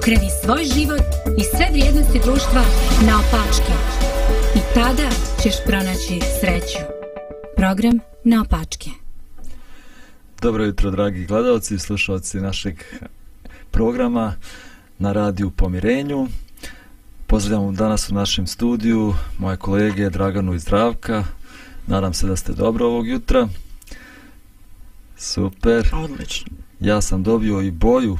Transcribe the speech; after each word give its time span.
Pokreni 0.00 0.30
svoj 0.44 0.64
život 0.64 1.06
i 1.38 1.42
sve 1.56 1.66
vrijednosti 1.72 2.20
društva 2.24 2.62
na 3.06 3.18
opačke. 3.18 3.72
I 4.56 4.74
tada 4.74 5.10
ćeš 5.42 5.54
pronaći 5.66 6.20
sreću. 6.40 6.78
Program 7.56 7.98
na 8.24 8.42
opačke. 8.42 8.90
Dobro 10.42 10.64
jutro, 10.64 10.90
dragi 10.90 11.26
gledalci 11.26 11.74
i 11.74 11.78
slušalci 11.78 12.40
našeg 12.40 12.74
programa 13.70 14.34
na 14.98 15.12
radiju 15.12 15.50
Pomirenju. 15.50 16.26
Pozdravljam 17.26 17.74
danas 17.74 18.10
u 18.10 18.14
našem 18.14 18.46
studiju 18.46 19.14
moje 19.38 19.56
kolege 19.56 20.10
Draganu 20.10 20.54
i 20.54 20.58
Zdravka. 20.58 21.24
Nadam 21.86 22.14
se 22.14 22.26
da 22.26 22.36
ste 22.36 22.52
dobro 22.52 22.86
ovog 22.86 23.08
jutra. 23.08 23.48
Super. 25.16 25.88
Odlično. 25.92 26.52
Ja 26.80 27.00
sam 27.00 27.22
dobio 27.22 27.60
i 27.60 27.70
boju 27.70 28.18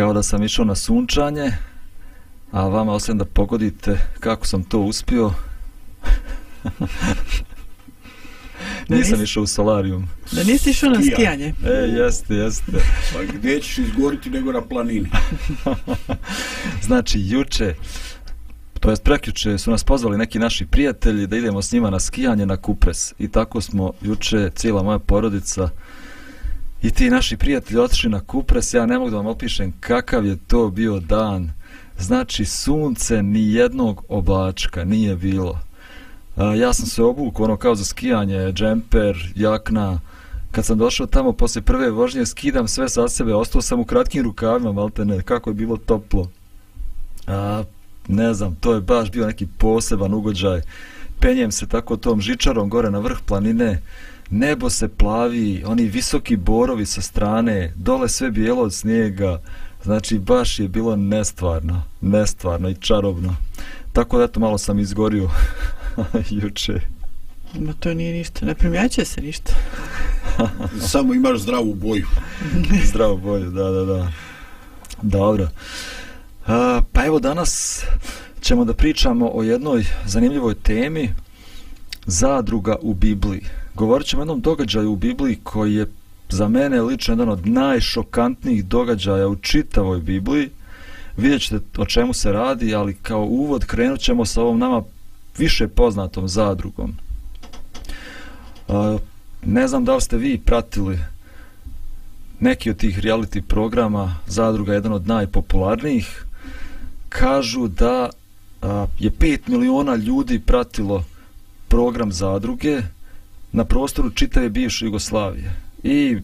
kao 0.00 0.12
da 0.12 0.22
sam 0.22 0.42
išao 0.42 0.64
na 0.64 0.74
sunčanje, 0.74 1.52
a 2.52 2.62
vama 2.62 2.92
osim 2.92 3.18
da 3.18 3.24
pogodite 3.24 3.98
kako 4.20 4.46
sam 4.46 4.62
to 4.64 4.80
uspio. 4.80 5.32
Nisam 8.88 9.12
nisi- 9.12 9.22
išao 9.22 9.42
u 9.42 9.46
solarijum. 9.46 10.08
Da 10.32 10.44
nisi 10.44 10.70
išao 10.70 10.90
na 10.90 10.96
Skija. 10.96 11.14
skijanje. 11.14 11.54
E, 11.64 11.70
jeste, 11.70 12.34
jeste. 12.34 12.72
Pa 13.12 13.32
gdje 13.34 13.60
ćeš 13.60 13.78
izgoriti 13.78 14.30
nego 14.30 14.52
na 14.52 14.60
planini? 14.62 15.08
Znači, 16.86 17.20
juče, 17.20 17.74
to 18.80 18.90
jest 18.90 19.02
prekjuče, 19.04 19.58
su 19.58 19.70
nas 19.70 19.84
pozvali 19.84 20.18
neki 20.18 20.38
naši 20.38 20.66
prijatelji 20.66 21.26
da 21.26 21.36
idemo 21.36 21.62
s 21.62 21.72
njima 21.72 21.90
na 21.90 22.00
skijanje 22.00 22.46
na 22.46 22.56
Kupres. 22.56 23.14
I 23.18 23.28
tako 23.28 23.60
smo 23.60 23.92
juče, 24.02 24.50
cijela 24.54 24.82
moja 24.82 24.98
porodica 24.98 25.68
i 26.82 26.90
ti 26.90 27.10
naši 27.10 27.36
prijatelji 27.36 27.80
otišli 27.80 28.10
na 28.10 28.20
Kupres. 28.20 28.74
Ja 28.74 28.86
ne 28.86 28.98
mogu 28.98 29.10
da 29.10 29.16
vam 29.16 29.26
opišem 29.26 29.72
kakav 29.80 30.26
je 30.26 30.36
to 30.46 30.70
bio 30.70 31.00
dan. 31.00 31.52
Znači, 31.98 32.44
sunce 32.44 33.22
ni 33.22 33.52
jednog 33.52 34.04
oblačka 34.08 34.84
nije 34.84 35.16
bilo. 35.16 35.58
A, 36.36 36.44
ja 36.54 36.72
sam 36.72 36.86
se 36.86 37.02
obukao 37.02 37.44
ono 37.44 37.56
kao 37.56 37.74
za 37.74 37.84
skijanje, 37.84 38.52
džemper, 38.52 39.32
jakna. 39.34 40.00
Kad 40.50 40.64
sam 40.64 40.78
došao 40.78 41.06
tamo 41.06 41.32
posle 41.32 41.62
prve 41.62 41.90
vožnje, 41.90 42.26
skidam 42.26 42.68
sve 42.68 42.88
sa 42.88 43.08
sebe, 43.08 43.34
ostao 43.34 43.62
sam 43.62 43.80
u 43.80 43.84
kratkim 43.84 44.24
rukavima, 44.24 44.72
malte 44.72 45.04
ne, 45.04 45.22
kako 45.22 45.50
je 45.50 45.54
bilo 45.54 45.76
toplo. 45.76 46.28
A, 47.26 47.62
ne 48.08 48.34
znam, 48.34 48.54
to 48.60 48.74
je 48.74 48.80
baš 48.80 49.10
bio 49.10 49.26
neki 49.26 49.46
poseban 49.58 50.14
ugođaj. 50.14 50.60
Penjem 51.20 51.52
se 51.52 51.66
tako 51.66 51.96
tom 51.96 52.20
žičarom 52.20 52.68
gore 52.68 52.90
na 52.90 52.98
vrh 52.98 53.18
planine, 53.26 53.82
nebo 54.30 54.70
se 54.70 54.88
plavi, 54.88 55.62
oni 55.66 55.82
visoki 55.82 56.36
borovi 56.36 56.86
sa 56.86 57.02
strane, 57.02 57.72
dole 57.76 58.08
sve 58.08 58.30
bijelo 58.30 58.62
od 58.62 58.74
snijega, 58.74 59.40
znači 59.84 60.18
baš 60.18 60.58
je 60.58 60.68
bilo 60.68 60.96
nestvarno, 60.96 61.82
nestvarno 62.00 62.68
i 62.68 62.74
čarobno. 62.74 63.36
Tako 63.92 64.18
da 64.18 64.24
eto 64.24 64.40
malo 64.40 64.58
sam 64.58 64.78
izgorio 64.78 65.30
juče. 66.42 66.80
Ma 67.58 67.72
to 67.72 67.94
nije 67.94 68.12
ništa, 68.12 68.46
ne 68.46 68.54
primjećuje 68.54 69.04
se 69.04 69.20
ništa. 69.20 69.52
Samo 70.90 71.14
imaš 71.14 71.38
zdravu 71.38 71.74
boju. 71.74 72.06
Zdravo 72.90 73.16
bolje, 73.16 73.44
da, 73.44 73.70
da, 73.70 73.84
da. 73.84 74.12
Dobro. 75.02 75.48
A, 76.46 76.80
pa 76.92 77.06
evo 77.06 77.18
danas 77.20 77.84
ćemo 78.40 78.64
da 78.64 78.74
pričamo 78.74 79.30
o 79.34 79.42
jednoj 79.42 79.84
zanimljivoj 80.06 80.54
temi 80.54 81.14
zadruga 82.06 82.76
u 82.80 82.94
Bibliji. 82.94 83.42
Govorit 83.80 84.06
ćemo 84.06 84.22
jednom 84.22 84.40
događaju 84.40 84.92
u 84.92 84.96
Bibliji 84.96 85.38
koji 85.42 85.74
je 85.74 85.86
za 86.28 86.48
mene 86.48 86.82
lično 86.82 87.12
jedan 87.12 87.28
od 87.28 87.46
najšokantnijih 87.46 88.64
događaja 88.64 89.28
u 89.28 89.36
čitavoj 89.36 90.00
Bibliji. 90.00 90.50
Vidjet 91.16 91.42
ćete 91.42 91.80
o 91.80 91.86
čemu 91.86 92.12
se 92.12 92.32
radi, 92.32 92.74
ali 92.74 92.94
kao 92.94 93.24
uvod 93.24 93.64
krenut 93.64 94.00
ćemo 94.00 94.24
sa 94.24 94.42
ovom 94.42 94.58
nama 94.58 94.82
više 95.38 95.68
poznatom 95.68 96.28
zadrugom. 96.28 96.94
Ne 99.44 99.68
znam 99.68 99.84
da 99.84 99.94
li 99.94 100.00
ste 100.00 100.16
vi 100.16 100.38
pratili 100.38 100.98
neki 102.40 102.70
od 102.70 102.76
tih 102.76 102.98
reality 102.98 103.40
programa, 103.40 104.16
Zadruga 104.26 104.72
je 104.72 104.76
jedan 104.76 104.92
od 104.92 105.06
najpopularnijih, 105.06 106.24
kažu 107.08 107.68
da 107.68 108.10
je 108.98 109.10
5 109.10 109.38
miliona 109.46 109.96
ljudi 109.96 110.38
pratilo 110.38 111.04
program 111.68 112.12
Zadruge 112.12 112.82
na 113.52 113.64
prostoru 113.64 114.10
čitave 114.10 114.48
bivše 114.48 114.84
Jugoslavije. 114.84 115.54
I 115.82 116.18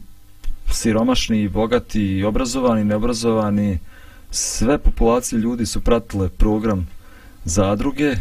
siromašni, 0.73 1.43
i 1.43 1.49
bogati, 1.49 2.03
i 2.03 2.25
obrazovani, 2.25 2.81
i 2.81 2.85
neobrazovani, 2.85 3.79
sve 4.31 4.79
populacije 4.79 5.39
ljudi 5.39 5.67
su 5.67 5.81
pratile 5.81 6.29
program 6.29 6.89
Zadruge. 7.45 8.17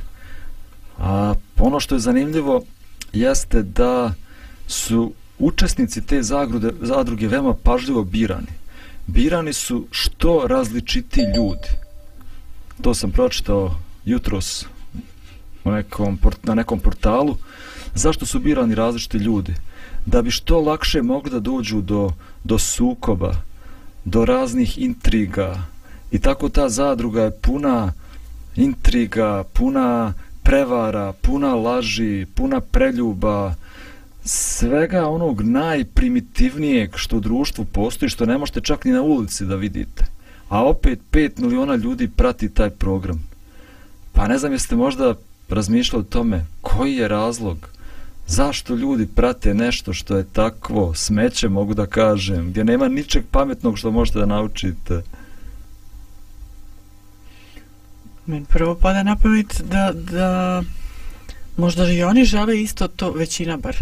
A 0.98 1.34
ono 1.58 1.80
što 1.80 1.96
je 1.96 2.00
zanimljivo 2.00 2.64
jeste 3.14 3.64
da 3.64 4.14
su 4.68 5.14
učesnici 5.40 6.02
te 6.02 6.24
zagrude, 6.24 6.72
zadruge 6.82 7.28
veoma 7.28 7.54
pažljivo 7.54 8.04
birani. 8.04 8.54
Birani 9.08 9.54
su 9.54 9.88
što 9.92 10.48
različiti 10.48 11.22
ljudi. 11.38 11.68
To 12.82 12.94
sam 12.94 13.12
pročitao 13.12 13.76
jutros 14.06 14.66
u 15.64 15.72
nekom, 15.72 16.20
na 16.44 16.56
nekom 16.56 16.80
portalu. 16.80 17.38
Zašto 17.96 18.26
su 18.26 18.40
birani 18.40 18.76
različiti 18.76 19.18
ljudi? 19.18 19.54
Da 20.06 20.22
bi 20.22 20.32
što 20.32 20.62
lakše 20.62 21.02
mogli 21.02 21.32
da 21.32 21.40
dođu 21.40 21.82
do, 21.82 22.12
do 22.44 22.60
sukoba, 22.60 23.36
do 24.06 24.26
raznih 24.26 24.78
intriga. 24.78 25.64
I 26.12 26.20
tako 26.20 26.50
ta 26.50 26.70
zadruga 26.70 27.22
je 27.22 27.32
puna 27.32 27.94
intriga, 28.56 29.44
puna 29.54 30.14
prevara, 30.44 31.14
puna 31.22 31.56
laži, 31.56 32.26
puna 32.36 32.60
preljuba, 32.60 33.56
svega 34.24 35.08
onog 35.08 35.42
najprimitivnijeg 35.42 36.92
što 36.96 37.18
u 37.18 37.20
društvu 37.20 37.66
postoji, 37.66 38.10
što 38.10 38.26
ne 38.26 38.38
možete 38.38 38.62
čak 38.62 38.86
ni 38.86 38.92
na 38.92 39.02
ulici 39.02 39.46
da 39.46 39.56
vidite. 39.56 40.06
A 40.50 40.66
opet 40.66 41.00
5 41.12 41.40
miliona 41.40 41.76
ljudi 41.76 42.08
prati 42.08 42.50
taj 42.50 42.70
program. 42.70 43.28
Pa 44.14 44.28
ne 44.28 44.38
znam 44.38 44.52
jeste 44.52 44.76
možda 44.76 45.16
razmišljali 45.50 46.02
o 46.02 46.12
tome 46.12 46.46
koji 46.62 46.96
je 46.96 47.08
razlog 47.08 47.75
zašto 48.28 48.76
ljudi 48.76 49.08
prate 49.16 49.54
nešto 49.54 49.94
što 49.94 50.18
je 50.18 50.26
takvo 50.34 50.94
smeće 50.94 51.50
mogu 51.50 51.74
da 51.74 51.86
kažem, 51.86 52.50
gdje 52.50 52.64
nema 52.64 52.88
ničeg 52.88 53.24
pametnog 53.32 53.78
što 53.78 53.92
možete 53.92 54.20
da 54.20 54.26
naučite. 54.26 55.02
Meni 58.26 58.46
prvo 58.46 58.76
pada 58.76 59.04
na 59.04 59.16
pamet 59.16 59.62
da, 59.64 59.92
da 59.94 60.64
možda 61.58 61.92
i 61.92 62.04
oni 62.04 62.24
žele 62.24 62.62
isto 62.62 62.88
to, 62.88 63.12
većina 63.12 63.58
bar 63.58 63.76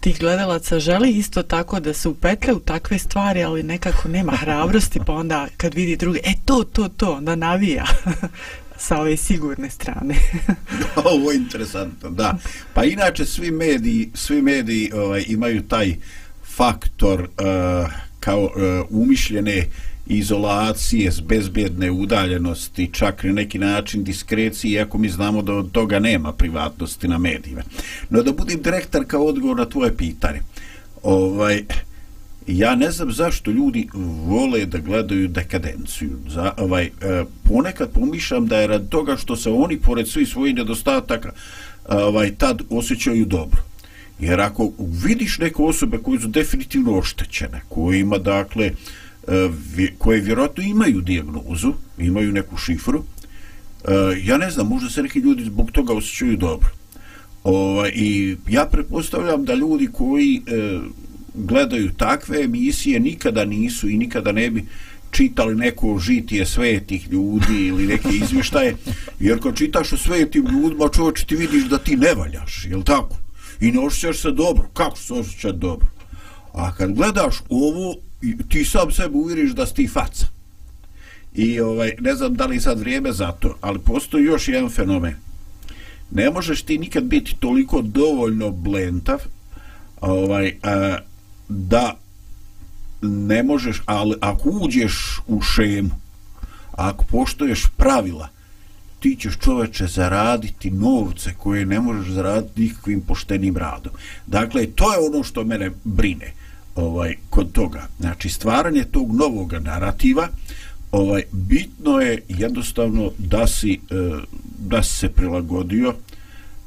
tih 0.00 0.20
gledalaca 0.20 0.78
želi 0.78 1.10
isto 1.10 1.42
tako 1.42 1.80
da 1.80 1.94
se 1.94 2.08
upetle 2.08 2.54
u 2.54 2.60
takve 2.60 2.98
stvari, 2.98 3.42
ali 3.42 3.62
nekako 3.62 4.08
nema 4.08 4.32
hrabrosti, 4.32 5.00
pa 5.06 5.12
onda 5.12 5.46
kad 5.56 5.74
vidi 5.74 5.96
druge, 5.96 6.18
e 6.24 6.32
to, 6.44 6.64
to, 6.72 6.88
to, 6.88 7.12
onda 7.12 7.36
navija 7.36 7.84
sa 8.78 9.00
ove 9.00 9.16
sigurne 9.16 9.70
strane. 9.70 10.14
Ovo 11.14 11.30
je 11.30 11.36
interesantno, 11.36 12.10
da. 12.10 12.38
Pa 12.74 12.84
inače 12.84 13.24
svi 13.24 13.50
mediji, 13.50 14.10
svi 14.14 14.42
mediji 14.42 14.90
ovaj, 14.94 15.24
imaju 15.28 15.62
taj 15.62 15.96
faktor 16.56 17.20
uh, 17.20 17.28
kao 18.20 18.42
uh, 18.42 18.50
umišljene 18.90 19.66
izolacije, 20.06 21.10
bezbjedne 21.22 21.90
udaljenosti, 21.90 22.90
čak 22.92 23.24
na 23.24 23.32
neki 23.32 23.58
način 23.58 24.04
diskrecije, 24.04 24.72
iako 24.72 24.98
mi 24.98 25.08
znamo 25.08 25.42
da 25.42 25.54
od 25.54 25.72
toga 25.72 25.98
nema 25.98 26.32
privatnosti 26.32 27.08
na 27.08 27.18
medijima. 27.18 27.62
No 28.10 28.22
da 28.22 28.32
budem 28.32 28.62
direktan 28.62 29.04
kao 29.04 29.26
odgovor 29.26 29.56
na 29.56 29.64
tvoje 29.64 29.96
pitanje. 29.96 30.40
Ovaj, 31.02 31.64
ja 32.48 32.74
ne 32.74 32.90
znam 32.90 33.12
zašto 33.12 33.50
ljudi 33.50 33.88
vole 34.26 34.66
da 34.66 34.78
gledaju 34.78 35.28
dekadenciju. 35.28 36.10
Za, 36.28 36.52
ovaj, 36.56 36.84
e, 36.84 36.90
ponekad 37.44 37.90
pomišljam 37.90 38.46
da 38.46 38.58
je 38.58 38.66
rad 38.66 38.88
toga 38.88 39.16
što 39.16 39.36
se 39.36 39.50
oni, 39.50 39.78
pored 39.78 40.08
svih 40.08 40.28
svojih 40.28 40.54
nedostataka, 40.54 41.28
e, 41.28 41.32
ovaj, 41.94 42.34
tad 42.34 42.62
osjećaju 42.70 43.24
dobro. 43.24 43.62
Jer 44.20 44.40
ako 44.40 44.72
vidiš 44.78 45.38
neke 45.38 45.62
osobe 45.62 45.98
koje 45.98 46.20
su 46.20 46.28
definitivno 46.28 46.98
oštećene, 46.98 47.60
koje 47.68 48.00
ima 48.00 48.18
dakle, 48.18 48.66
e, 48.66 49.48
koje 49.98 50.20
vjerojatno 50.20 50.62
imaju 50.62 51.00
dijagnozu, 51.00 51.72
imaju 51.98 52.32
neku 52.32 52.56
šifru, 52.56 53.04
e, 53.84 53.92
ja 54.24 54.38
ne 54.38 54.50
znam, 54.50 54.66
možda 54.66 54.90
se 54.90 55.02
neki 55.02 55.18
ljudi 55.18 55.44
zbog 55.44 55.70
toga 55.70 55.94
osjećaju 55.94 56.36
dobro. 56.36 56.68
Ovaj, 57.44 57.92
I 57.94 58.36
ja 58.48 58.66
pretpostavljam 58.72 59.44
da 59.44 59.54
ljudi 59.54 59.88
koji 59.92 60.42
gledaju 61.46 61.90
takve 61.96 62.42
emisije 62.42 63.00
nikada 63.00 63.44
nisu 63.44 63.88
i 63.88 63.98
nikada 63.98 64.32
ne 64.32 64.50
bi 64.50 64.64
čitali 65.10 65.54
neko 65.54 65.98
žitije 65.98 66.46
svetih 66.46 67.08
ljudi 67.10 67.66
ili 67.66 67.86
neke 67.86 68.08
izvištaje, 68.08 68.76
jer 69.20 69.42
kad 69.42 69.56
čitaš 69.56 69.92
o 69.92 69.96
svetim 69.96 70.46
ljudima, 70.46 70.88
čovječ 70.94 71.24
ti 71.24 71.36
vidiš 71.36 71.64
da 71.64 71.78
ti 71.78 71.96
ne 71.96 72.14
valjaš, 72.14 72.64
jel 72.64 72.82
tako? 72.82 73.16
I 73.60 73.72
ne 73.72 73.80
osjećaš 73.80 74.22
se 74.22 74.30
dobro. 74.30 74.68
Kako 74.74 74.98
se 74.98 75.14
osjećaš 75.14 75.52
dobro? 75.52 75.86
A 76.52 76.74
kad 76.74 76.92
gledaš 76.92 77.34
ovo, 77.48 77.94
ti 78.48 78.64
sam 78.64 78.92
sebe 78.92 79.16
uviriš 79.16 79.50
da 79.50 79.66
si 79.66 79.74
ti 79.74 79.88
faca. 79.88 80.26
I 81.34 81.60
ovaj, 81.60 81.92
ne 82.00 82.14
znam 82.14 82.34
da 82.34 82.46
li 82.46 82.60
sad 82.60 82.80
vrijeme 82.80 83.12
za 83.12 83.32
to, 83.32 83.56
ali 83.60 83.78
postoji 83.78 84.24
još 84.24 84.48
jedan 84.48 84.70
fenomen. 84.70 85.14
Ne 86.10 86.30
možeš 86.30 86.62
ti 86.62 86.78
nikad 86.78 87.04
biti 87.04 87.34
toliko 87.40 87.82
dovoljno 87.82 88.50
blentav 88.50 89.18
ovaj, 90.00 90.56
a, 90.62 90.98
da 91.48 91.96
ne 93.02 93.42
možeš, 93.42 93.82
ali 93.86 94.14
ako 94.20 94.50
uđeš 94.50 95.20
u 95.26 95.40
šemu, 95.40 95.90
ako 96.72 97.04
poštoješ 97.04 97.66
pravila, 97.76 98.28
ti 99.00 99.16
ćeš 99.20 99.38
čoveče 99.38 99.86
zaraditi 99.86 100.70
novce 100.70 101.34
koje 101.38 101.66
ne 101.66 101.80
možeš 101.80 102.12
zaraditi 102.12 102.60
nikakvim 102.60 103.00
poštenim 103.00 103.56
radom. 103.56 103.92
Dakle, 104.26 104.66
to 104.66 104.92
je 104.92 104.98
ono 104.98 105.24
što 105.24 105.44
mene 105.44 105.70
brine 105.84 106.32
ovaj 106.74 107.14
kod 107.30 107.52
toga. 107.52 107.86
Znači, 108.00 108.28
stvaranje 108.28 108.84
tog 108.84 109.14
novog 109.14 109.52
narativa, 109.52 110.28
ovaj 110.92 111.22
bitno 111.32 112.00
je 112.00 112.22
jednostavno 112.28 113.10
da 113.18 113.46
si 113.46 113.80
eh, 113.90 114.20
da 114.58 114.82
si 114.82 114.96
se 114.96 115.08
prilagodio 115.08 115.94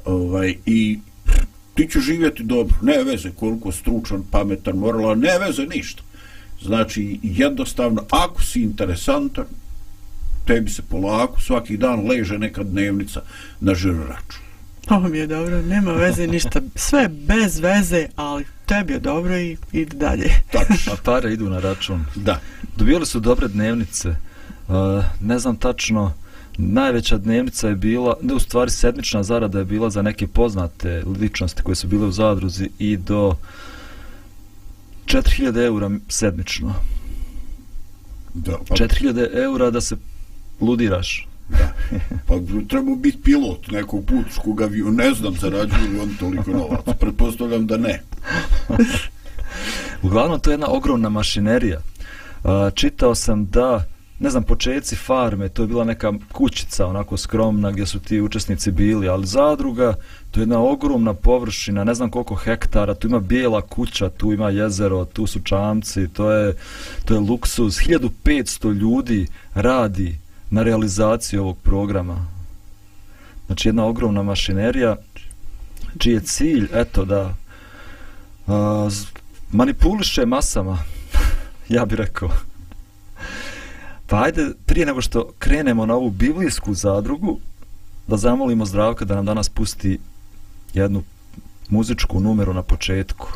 ovaj 0.04 0.54
i 0.66 0.98
ti 1.74 1.88
ćeš 1.90 2.04
živjeti 2.04 2.42
dobro, 2.42 2.74
ne 2.82 3.04
veze 3.04 3.30
koliko 3.30 3.72
stručan, 3.72 4.22
pametan, 4.30 4.76
moralan, 4.76 5.18
ne 5.18 5.38
veze 5.38 5.66
ništa. 5.66 6.02
Znači, 6.62 7.18
jednostavno, 7.22 8.04
ako 8.10 8.42
si 8.42 8.62
interesantan, 8.62 9.44
tebi 10.46 10.70
se 10.70 10.82
polako, 10.82 11.40
svaki 11.40 11.76
dan 11.76 12.06
leže 12.08 12.38
neka 12.38 12.62
dnevnica 12.62 13.20
na 13.60 13.74
žiro 13.74 14.04
račun. 14.04 14.42
Ovo 14.90 15.08
mi 15.08 15.18
je 15.18 15.26
dobro, 15.26 15.62
nema 15.62 15.92
veze 15.92 16.26
ništa, 16.26 16.60
sve 16.74 17.08
bez 17.08 17.58
veze, 17.58 18.06
ali 18.16 18.44
tebi 18.66 18.92
je 18.92 18.98
dobro 18.98 19.38
i 19.38 19.56
ide 19.72 19.96
dalje. 19.96 20.30
Tačno. 20.52 20.92
A 20.92 20.96
pare 21.04 21.32
idu 21.32 21.50
na 21.50 21.60
račun. 21.60 22.04
Da. 22.14 22.40
Dobijali 22.76 23.06
su 23.06 23.20
dobre 23.20 23.48
dnevnice. 23.48 24.08
Uh, 24.08 25.04
ne 25.20 25.38
znam 25.38 25.56
tačno, 25.56 26.14
najveća 26.56 27.18
dnevnica 27.18 27.68
je 27.68 27.74
bila, 27.74 28.16
ne 28.22 28.34
u 28.34 28.38
stvari 28.38 28.70
sedmična 28.70 29.22
zarada 29.22 29.58
je 29.58 29.64
bila 29.64 29.90
za 29.90 30.02
neke 30.02 30.26
poznate 30.26 31.02
ličnosti 31.20 31.62
koje 31.62 31.76
su 31.76 31.86
bile 31.86 32.06
u 32.06 32.12
zadruzi 32.12 32.70
i 32.78 32.96
do 32.96 33.36
4000 35.06 35.64
eura 35.64 35.90
sedmično. 36.08 36.74
Da, 38.34 38.58
pa... 38.68 38.74
4000 38.74 39.42
eura 39.42 39.70
da 39.70 39.80
se 39.80 39.96
ludiraš. 40.60 41.28
Da. 41.48 41.72
Pa 42.26 42.34
treba 42.68 42.94
biti 42.96 43.22
pilot 43.22 43.70
nekog 43.70 44.04
putskog 44.04 44.60
aviona, 44.60 45.04
ne 45.04 45.14
znam 45.14 45.34
zarađuju 45.34 45.92
li 45.92 46.00
on 46.00 46.16
toliko 46.20 46.50
novaca, 46.50 46.94
pretpostavljam 46.94 47.66
da 47.66 47.76
ne. 47.76 48.02
Uglavnom, 50.02 50.40
to 50.40 50.50
je 50.50 50.54
jedna 50.54 50.66
ogromna 50.68 51.08
mašinerija. 51.08 51.80
Čitao 52.74 53.14
sam 53.14 53.46
da 53.46 53.84
ne 54.22 54.30
znam, 54.30 54.42
početci 54.42 54.96
farme, 54.96 55.48
to 55.48 55.62
je 55.62 55.66
bila 55.66 55.84
neka 55.84 56.12
kućica, 56.32 56.86
onako 56.86 57.16
skromna, 57.16 57.70
gdje 57.70 57.86
su 57.86 58.00
ti 58.00 58.20
učesnici 58.20 58.70
bili, 58.70 59.08
ali 59.08 59.26
zadruga, 59.26 59.94
to 60.30 60.40
je 60.40 60.42
jedna 60.42 60.60
ogromna 60.60 61.14
površina, 61.14 61.84
ne 61.84 61.94
znam 61.94 62.10
koliko 62.10 62.34
hektara, 62.34 62.94
tu 62.94 63.08
ima 63.08 63.20
bijela 63.20 63.60
kuća, 63.60 64.08
tu 64.10 64.32
ima 64.32 64.50
jezero, 64.50 65.04
tu 65.04 65.26
su 65.26 65.40
čamci, 65.40 66.08
to 66.08 66.30
je, 66.30 66.54
to 67.04 67.14
je 67.14 67.20
luksuz. 67.20 67.78
1500 67.78 68.72
ljudi 68.72 69.26
radi 69.54 70.18
na 70.50 70.62
realizaciji 70.62 71.38
ovog 71.38 71.58
programa. 71.58 72.26
Znači, 73.46 73.68
jedna 73.68 73.84
ogromna 73.84 74.22
mašinerija, 74.22 74.96
čiji 75.98 76.12
je 76.12 76.20
cilj, 76.20 76.68
eto, 76.74 77.04
da 77.04 77.34
a, 78.46 78.88
manipuliše 79.52 80.26
masama, 80.26 80.78
ja 81.68 81.84
bih 81.84 81.98
rekao. 81.98 82.30
Pa 84.12 84.22
ajde, 84.22 84.52
prije 84.66 84.86
nego 84.86 85.00
što 85.00 85.32
krenemo 85.38 85.86
na 85.86 85.94
ovu 85.94 86.10
biblijsku 86.10 86.74
zadrugu, 86.74 87.38
da 88.06 88.16
zamolimo 88.16 88.66
zdravka 88.66 89.04
da 89.04 89.14
nam 89.14 89.26
danas 89.26 89.48
pusti 89.48 89.98
jednu 90.74 91.02
muzičku 91.68 92.20
numeru 92.20 92.54
na 92.54 92.62
početku. 92.62 93.28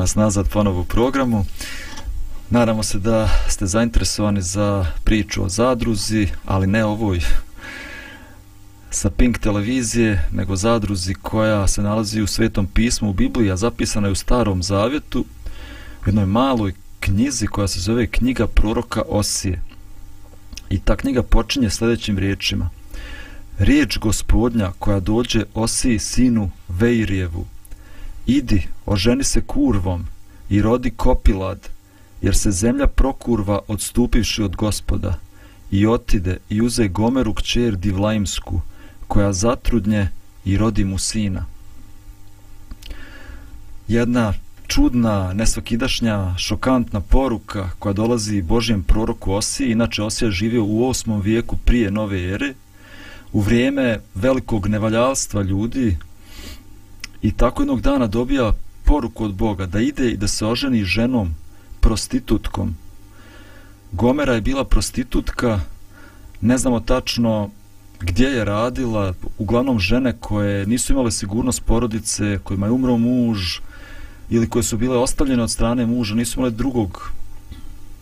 Nas 0.00 0.14
nazad 0.14 0.48
ponovo 0.48 0.80
u 0.80 0.84
programu. 0.84 1.44
Nadamo 2.50 2.82
se 2.82 2.98
da 2.98 3.28
ste 3.48 3.66
zainteresovani 3.66 4.42
za 4.42 4.86
priču 5.04 5.44
o 5.44 5.48
zadruzi, 5.48 6.28
ali 6.44 6.66
ne 6.66 6.84
ovoj 6.84 7.20
sa 8.90 9.10
Pink 9.10 9.38
televizije, 9.38 10.28
nego 10.32 10.56
zadruzi 10.56 11.14
koja 11.14 11.68
se 11.68 11.82
nalazi 11.82 12.22
u 12.22 12.26
Svetom 12.26 12.66
pismu 12.66 13.10
u 13.10 13.12
Bibliji, 13.12 13.50
a 13.50 13.56
zapisana 13.56 14.08
je 14.08 14.12
u 14.12 14.14
Starom 14.14 14.62
Zavjetu, 14.62 15.24
u 16.02 16.08
jednoj 16.08 16.26
maloj 16.26 16.74
knjizi 17.00 17.46
koja 17.46 17.68
se 17.68 17.80
zove 17.80 18.06
Knjiga 18.06 18.46
proroka 18.46 19.02
Osije. 19.08 19.62
I 20.70 20.78
ta 20.78 20.96
knjiga 20.96 21.22
počinje 21.22 21.70
sljedećim 21.70 22.18
riječima. 22.18 22.70
Riječ 23.58 23.98
gospodnja 23.98 24.72
koja 24.78 25.00
dođe 25.00 25.44
Osiji 25.54 25.98
sinu 25.98 26.50
Vejrijevu. 26.68 27.46
Idi, 28.26 28.62
oženi 28.86 29.24
se 29.24 29.40
kurvom 29.40 30.06
i 30.50 30.62
rodi 30.62 30.90
kopilad, 30.90 31.68
jer 32.22 32.36
se 32.36 32.50
zemlja 32.50 32.86
prokurva 32.86 33.60
odstupivši 33.68 34.42
od 34.42 34.56
gospoda. 34.56 35.18
I 35.70 35.86
otide 35.86 36.38
i 36.48 36.62
uze 36.62 36.88
Gomeru 36.88 37.34
kćer 37.34 37.76
Divlaimsku, 37.76 38.60
koja 39.08 39.32
zatrudnje 39.32 40.08
i 40.44 40.56
rodi 40.56 40.84
mu 40.84 40.98
sina. 40.98 41.46
Jedna 43.88 44.34
čudna, 44.66 45.32
nesvakidašnja, 45.32 46.34
šokantna 46.38 47.00
poruka 47.00 47.70
koja 47.78 47.92
dolazi 47.92 48.42
Božjem 48.42 48.82
proroku 48.82 49.32
Osije, 49.32 49.72
Inače, 49.72 50.02
Osija 50.02 50.30
živio 50.30 50.64
u 50.64 50.80
8. 50.80 51.22
vijeku 51.22 51.56
prije 51.56 51.90
nove 51.90 52.22
ere, 52.22 52.54
u 53.32 53.40
vrijeme 53.40 54.00
velikog 54.14 54.66
nevaljalstva 54.66 55.42
ljudi 55.42 55.96
i 57.22 57.32
tako 57.32 57.62
jednog 57.62 57.80
dana 57.80 58.06
dobija 58.06 58.52
poruku 58.84 59.24
od 59.24 59.34
Boga 59.34 59.66
da 59.66 59.80
ide 59.80 60.10
i 60.10 60.16
da 60.16 60.28
se 60.28 60.46
oženi 60.46 60.84
ženom, 60.84 61.34
prostitutkom. 61.80 62.74
Gomera 63.92 64.34
je 64.34 64.40
bila 64.40 64.64
prostitutka, 64.64 65.60
ne 66.40 66.58
znamo 66.58 66.80
tačno 66.80 67.50
gdje 68.00 68.26
je 68.26 68.44
radila, 68.44 69.14
uglavnom 69.38 69.78
žene 69.78 70.16
koje 70.20 70.66
nisu 70.66 70.92
imale 70.92 71.10
sigurnost 71.10 71.64
porodice, 71.64 72.38
kojima 72.44 72.66
je 72.66 72.72
umro 72.72 72.96
muž 72.96 73.58
ili 74.30 74.48
koje 74.48 74.62
su 74.62 74.76
bile 74.76 74.98
ostavljene 74.98 75.42
od 75.42 75.50
strane 75.50 75.86
muža, 75.86 76.14
nisu 76.14 76.40
imale 76.40 76.50
drugog, 76.50 77.12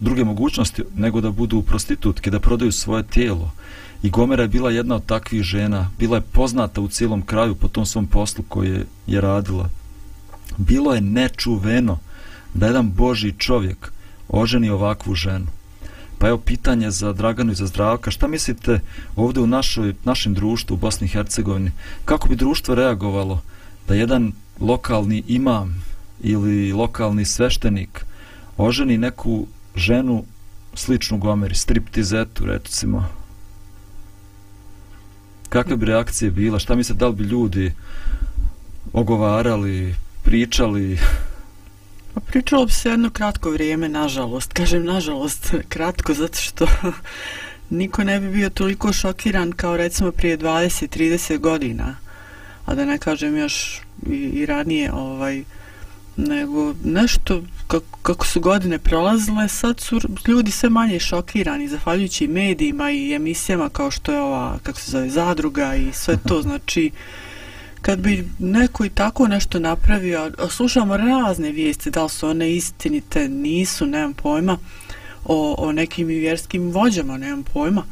druge 0.00 0.24
mogućnosti 0.24 0.82
nego 0.96 1.20
da 1.20 1.30
budu 1.30 1.62
prostitutke, 1.62 2.30
da 2.30 2.40
prodaju 2.40 2.72
svoje 2.72 3.02
tijelo. 3.02 3.52
I 4.02 4.10
Gomera 4.10 4.42
je 4.42 4.48
bila 4.48 4.70
jedna 4.70 4.94
od 4.94 5.06
takvih 5.06 5.42
žena, 5.42 5.90
bila 5.98 6.16
je 6.16 6.28
poznata 6.32 6.80
u 6.80 6.88
cijelom 6.88 7.22
kraju 7.22 7.54
po 7.54 7.68
tom 7.68 7.86
svom 7.86 8.06
poslu 8.06 8.44
koje 8.48 8.86
je 9.06 9.20
radila. 9.20 9.68
Bilo 10.56 10.94
je 10.94 11.00
nečuveno 11.00 11.98
da 12.54 12.66
jedan 12.66 12.90
Boži 12.90 13.34
čovjek 13.38 13.92
oženi 14.28 14.70
ovakvu 14.70 15.14
ženu. 15.14 15.46
Pa 16.18 16.28
evo 16.28 16.38
pitanje 16.38 16.90
za 16.90 17.12
Draganu 17.12 17.52
i 17.52 17.54
za 17.54 17.66
Zdravka, 17.66 18.10
šta 18.10 18.26
mislite 18.26 18.80
ovdje 19.16 19.42
u 19.42 19.46
našoj, 19.46 19.94
našem 20.04 20.34
društvu 20.34 20.74
u 20.74 20.76
Bosni 20.76 21.04
i 21.04 21.10
Hercegovini, 21.10 21.72
kako 22.04 22.28
bi 22.28 22.36
društvo 22.36 22.74
reagovalo 22.74 23.42
da 23.88 23.94
jedan 23.94 24.32
lokalni 24.60 25.22
imam 25.28 25.82
ili 26.20 26.72
lokalni 26.72 27.24
sveštenik 27.24 28.04
oženi 28.56 28.98
neku 28.98 29.46
ženu 29.76 30.24
sličnu 30.74 31.18
Gomeri, 31.18 31.54
striptizetu 31.54 32.46
recimo, 32.46 33.04
kakve 35.48 35.76
bi 35.76 35.86
reakcije 35.86 36.30
bila, 36.30 36.58
šta 36.58 36.74
mislite, 36.74 36.98
da 36.98 37.08
li 37.08 37.14
bi 37.14 37.24
ljudi 37.24 37.72
ogovarali, 38.92 39.94
pričali, 40.22 40.98
Pa 42.18 42.20
pričalo 42.20 42.66
bi 42.66 42.72
se 42.72 42.90
jedno 42.90 43.10
kratko 43.10 43.50
vrijeme, 43.50 43.88
nažalost. 43.88 44.52
Kažem 44.52 44.84
nažalost, 44.84 45.54
kratko, 45.68 46.14
zato 46.14 46.38
što 46.38 46.66
niko 47.70 48.04
ne 48.04 48.20
bi 48.20 48.28
bio 48.28 48.50
toliko 48.50 48.92
šokiran 48.92 49.52
kao 49.52 49.76
recimo 49.76 50.12
prije 50.12 50.38
20-30 50.38 51.38
godina. 51.38 51.96
A 52.66 52.74
da 52.74 52.84
ne 52.84 52.98
kažem 52.98 53.36
još 53.36 53.80
i, 54.06 54.14
i 54.14 54.46
ranije, 54.46 54.92
ovaj, 54.92 55.44
nego 56.18 56.74
nešto, 56.84 57.42
kako, 57.66 57.98
kako 58.02 58.26
su 58.26 58.40
godine 58.40 58.78
prolazile, 58.78 59.48
sad 59.48 59.80
su 59.80 60.00
ljudi 60.28 60.50
sve 60.50 60.68
manje 60.68 61.00
šokirani, 61.00 61.68
zahvaljujući 61.68 62.28
medijima 62.28 62.90
i 62.90 63.14
emisijama 63.14 63.68
kao 63.68 63.90
što 63.90 64.12
je 64.12 64.20
ova, 64.20 64.58
kako 64.62 64.80
se 64.80 64.90
zove, 64.90 65.10
zadruga 65.10 65.74
i 65.74 65.92
sve 65.92 66.16
to, 66.28 66.42
znači, 66.42 66.90
kad 67.82 67.98
bi 67.98 68.28
neko 68.38 68.84
i 68.84 68.90
tako 68.90 69.28
nešto 69.28 69.58
napravio, 69.58 70.30
a 70.38 70.48
slušamo 70.48 70.96
razne 70.96 71.52
vijesti, 71.52 71.90
da 71.90 72.02
li 72.02 72.10
su 72.10 72.28
one 72.28 72.52
istinite, 72.52 73.28
nisu, 73.28 73.86
nemam 73.86 74.12
pojma, 74.12 74.58
o, 75.24 75.54
o 75.58 75.72
nekim 75.72 76.06
vjerskim 76.06 76.70
vođama, 76.70 77.18
nemam 77.18 77.42
pojma. 77.42 77.82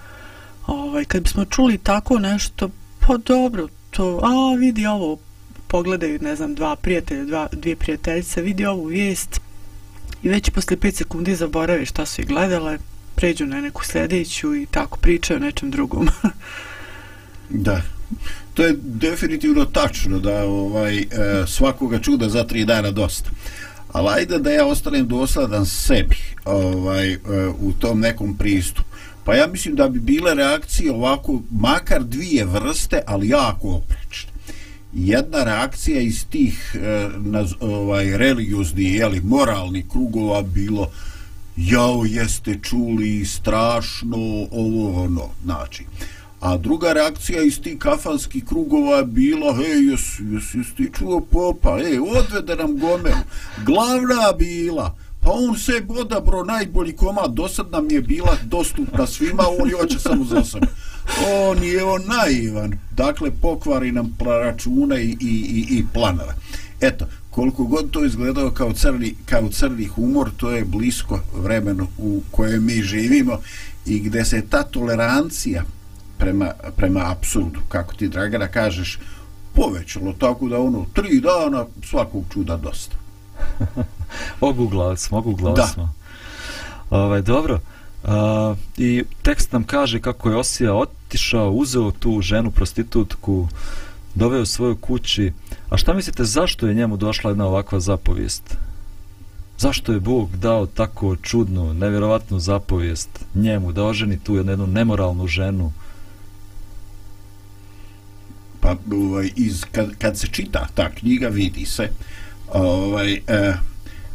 Ovaj, 0.66 1.04
kad 1.04 1.22
bismo 1.22 1.44
čuli 1.44 1.78
tako 1.78 2.18
nešto, 2.18 2.70
pa 3.00 3.16
dobro, 3.16 3.68
to, 3.90 4.20
a 4.22 4.56
vidi 4.58 4.86
ovo, 4.86 5.18
pogledaju, 5.76 6.18
ne 6.22 6.36
znam, 6.36 6.54
dva 6.54 6.76
prijatelja, 6.76 7.24
dva, 7.24 7.48
dvije 7.52 7.76
prijateljice, 7.76 8.42
vidi 8.42 8.66
ovu 8.66 8.84
vijest 8.84 9.40
i 10.22 10.28
već 10.28 10.50
posle 10.50 10.76
5 10.76 10.94
sekundi 10.94 11.34
zaborave 11.34 11.86
šta 11.86 12.06
su 12.06 12.20
i 12.20 12.24
gledale, 12.24 12.78
pređu 13.14 13.46
na 13.46 13.60
neku 13.60 13.84
sljedeću 13.84 14.54
i 14.54 14.66
tako 14.66 14.98
pričaju 14.98 15.36
o 15.36 15.40
nečem 15.40 15.70
drugom. 15.70 16.08
da, 17.66 17.82
to 18.54 18.64
je 18.64 18.76
definitivno 18.82 19.64
tačno 19.64 20.18
da 20.18 20.44
ovaj 20.44 20.98
e, 20.98 21.06
svakoga 21.46 21.98
čuda 21.98 22.28
za 22.28 22.44
tri 22.44 22.64
dana 22.64 22.90
dosta. 22.90 23.30
Ali 23.92 24.08
ajde 24.08 24.38
da 24.38 24.50
ja 24.50 24.66
ostanem 24.66 25.08
dosadan 25.08 25.66
sebi 25.66 26.16
ovaj, 26.44 27.12
e, 27.12 27.18
u 27.60 27.72
tom 27.72 28.00
nekom 28.00 28.36
pristupu. 28.36 28.88
Pa 29.24 29.34
ja 29.34 29.46
mislim 29.46 29.74
da 29.74 29.88
bi 29.88 30.00
bile 30.00 30.34
reakcije 30.34 30.92
ovako, 30.92 31.42
makar 31.50 32.04
dvije 32.04 32.44
vrste, 32.44 33.02
ali 33.06 33.28
jako 33.28 33.68
oprečne. 33.68 34.35
Jedna 34.98 35.44
reakcija 35.44 36.00
iz 36.00 36.26
tih 36.26 36.74
e, 36.74 37.08
naz, 37.18 37.52
ovaj, 37.60 38.16
religiozni, 38.16 38.84
jeli, 38.84 39.20
moralni 39.20 39.86
krugova 39.92 40.42
bilo 40.42 40.90
jao, 41.56 42.04
jeste 42.04 42.58
čuli 42.62 43.24
strašno 43.24 44.16
ovo 44.50 45.04
ono, 45.04 45.28
znači 45.44 45.84
a 46.40 46.56
druga 46.56 46.92
reakcija 46.92 47.42
iz 47.42 47.60
tih 47.60 47.78
kafanskih 47.78 48.44
krugova 48.44 48.96
je 48.96 49.04
bila 49.04 49.56
hej, 49.56 49.90
jes, 49.90 50.00
jes, 50.32 50.54
jes 50.54 50.74
ti 50.76 50.90
čuo 50.98 51.20
popa, 51.20 51.78
ej, 51.78 51.98
odvede 51.98 52.56
nam 52.56 52.78
gomeru, 52.78 53.16
glavna 53.64 54.32
bila, 54.38 54.94
pa 55.20 55.30
on 55.32 55.58
se 55.58 55.72
odabro 55.88 56.44
najbolji 56.44 56.92
komad, 56.92 57.32
dosad 57.32 57.70
nam 57.70 57.90
je 57.90 58.00
bila 58.00 58.36
dostupna 58.44 59.06
svima, 59.06 59.42
on 59.60 59.70
hoće 59.80 59.98
samo 59.98 60.24
za 60.24 60.44
sebe. 60.44 60.66
On 61.28 61.62
je 61.62 61.84
on 61.84 62.02
naivan, 62.06 62.78
dakle 62.90 63.30
pokvari 63.30 63.92
nam 63.92 64.16
račune 64.20 65.04
i, 65.04 65.16
i, 65.20 65.26
i, 65.30 65.78
i 65.78 65.84
planove. 65.94 66.34
Eto, 66.80 67.06
koliko 67.30 67.64
god 67.64 67.90
to 67.90 68.04
izgledao 68.04 68.50
kao 68.50 68.72
crni, 68.72 69.14
kao 69.26 69.48
crni 69.48 69.84
humor, 69.84 70.30
to 70.36 70.50
je 70.50 70.64
blisko 70.64 71.20
vremenu 71.34 71.86
u 71.98 72.22
kojem 72.30 72.64
mi 72.64 72.82
živimo 72.82 73.38
i 73.86 74.00
gde 74.00 74.24
se 74.24 74.46
ta 74.50 74.62
tolerancija 74.62 75.64
prema, 76.18 76.50
prema 76.76 77.10
absurdu, 77.10 77.60
kako 77.68 77.94
ti 77.94 78.08
Dragana 78.08 78.48
kažeš, 78.48 78.98
povećalo 79.54 80.12
tako 80.12 80.48
da 80.48 80.58
ono, 80.58 80.86
tri 80.92 81.20
dana 81.20 81.66
svakog 81.84 82.24
čuda 82.32 82.56
dosta. 82.56 82.96
oguglali 84.40 84.96
smo, 84.96 85.18
oguglali 85.18 85.62
smo. 85.72 85.94
Ovaj, 86.90 87.22
dobro, 87.22 87.60
a, 88.06 88.54
i 88.76 89.04
tekst 89.22 89.52
nam 89.52 89.64
kaže 89.64 90.00
kako 90.00 90.30
je 90.30 90.36
Osija 90.36 90.74
otišao, 90.74 91.50
uzeo 91.50 91.90
tu 91.90 92.20
ženu 92.22 92.50
prostitutku, 92.50 93.48
doveo 94.14 94.46
svoju 94.46 94.76
kući. 94.76 95.32
A 95.70 95.76
šta 95.76 95.94
mislite, 95.94 96.24
zašto 96.24 96.66
je 96.66 96.74
njemu 96.74 96.96
došla 96.96 97.30
jedna 97.30 97.46
ovakva 97.46 97.80
zapovijest? 97.80 98.56
Zašto 99.58 99.92
je 99.92 100.00
Bog 100.00 100.36
dao 100.36 100.66
tako 100.66 101.16
čudnu, 101.16 101.74
nevjerovatnu 101.74 102.38
zapovijest 102.38 103.10
njemu 103.34 103.72
da 103.72 103.84
oženi 103.84 104.18
tu 104.18 104.36
jednu 104.36 104.66
nemoralnu 104.66 105.26
ženu? 105.26 105.72
pa 108.66 108.76
ovaj, 108.96 109.30
iz, 109.36 109.64
kad, 109.72 109.94
kad 109.98 110.18
se 110.18 110.26
čita 110.26 110.66
ta 110.74 110.90
knjiga 110.90 111.28
vidi 111.28 111.64
se 111.64 111.90
ovaj, 112.52 113.12
eh, 113.26 113.54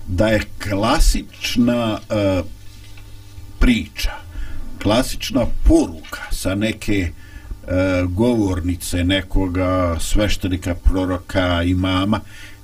da 0.08 0.28
je 0.28 0.42
klasična 0.70 2.00
eh, 2.10 2.44
priča. 3.62 4.12
Klasična 4.82 5.46
poruka 5.64 6.22
sa 6.32 6.56
neke 6.56 7.00
e, 7.02 7.12
govornice 8.08 9.04
nekoga 9.04 9.98
sveštenika, 10.00 10.76
proroka, 10.76 11.64
imama 11.64 12.20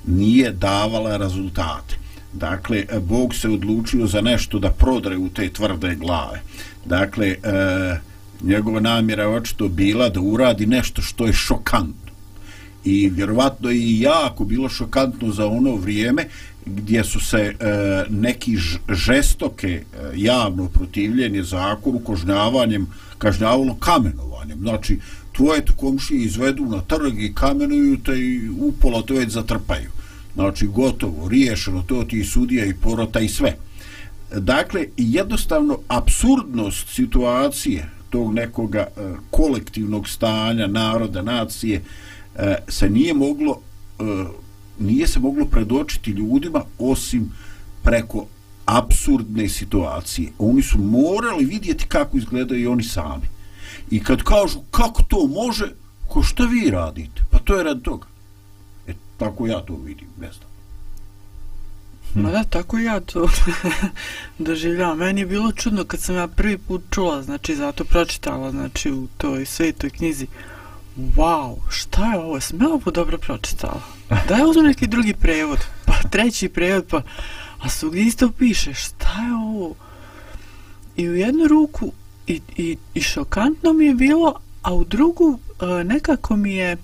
nije 0.05 0.51
davala 0.51 1.17
rezultate. 1.17 1.95
Dakle 2.33 2.85
Bog 3.01 3.35
se 3.35 3.49
odlučio 3.49 4.07
za 4.07 4.21
nešto 4.21 4.59
da 4.59 4.69
prodre 4.71 5.17
u 5.17 5.29
te 5.29 5.49
tvrde 5.49 5.95
glave. 5.95 6.41
Dakle 6.85 7.27
e, 7.27 7.37
njegova 8.41 8.79
namjera 8.79 9.23
je 9.23 9.29
očito 9.29 9.67
bila 9.67 10.09
da 10.09 10.19
uradi 10.19 10.65
nešto 10.65 11.01
što 11.01 11.25
je 11.25 11.33
šokantno 11.33 12.06
i 12.87 13.09
vjerovatno 13.09 13.71
i 13.71 13.99
jako 13.99 14.45
bilo 14.45 14.69
šokantno 14.69 15.31
za 15.31 15.47
ono 15.47 15.75
vrijeme 15.75 16.25
gdje 16.65 17.03
su 17.03 17.19
se 17.19 17.37
e, 17.37 17.55
neki 18.09 18.57
žestoke 18.89 19.67
e, 19.67 19.83
javno 20.15 20.69
protivljenje 20.69 21.43
zakonu 21.43 21.99
kažnjavanjem 21.99 22.87
kažnjavalo 23.17 23.75
kamenovanjem. 23.75 24.59
Znači 24.59 24.99
tvoje 25.31 25.61
komšije 25.75 26.21
izvedu 26.21 26.65
na 26.65 26.81
trg 26.81 27.19
i 27.19 27.33
kamenuju 27.33 27.97
te 27.97 28.19
i 28.19 28.49
upola 28.49 29.01
to 29.01 29.13
već 29.13 29.29
zatrpaju. 29.29 29.89
Znači 30.33 30.67
gotovo, 30.67 31.29
riješeno 31.29 31.83
to 31.87 32.03
ti 32.03 32.23
sudija 32.23 32.65
i 32.65 32.73
porota 32.73 33.19
i 33.19 33.29
sve. 33.29 33.55
Dakle 34.35 34.85
jednostavno 34.97 35.79
absurdnost 35.87 36.87
situacije 36.89 37.89
tog 38.09 38.33
nekoga 38.33 38.79
e, 38.79 39.13
kolektivnog 39.31 40.09
stanja 40.09 40.67
naroda, 40.67 41.21
nacije 41.21 41.75
e, 41.75 41.81
E, 42.37 42.55
se 42.67 42.89
nije 42.89 43.13
moglo 43.13 43.59
e, 43.99 44.03
nije 44.79 45.07
se 45.07 45.19
moglo 45.19 45.45
predočiti 45.45 46.11
ljudima 46.11 46.63
osim 46.79 47.31
preko 47.83 48.25
absurdne 48.65 49.49
situacije. 49.49 50.31
Oni 50.39 50.63
su 50.63 50.77
morali 50.77 51.45
vidjeti 51.45 51.85
kako 51.87 52.17
izgledaju 52.17 52.61
i 52.61 52.67
oni 52.67 52.83
sami. 52.83 53.27
I 53.91 54.03
kad 54.03 54.23
kažu 54.23 54.59
kako 54.71 55.03
to 55.03 55.27
može, 55.27 55.65
ko 56.07 56.23
što 56.23 56.45
vi 56.45 56.69
radite? 56.69 57.21
Pa 57.29 57.39
to 57.39 57.55
je 57.55 57.63
rad 57.63 57.81
toga. 57.81 58.07
E, 58.87 58.93
tako 59.17 59.47
ja 59.47 59.59
to 59.59 59.75
vidim, 59.75 60.07
ne 60.19 60.31
znam. 60.31 60.49
Hm. 62.13 62.21
Ma 62.21 62.31
da, 62.31 62.43
tako 62.43 62.77
ja 62.77 62.99
to 62.99 63.29
doživljavam. 64.37 64.97
Meni 64.97 65.21
je 65.21 65.25
bilo 65.25 65.51
čudno 65.51 65.83
kad 65.83 65.99
sam 65.99 66.15
ja 66.15 66.27
prvi 66.27 66.57
put 66.57 66.81
čula, 66.89 67.23
znači 67.23 67.55
zato 67.55 67.83
pročitala, 67.83 68.51
znači 68.51 68.91
u 68.91 69.07
toj 69.17 69.45
svetoj 69.45 69.89
knjizi. 69.89 70.27
Wow, 70.97 71.55
šta 71.69 72.13
je 72.13 72.19
ovo? 72.19 72.39
Sam 72.39 72.61
ja 72.61 72.67
ovo 72.67 72.91
dobro 72.91 73.17
pročitala? 73.17 73.81
Da 74.27 74.35
je 74.35 74.45
uzmem 74.45 74.65
neki 74.65 74.87
drugi 74.87 75.13
prevod, 75.13 75.59
pa 75.85 75.93
treći 76.09 76.49
prevod, 76.49 76.85
pa... 76.89 77.01
A 77.59 77.69
su 77.69 77.89
gdje 77.89 78.01
isto 78.01 78.31
piše, 78.31 78.73
šta 78.73 79.21
je 79.27 79.33
ovo? 79.33 79.75
I 80.95 81.09
u 81.09 81.15
jednu 81.15 81.47
ruku 81.47 81.91
i, 82.27 82.41
i, 82.57 82.77
i 82.93 83.01
šokantno 83.01 83.73
mi 83.73 83.85
je 83.85 83.93
bilo, 83.93 84.39
a 84.61 84.73
u 84.73 84.83
drugu 84.83 85.39
e, 85.61 85.83
nekako 85.83 86.35
mi 86.35 86.55
je 86.55 86.77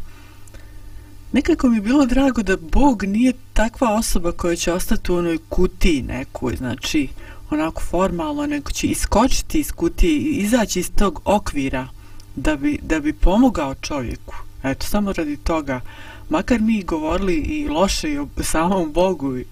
nekako 1.31 1.69
mi 1.69 1.77
je 1.77 1.81
bilo 1.81 2.05
drago 2.05 2.43
da 2.43 2.57
Bog 2.57 3.03
nije 3.03 3.33
takva 3.53 3.93
osoba 3.93 4.31
koja 4.31 4.55
će 4.55 4.73
ostati 4.73 5.11
u 5.11 5.15
onoj 5.15 5.37
kutiji 5.49 6.01
nekoj, 6.01 6.55
znači 6.55 7.07
onako 7.49 7.81
formalno, 7.81 8.45
nego 8.45 8.71
će 8.71 8.87
iskočiti 8.87 9.59
iz 9.59 9.71
kutije 9.71 10.19
izaći 10.19 10.79
iz 10.79 10.91
tog 10.91 11.21
okvira 11.25 11.87
da 12.35 12.55
bi, 12.55 12.79
da 12.81 12.99
bi 12.99 13.13
pomogao 13.13 13.75
čovjeku. 13.75 14.35
Eto, 14.63 14.87
samo 14.87 15.13
radi 15.13 15.37
toga, 15.37 15.81
makar 16.29 16.61
mi 16.61 16.83
govorili 16.83 17.35
i 17.35 17.67
loše 17.67 18.11
i 18.11 18.17
o 18.17 18.27
samom 18.41 18.93
Bogu 18.93 19.37
i, 19.37 19.45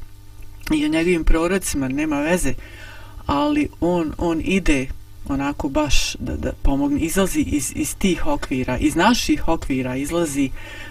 i 0.73 0.85
o 0.85 0.89
njegovim 0.89 1.23
prorocima, 1.23 1.87
nema 1.87 2.19
veze, 2.19 2.53
ali 3.25 3.69
on, 3.79 4.13
on 4.17 4.41
ide 4.43 4.87
onako 5.27 5.69
baš 5.69 6.15
da, 6.19 6.35
da 6.35 6.51
pomogne, 6.61 6.99
izlazi 6.99 7.39
iz, 7.39 7.71
iz 7.75 7.95
tih 7.95 8.27
okvira, 8.27 8.77
iz 8.77 8.95
naših 8.95 9.47
okvira 9.47 9.95
izlazi 9.95 10.49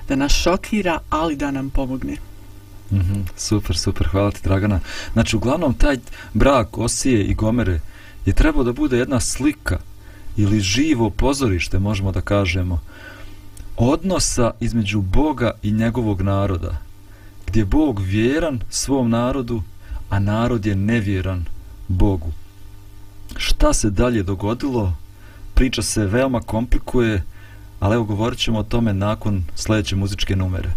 da 0.09 0.17
nas 0.17 0.33
šokira, 0.33 0.99
ali 1.11 1.37
da 1.37 1.51
nam 1.51 1.71
pomogne. 1.71 2.17
Mm 2.91 2.97
-hmm, 2.97 3.23
super, 3.37 3.77
super, 3.77 4.09
hvala 4.09 4.31
ti 4.31 4.41
Dragana. 4.45 4.81
Znači, 5.13 5.37
uglavnom, 5.37 5.75
taj 5.75 5.99
brak 6.35 6.79
Osije 6.79 7.25
i 7.25 7.35
Gomere 7.35 7.81
je 8.27 8.33
trebao 8.33 8.65
da 8.65 8.73
bude 8.73 8.99
jedna 8.99 9.21
slika 9.21 9.79
ili 10.41 10.61
živo 10.61 11.11
pozorište, 11.11 11.79
možemo 11.79 12.13
da 12.13 12.21
kažemo, 12.21 12.81
odnosa 13.77 14.51
između 14.61 15.01
Boga 15.01 15.51
i 15.63 15.73
njegovog 15.73 16.23
naroda, 16.23 16.77
gdje 17.47 17.65
Bog 17.65 18.01
vjeran 18.01 18.61
svom 18.71 19.11
narodu, 19.11 19.63
a 20.11 20.19
narod 20.19 20.67
je 20.67 20.75
nevjeran 20.77 21.45
Bogu. 21.89 22.33
Šta 23.37 23.73
se 23.73 23.91
dalje 23.91 24.23
dogodilo? 24.23 24.97
Priča 25.55 25.83
se 25.83 26.07
veoma 26.07 26.41
komplikuje, 26.41 27.23
ali 27.81 27.95
evo 27.95 28.05
govorit 28.05 28.39
ćemo 28.39 28.59
o 28.59 28.63
tome 28.63 28.95
nakon 28.95 29.45
sljedeće 29.55 29.97
muzičke 29.97 30.37
numere. 30.37 30.71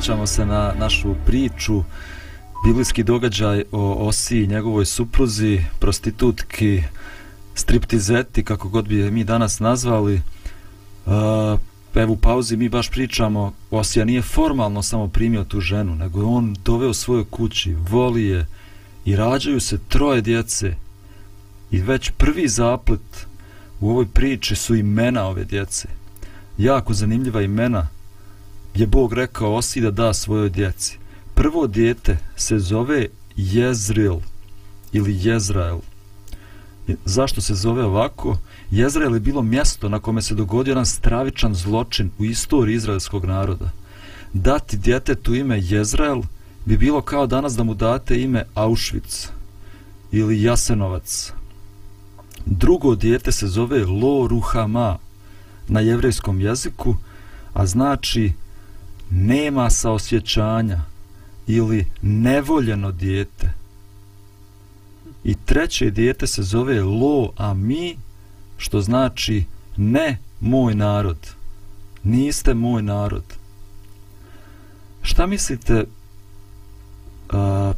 Vraćamo 0.00 0.26
se 0.26 0.46
na 0.46 0.74
našu 0.78 1.14
priču, 1.26 1.82
biblijski 2.66 3.02
događaj 3.02 3.64
o 3.72 4.08
Osi 4.08 4.38
i 4.38 4.46
njegovoj 4.46 4.86
supruzi, 4.86 5.64
prostitutki, 5.78 6.82
striptizeti, 7.54 8.44
kako 8.44 8.68
god 8.68 8.88
bi 8.88 8.96
je 8.96 9.10
mi 9.10 9.24
danas 9.24 9.58
nazvali. 9.58 10.14
E, 10.14 10.20
evo 11.94 12.12
u 12.12 12.16
pauzi 12.16 12.56
mi 12.56 12.68
baš 12.68 12.90
pričamo, 12.90 13.52
Osija 13.70 14.04
nije 14.04 14.22
formalno 14.22 14.82
samo 14.82 15.08
primio 15.08 15.44
tu 15.44 15.60
ženu, 15.60 15.94
nego 15.94 16.20
je 16.20 16.24
on 16.24 16.56
doveo 16.64 16.94
svojoj 16.94 17.24
kući, 17.30 17.74
voli 17.90 18.24
je 18.24 18.46
i 19.04 19.16
rađaju 19.16 19.60
se 19.60 19.78
troje 19.88 20.20
djece. 20.20 20.74
I 21.70 21.80
već 21.80 22.10
prvi 22.10 22.48
zaplet 22.48 23.26
u 23.80 23.90
ovoj 23.90 24.06
priči 24.06 24.56
su 24.56 24.74
imena 24.74 25.26
ove 25.26 25.44
djece. 25.44 25.88
Jako 26.58 26.94
zanimljiva 26.94 27.42
imena 27.42 27.88
je 28.74 28.86
Bog 28.86 29.12
rekao 29.12 29.54
Osi 29.54 29.80
da 29.80 29.90
da 29.90 30.14
svojoj 30.14 30.50
djeci. 30.50 30.98
Prvo 31.34 31.66
dijete 31.66 32.18
se 32.36 32.58
zove 32.58 33.06
Jezril 33.36 34.16
ili 34.92 35.18
Jezrael. 35.20 35.78
Zašto 37.04 37.40
se 37.40 37.54
zove 37.54 37.84
ovako? 37.84 38.38
Jezrael 38.70 39.14
je 39.14 39.20
bilo 39.20 39.42
mjesto 39.42 39.88
na 39.88 39.98
kome 39.98 40.22
se 40.22 40.34
dogodio 40.34 40.70
jedan 40.70 40.86
stravičan 40.86 41.54
zločin 41.54 42.10
u 42.18 42.24
istoriji 42.24 42.74
izraelskog 42.74 43.24
naroda. 43.24 43.70
Dati 44.32 44.76
djetetu 44.76 45.34
ime 45.34 45.60
Jezrael 45.62 46.22
bi 46.64 46.76
bilo 46.76 47.02
kao 47.02 47.26
danas 47.26 47.56
da 47.56 47.62
mu 47.62 47.74
date 47.74 48.22
ime 48.22 48.44
Auschwitz 48.54 49.28
ili 50.12 50.42
Jasenovac. 50.42 51.32
Drugo 52.46 52.94
dijete 52.94 53.32
se 53.32 53.46
zove 53.48 53.84
Lo 53.84 54.26
Ruhama 54.28 54.98
na 55.68 55.80
jevrejskom 55.80 56.40
jeziku, 56.40 56.96
a 57.52 57.66
znači 57.66 58.32
nema 59.10 59.70
saosjećanja 59.70 60.80
ili 61.46 61.86
nevoljeno 62.02 62.92
dijete. 62.92 63.52
I 65.24 65.34
treće 65.34 65.90
dijete 65.90 66.26
se 66.26 66.42
zove 66.42 66.82
Lo 66.82 67.32
Ami, 67.36 67.96
što 68.56 68.80
znači 68.80 69.44
ne 69.76 70.18
moj 70.40 70.74
narod. 70.74 71.34
Niste 72.02 72.54
moj 72.54 72.82
narod. 72.82 73.24
Šta 75.02 75.26
mislite, 75.26 75.84
a, 77.30 77.72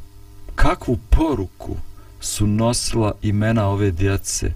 kakvu 0.54 0.98
poruku 1.10 1.76
su 2.20 2.46
nosila 2.46 3.14
imena 3.22 3.66
ove 3.68 3.90
djece? 3.90 4.52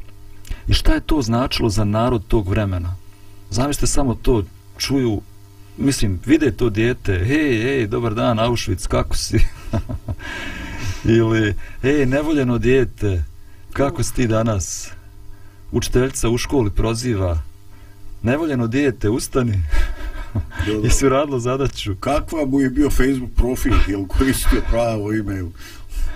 I 0.69 0.73
šta 0.73 0.93
je 0.93 1.01
to 1.01 1.23
značilo 1.23 1.69
za 1.69 1.85
narod 1.85 2.23
tog 2.29 2.49
vremena? 2.49 2.97
Zamislite 3.51 3.87
samo 3.87 4.15
to, 4.15 4.43
čuju 4.79 5.21
mislim, 5.79 6.21
vide 6.27 6.51
to 6.51 6.71
dijete, 6.71 7.25
hej, 7.25 7.63
hej, 7.63 7.87
dobar 7.87 8.15
dan, 8.15 8.39
Auschwitz, 8.39 8.87
kako 8.87 9.17
si? 9.17 9.39
Ili, 11.19 11.55
hej, 11.83 12.07
nevoljeno 12.07 12.59
dijete, 12.59 13.25
kako 13.73 14.03
si 14.03 14.15
ti 14.15 14.27
danas? 14.27 14.91
Učiteljica 15.73 16.29
u 16.29 16.39
školi 16.39 16.71
proziva, 16.71 17.39
nevoljeno 18.23 18.67
dijete, 18.67 19.09
ustani. 19.09 19.63
I 20.85 20.91
su 20.91 21.09
radilo 21.09 21.39
zadaću. 21.39 21.95
Kakva 22.01 22.47
mu 22.47 22.61
je 22.61 22.71
bio 22.71 22.91
Facebook 22.91 23.31
profil, 23.37 23.75
jel 23.89 24.07
koristio 24.07 24.63
pravo 24.71 25.13
ime? 25.13 25.43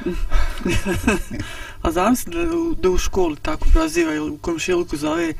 A 1.82 1.92
znam 1.92 2.16
se 2.16 2.30
da, 2.30 2.38
da 2.82 2.90
u 2.90 2.98
školi 2.98 3.36
tako 3.42 3.66
proziva 3.72 4.14
ili 4.14 4.30
u 4.30 4.38
komšilku 4.38 4.96
zove 4.96 5.32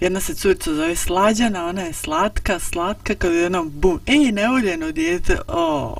jedna 0.00 0.20
se 0.20 0.34
curica 0.34 0.74
zove 0.74 0.96
Slađana, 0.96 1.66
ona 1.66 1.82
je 1.82 1.92
slatka, 1.92 2.58
slatka, 2.58 3.14
kad 3.14 3.32
je 3.32 3.38
jednom 3.38 3.70
bum, 3.74 4.00
ej, 4.06 4.32
nevoljeno 4.32 4.92
dijete, 4.92 5.38
o, 5.48 5.94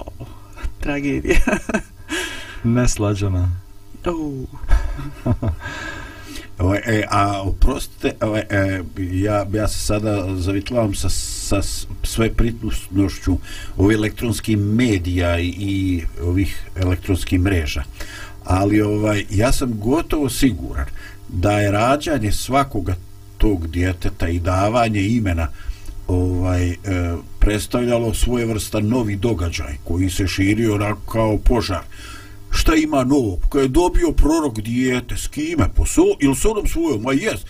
tragedija. 0.80 1.40
ne 2.64 2.88
Slađana. 2.88 3.50
Uh. 4.06 4.48
E, 6.84 7.04
a 7.10 7.42
oprostite, 7.42 8.12
ovo, 8.20 8.36
e, 8.36 8.82
ja, 8.98 9.46
ja 9.52 9.68
se 9.68 9.78
sada 9.78 10.36
zavitlavam 10.36 10.94
sa, 10.94 11.08
sa 11.10 11.62
sve 12.02 12.32
pritnošću 12.32 13.36
ovih 13.76 13.94
elektronskih 13.96 14.58
medija 14.58 15.40
i 15.40 16.02
ovih 16.22 16.70
elektronskih 16.76 17.40
mreža. 17.40 17.82
Ali 18.44 18.82
ovaj, 18.82 19.24
ja 19.30 19.52
sam 19.52 19.78
gotovo 19.78 20.28
siguran 20.28 20.86
da 21.28 21.60
je 21.60 21.70
rađanje 21.70 22.32
svakoga 22.32 22.94
tog 23.40 23.68
djeteta 23.68 24.28
i 24.28 24.38
davanje 24.38 25.02
imena 25.02 25.48
ovaj 26.08 26.70
e, 26.70 26.76
predstavljalo 27.38 28.14
svoje 28.14 28.46
vrsta 28.46 28.80
novi 28.80 29.16
događaj 29.16 29.76
koji 29.84 30.10
se 30.10 30.26
širio 30.28 30.96
kao 31.12 31.38
požar. 31.38 31.82
Šta 32.50 32.74
ima 32.74 33.04
novo? 33.04 33.38
Kada 33.48 33.62
je 33.62 33.68
dobio 33.68 34.12
prorok 34.12 34.60
dijete? 34.60 35.16
S 35.16 35.28
kime? 35.28 35.68
Po 35.74 35.86
so, 35.86 36.02
ili 36.20 36.36
s 36.36 36.44
onom 36.44 36.66
svojom? 36.66 37.02
Ma 37.02 37.12
jes 37.12 37.40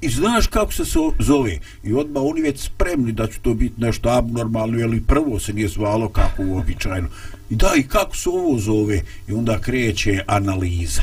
i 0.00 0.08
znaš 0.08 0.46
kako 0.46 0.72
se 0.72 0.82
zove? 1.18 1.58
I 1.84 1.92
odmah 1.92 2.22
oni 2.22 2.42
već 2.42 2.60
spremni 2.60 3.12
da 3.12 3.26
će 3.26 3.38
to 3.42 3.54
biti 3.54 3.80
nešto 3.80 4.08
abnormalno 4.08 4.78
ili 4.78 5.00
prvo 5.00 5.40
se 5.40 5.52
nije 5.52 5.68
zvalo 5.68 6.08
kako 6.08 6.42
uobičajeno. 6.42 7.08
I 7.50 7.56
da 7.56 7.72
i 7.76 7.82
kako 7.82 8.16
se 8.16 8.28
ovo 8.28 8.58
zove? 8.58 9.02
I 9.28 9.32
onda 9.32 9.58
kreće 9.58 10.24
analiza. 10.26 11.02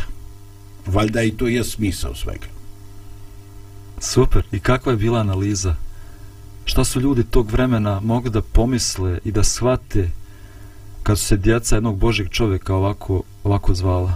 Valjda 0.85 1.23
i 1.23 1.31
to 1.31 1.47
je 1.47 1.63
smisao 1.63 2.15
svega. 2.15 2.58
Super. 3.99 4.43
I 4.51 4.59
kakva 4.59 4.91
je 4.91 4.97
bila 4.97 5.19
analiza? 5.19 5.75
Šta 6.65 6.83
su 6.83 7.01
ljudi 7.01 7.23
tog 7.23 7.51
vremena 7.51 7.99
mogli 7.99 8.31
da 8.31 8.41
pomisle 8.41 9.19
i 9.25 9.31
da 9.31 9.43
shvate 9.43 10.09
kad 11.03 11.19
su 11.19 11.25
se 11.25 11.37
djeca 11.37 11.75
jednog 11.75 11.97
Božeg 11.97 12.29
čovjeka 12.29 12.75
ovako, 12.75 13.21
ovako 13.43 13.73
zvala? 13.73 14.13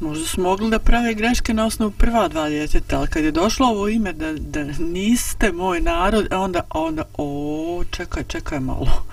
Možda 0.00 0.26
su 0.26 0.40
mogli 0.40 0.70
da 0.70 0.78
prave 0.78 1.14
greške 1.14 1.54
na 1.54 1.66
osnovu 1.66 1.90
prva 1.90 2.28
dva 2.28 2.48
djeteta, 2.48 2.98
ali 2.98 3.08
kad 3.08 3.24
je 3.24 3.30
došlo 3.30 3.66
ovo 3.66 3.88
ime 3.88 4.12
da, 4.12 4.32
da 4.32 4.64
niste 4.78 5.52
moj 5.52 5.80
narod, 5.80 6.26
onda, 6.30 6.60
onda, 6.70 7.02
o, 7.18 7.84
čekaj, 7.90 8.24
čekaj 8.24 8.60
malo. 8.60 9.04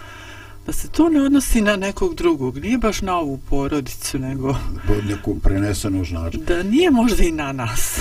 Da 0.65 0.71
se 0.73 0.87
to 0.89 1.09
ne 1.09 1.21
odnosi 1.21 1.61
na 1.61 1.75
nekog 1.75 2.15
drugog, 2.15 2.57
nije 2.57 2.77
baš 2.77 3.01
na 3.01 3.17
ovu 3.17 3.37
porodicu, 3.49 4.19
nego... 4.19 4.55
Neku 5.09 5.39
prenesenu 5.39 6.05
znači. 6.05 6.37
Da 6.37 6.63
nije 6.63 6.91
možda 6.91 7.23
i 7.23 7.31
na 7.31 7.51
nas. 7.51 7.99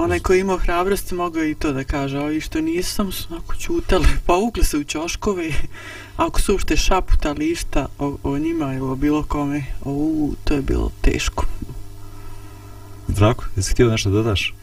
Onaj 0.00 0.20
koji 0.20 0.40
imao 0.40 0.58
hrabrosti 0.58 1.14
mogao 1.14 1.44
i 1.44 1.54
to 1.54 1.72
da 1.72 1.84
kaže, 1.84 2.18
ovi 2.18 2.40
što 2.40 2.60
nisam 2.60 3.12
su 3.12 3.26
onako 3.30 3.54
čutali, 3.54 4.06
povukli 4.26 4.64
se 4.64 4.78
u 4.78 4.84
čoškove, 4.84 5.50
ako 6.16 6.40
su 6.40 6.54
ušte 6.54 6.76
šaputali 6.76 7.50
išta 7.50 7.86
o, 7.98 8.16
o 8.22 8.38
njima 8.38 8.74
ili 8.74 8.90
o 8.90 8.94
bilo 8.94 9.22
kome, 9.22 9.64
o, 9.84 10.28
to 10.44 10.54
je 10.54 10.62
bilo 10.62 10.90
teško. 11.00 11.46
Zdravko, 13.08 13.44
jesi 13.56 13.72
htio 13.72 13.90
nešto 13.90 14.10
dodaš? 14.10 14.54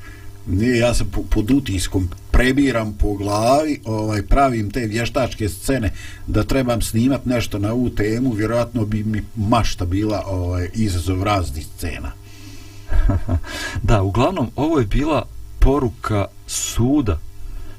Nije, 0.48 0.78
ja 0.78 0.93
sam 0.93 1.12
pod 1.30 1.52
utiskom 1.52 2.10
prebiram 2.32 2.93
po 2.93 3.13
glavi, 3.13 3.80
ovaj, 3.86 4.21
pravim 4.21 4.71
te 4.71 4.80
vještačke 4.80 5.50
scene 5.50 5.91
da 6.28 6.43
trebam 6.43 6.82
snimat 6.82 7.26
nešto 7.26 7.60
na 7.60 7.74
ovu 7.74 7.89
temu, 7.89 8.32
vjerojatno 8.32 8.86
bi 8.86 9.04
mi 9.04 9.24
mašta 9.36 9.86
bila 9.86 10.24
ovaj, 10.28 10.69
izazov 10.74 11.24
raznih 11.24 11.65
scena. 11.78 12.12
da, 13.89 14.02
uglavnom, 14.02 14.50
ovo 14.56 14.80
je 14.80 14.86
bila 14.86 15.26
poruka 15.60 16.26
suda. 16.48 17.19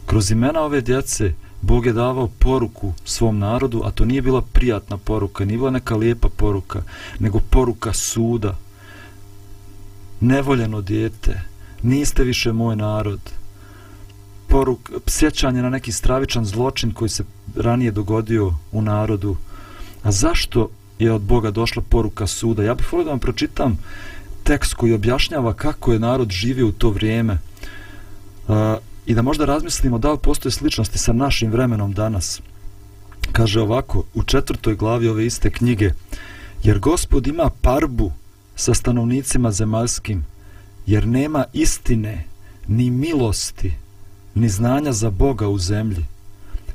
Kroz 0.07 0.31
imena 0.31 0.61
ove 0.61 0.81
djece, 0.81 1.33
Bog 1.61 1.87
je 1.87 1.92
davao 1.92 2.29
poruku 2.38 2.92
svom 3.05 3.38
narodu, 3.38 3.83
a 3.85 3.90
to 3.90 4.05
nije 4.05 4.23
bila 4.23 4.42
prijatna 4.42 4.97
poruka, 4.97 5.45
nije 5.45 5.59
bila 5.59 5.71
neka 5.71 5.97
lijepa 5.97 6.29
poruka, 6.37 6.83
nego 7.19 7.40
poruka 7.51 7.92
suda. 7.92 8.57
Nevoljeno 10.21 10.81
dijete, 10.81 11.40
niste 11.83 12.25
više 12.25 12.53
moj 12.53 12.77
narod. 12.77 13.21
Poruk, 14.49 14.90
sjećanje 15.07 15.62
na 15.62 15.71
neki 15.71 15.92
stravičan 15.92 16.45
zločin 16.45 16.92
koji 16.92 17.09
se 17.09 17.25
ranije 17.57 17.90
dogodio 17.90 18.55
u 18.73 18.83
narodu. 18.83 19.37
A 20.03 20.12
zašto 20.12 20.69
je 20.99 21.12
od 21.12 21.23
Boga 21.23 21.51
došla 21.51 21.83
poruka 21.88 22.27
suda? 22.27 22.62
Ja 22.62 22.75
bih 22.75 22.92
volio 22.92 23.05
da 23.05 23.11
vam 23.11 23.21
pročitam 23.21 23.79
tekst 24.46 24.74
koji 24.74 24.92
objašnjava 24.92 25.52
kako 25.52 25.92
je 25.92 25.98
narod 25.98 26.30
živio 26.30 26.68
u 26.68 26.72
to 26.72 26.90
vrijeme 26.90 27.38
uh, 28.48 28.56
i 29.06 29.14
da 29.14 29.22
možda 29.22 29.44
razmislimo 29.44 29.98
da 29.98 30.12
li 30.12 30.18
postoje 30.22 30.52
sličnosti 30.52 30.98
sa 30.98 31.12
našim 31.12 31.50
vremenom 31.50 31.92
danas. 31.92 32.40
Kaže 33.32 33.61
ovako, 33.61 34.04
u 34.14 34.22
četvrtoj 34.22 34.74
glavi 34.74 35.09
ove 35.09 35.26
iste 35.26 35.50
knjige, 35.50 35.92
jer 36.62 36.78
gospod 36.78 37.26
ima 37.26 37.50
parbu 37.61 38.12
sa 38.56 38.74
stanovnicima 38.74 39.52
zemaljskim, 39.52 40.24
jer 40.87 41.06
nema 41.06 41.44
istine, 41.52 42.24
ni 42.68 42.90
milosti, 42.90 43.72
ni 44.35 44.48
znanja 44.48 44.92
za 44.92 45.11
Boga 45.11 45.48
u 45.48 45.59
zemlji. 45.59 46.04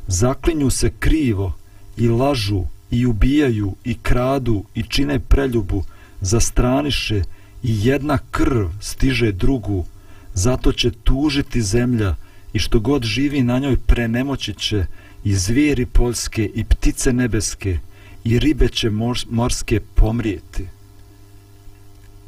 Zaklinju 0.08 0.70
se 0.70 0.92
krivo 1.00 1.54
i 1.98 2.08
lažu 2.08 2.64
i 2.92 3.06
ubijaju 3.06 3.76
i 3.84 3.98
kradu 3.98 4.64
i 4.76 4.84
čine 4.84 5.20
preljubu, 5.20 5.84
zastraniše 6.22 7.24
i 7.64 7.88
jedna 7.88 8.18
krv 8.32 8.68
stiže 8.80 9.32
drugu, 9.32 9.86
zato 10.34 10.72
će 10.72 10.92
tužiti 10.92 11.62
zemlja 11.62 12.16
i 12.54 12.60
što 12.60 12.80
god 12.80 13.04
živi 13.04 13.42
na 13.44 13.60
njoj 13.60 13.78
prenemoći 13.78 14.54
će 14.54 14.86
i 15.24 15.36
zvijeri 15.36 15.86
poljske 15.86 16.52
i 16.56 16.64
ptice 16.64 17.14
nebeske 17.14 17.80
i 18.24 18.40
ribe 18.40 18.68
će 18.68 18.90
morske 19.30 19.80
pomrijeti. 19.96 20.68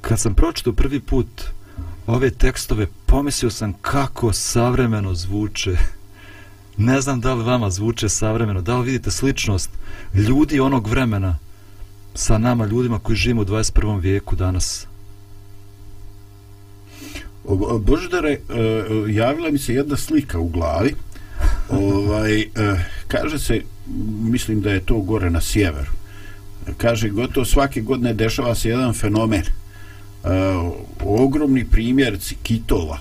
Kad 0.02 0.20
sam 0.20 0.36
pročito 0.36 0.74
prvi 0.74 1.00
put 1.00 1.28
ove 2.08 2.30
tekstove, 2.30 2.88
pomislio 3.06 3.50
sam 3.50 3.74
kako 3.82 4.34
savremeno 4.34 5.16
zvuče. 5.16 5.78
Ne 6.78 7.02
znam 7.02 7.22
da 7.22 7.34
li 7.34 7.44
vama 7.44 7.70
zvuče 7.70 8.10
savremeno, 8.10 8.62
da 8.62 8.78
li 8.78 8.86
vidite 8.86 9.12
sličnost 9.12 9.70
ljudi 10.14 10.60
onog 10.60 10.88
vremena 10.88 11.38
sa 12.16 12.38
nama, 12.38 12.66
ljudima 12.66 13.00
koji 13.00 13.16
živimo 13.16 13.42
u 13.42 13.46
21. 13.46 14.02
vijeku 14.02 14.36
danas. 14.36 14.88
Boždare, 17.80 18.32
e, 18.32 18.40
javila 19.10 19.52
mi 19.52 19.58
se 19.58 19.74
jedna 19.74 19.98
slika 19.98 20.40
u 20.40 20.48
glavi. 20.48 20.94
Ovaj, 21.70 22.42
e, 22.42 22.48
kaže 23.08 23.40
se, 23.40 23.62
mislim 24.22 24.62
da 24.62 24.72
je 24.72 24.80
to 24.80 25.00
gore 25.00 25.30
na 25.30 25.42
sjeveru. 25.42 25.92
Kaže, 26.78 27.10
gotovo 27.10 27.46
svake 27.46 27.82
godine 27.82 28.14
dešava 28.14 28.56
se 28.56 28.70
jedan 28.70 28.94
fenomen. 28.94 29.42
E, 29.42 29.48
ogromni 31.06 31.66
primjerci 31.66 32.36
kitova 32.44 33.00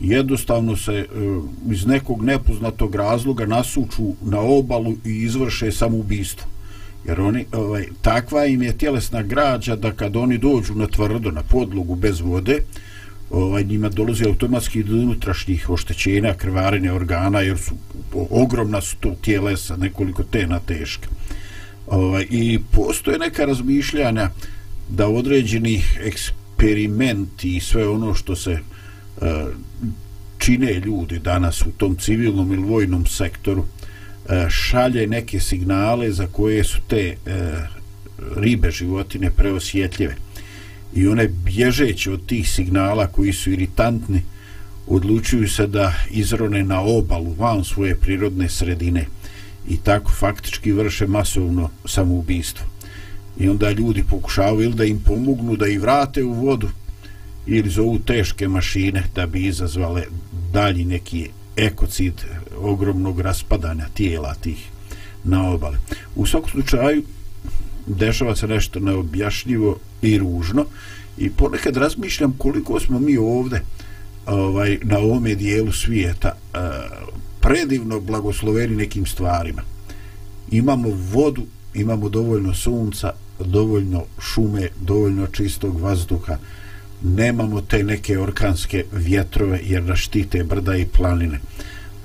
jednostavno 0.00 0.76
se 0.76 1.06
iz 1.70 1.86
nekog 1.86 2.24
nepoznatog 2.24 2.94
razloga 2.94 3.46
nasuču 3.46 4.14
na 4.22 4.40
obalu 4.40 4.92
i 5.04 5.10
izvrše 5.10 5.72
samoubistvo 5.72 6.46
jer 7.04 7.20
oni 7.20 7.46
ovaj 7.52 7.86
takva 8.02 8.46
im 8.46 8.62
je 8.62 8.78
tjelesna 8.78 9.22
građa 9.22 9.76
da 9.76 9.92
kad 9.92 10.16
oni 10.16 10.38
dođu 10.38 10.74
na 10.74 10.86
tvrdo 10.86 11.30
na 11.30 11.42
podlogu 11.42 11.94
bez 11.94 12.20
vode 12.20 12.60
ovaj 13.30 13.64
njima 13.64 13.88
dolazi 13.88 14.24
automatski 14.24 14.82
do 14.82 14.94
unutrašnjih 14.94 15.70
oštećenja 15.70 16.34
krvarenja 16.34 16.94
organa 16.94 17.40
jer 17.40 17.58
su 17.58 17.74
ogromna 18.30 18.80
su 18.80 18.96
to 19.00 19.14
tijelesa, 19.20 19.76
nekoliko 19.76 20.22
tena 20.22 20.60
teška. 20.60 21.08
Ovaj 21.86 22.26
i 22.30 22.58
postoje 22.70 23.18
neka 23.18 23.44
razmišljanja 23.44 24.30
da 24.88 25.08
određeni 25.08 25.82
eksperimenti 26.00 27.56
i 27.56 27.60
sve 27.60 27.88
ono 27.88 28.14
što 28.14 28.36
se 28.36 28.52
uh, 28.52 29.28
čine 30.38 30.72
ljudi 30.74 31.18
danas 31.18 31.62
u 31.62 31.70
tom 31.76 31.96
civilnom 31.96 32.52
ili 32.52 32.62
vojnom 32.62 33.06
sektoru 33.06 33.60
uh, 33.60 34.48
šalje 34.48 35.06
neke 35.06 35.40
signale 35.40 36.12
za 36.12 36.26
koje 36.26 36.64
su 36.64 36.78
te 36.88 37.16
uh, 37.26 37.32
ribe 38.36 38.70
životine 38.70 39.30
preosjetljive 39.30 40.16
i 40.94 41.08
one 41.08 41.28
bježeći 41.28 42.10
od 42.10 42.26
tih 42.26 42.50
signala 42.50 43.06
koji 43.06 43.32
su 43.32 43.50
iritantni 43.50 44.22
odlučuju 44.86 45.48
se 45.48 45.66
da 45.66 45.94
izrone 46.10 46.64
na 46.64 46.80
obalu 46.80 47.34
van 47.38 47.64
svoje 47.64 47.96
prirodne 47.96 48.48
sredine 48.48 49.06
i 49.68 49.76
tako 49.76 50.12
faktički 50.12 50.72
vrše 50.72 51.06
masovno 51.06 51.70
samoubistvo 51.84 52.66
i 53.38 53.48
onda 53.48 53.70
ljudi 53.70 54.04
pokušavaju 54.10 54.62
ili 54.62 54.74
da 54.74 54.84
im 54.84 55.00
pomognu 55.00 55.56
da 55.56 55.66
i 55.66 55.78
vrate 55.78 56.24
u 56.24 56.32
vodu 56.32 56.68
ili 57.46 57.70
zovu 57.70 57.98
teške 57.98 58.48
mašine 58.48 59.04
da 59.14 59.26
bi 59.26 59.46
izazvale 59.46 60.02
dalji 60.52 60.84
neki 60.84 61.28
ekocid 61.56 62.14
ogromnog 62.58 63.20
raspadanja 63.20 63.88
tijela 63.94 64.34
tih 64.34 64.68
na 65.24 65.50
obale. 65.50 65.78
U 66.16 66.26
svakom 66.26 66.50
slučaju 66.50 67.02
dešava 67.86 68.36
se 68.36 68.48
nešto 68.48 68.80
neobjašnjivo 68.80 69.76
i 70.02 70.18
ružno 70.18 70.66
i 71.18 71.30
ponekad 71.30 71.76
razmišljam 71.76 72.34
koliko 72.38 72.80
smo 72.80 72.98
mi 72.98 73.16
ovde 73.16 73.60
ovaj, 74.26 74.78
na 74.82 74.98
ovome 74.98 75.34
dijelu 75.34 75.72
svijeta 75.72 76.28
eh, 76.54 76.58
predivno 77.40 78.00
blagosloveni 78.00 78.76
nekim 78.76 79.06
stvarima. 79.06 79.62
Imamo 80.50 80.88
vodu, 81.12 81.42
imamo 81.74 82.08
dovoljno 82.08 82.54
sunca, 82.54 83.12
dovoljno 83.40 84.04
šume, 84.18 84.68
dovoljno 84.80 85.26
čistog 85.26 85.80
vazduha, 85.80 86.36
nemamo 87.02 87.60
te 87.60 87.82
neke 87.82 88.18
orkanske 88.18 88.84
vjetrove 88.92 89.60
jer 89.64 89.82
nas 89.82 89.98
štite 89.98 90.44
brda 90.44 90.76
i 90.76 90.86
planine. 90.86 91.40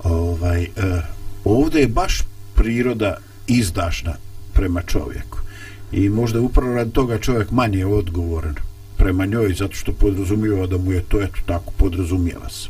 Ovaj, 0.03 0.63
eh, 0.63 0.67
uh, 0.77 1.03
ovdje 1.45 1.81
je 1.81 1.87
baš 1.87 2.21
priroda 2.55 3.17
izdašna 3.47 4.15
prema 4.53 4.81
čovjeku. 4.81 5.38
I 5.91 6.09
možda 6.09 6.41
upravo 6.41 6.73
rad 6.73 6.91
toga 6.91 7.17
čovjek 7.17 7.51
manje 7.51 7.85
odgovoran 7.85 8.55
prema 8.97 9.25
njoj 9.25 9.53
zato 9.53 9.75
što 9.75 9.93
podrazumijeva 9.93 10.67
da 10.67 10.77
mu 10.77 10.91
je 10.91 11.01
to 11.01 11.21
eto 11.21 11.39
tako 11.45 11.71
podrazumijeva 11.77 12.49
se. 12.49 12.69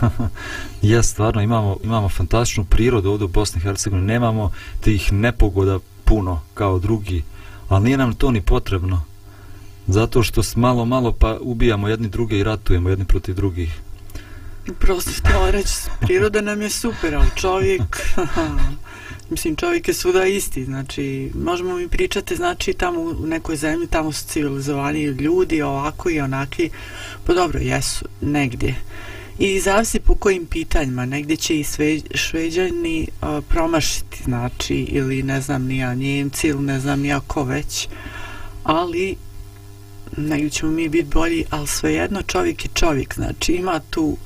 ja 0.92 1.02
stvarno 1.02 1.42
imamo 1.42 1.76
imamo 1.84 2.08
fantastičnu 2.08 2.64
prirodu 2.64 3.10
ovdje 3.10 3.24
u 3.24 3.28
Bosni 3.28 3.58
i 3.58 3.62
Hercegovini 3.62 4.06
nemamo 4.06 4.52
tih 4.80 5.12
nepogoda 5.12 5.78
puno 6.04 6.40
kao 6.54 6.78
drugi 6.78 7.22
ali 7.68 7.84
nije 7.84 7.96
nam 7.96 8.14
to 8.14 8.30
ni 8.30 8.40
potrebno 8.40 9.02
Zato 9.86 10.22
što 10.22 10.42
malo 10.56 10.84
malo 10.84 11.12
pa 11.12 11.38
ubijamo 11.40 11.88
jedni 11.88 12.08
druge 12.08 12.38
i 12.38 12.42
ratujemo 12.42 12.88
jedni 12.88 13.04
protiv 13.04 13.34
drugih. 13.34 13.80
Prosto 14.74 15.10
htjela 15.18 15.50
reći, 15.50 15.72
priroda 16.00 16.40
nam 16.40 16.62
je 16.62 16.70
super, 16.70 17.14
ali 17.14 17.28
čovjek, 17.36 17.82
mislim, 19.30 19.56
čovjek 19.56 19.88
je 19.88 19.94
svuda 19.94 20.24
isti, 20.24 20.64
znači, 20.64 21.30
možemo 21.34 21.76
mi 21.76 21.88
pričati, 21.88 22.36
znači, 22.36 22.72
tamo 22.72 23.00
u 23.00 23.26
nekoj 23.26 23.56
zemlji, 23.56 23.86
tamo 23.86 24.12
su 24.12 24.26
civilizovani 24.26 25.04
ljudi, 25.04 25.62
ovako 25.62 26.10
i 26.10 26.20
onaki, 26.20 26.70
pa 27.26 27.34
dobro, 27.34 27.60
jesu, 27.60 28.04
negdje. 28.20 28.74
I 29.38 29.60
zavisi 29.60 30.00
po 30.00 30.14
kojim 30.14 30.46
pitanjima, 30.46 31.06
negdje 31.06 31.36
će 31.36 31.60
i 31.60 31.64
sve, 31.64 32.00
šveđani 32.14 33.08
uh, 33.22 33.44
promašiti, 33.48 34.22
znači, 34.24 34.74
ili 34.74 35.22
ne 35.22 35.40
znam, 35.40 35.64
nija 35.64 35.94
njemci, 35.94 36.48
ili 36.48 36.62
ne 36.62 36.80
znam, 36.80 37.00
nija 37.00 37.20
ko 37.20 37.44
već, 37.44 37.88
ali 38.64 39.16
negdje 40.16 40.50
ćemo 40.50 40.72
mi 40.72 40.88
biti 40.88 41.08
bolji, 41.12 41.44
ali 41.50 41.66
svejedno 41.66 42.22
čovjek 42.22 42.64
je 42.64 42.70
čovjek, 42.74 43.14
znači 43.14 43.52
ima 43.52 43.80
tu 43.90 44.16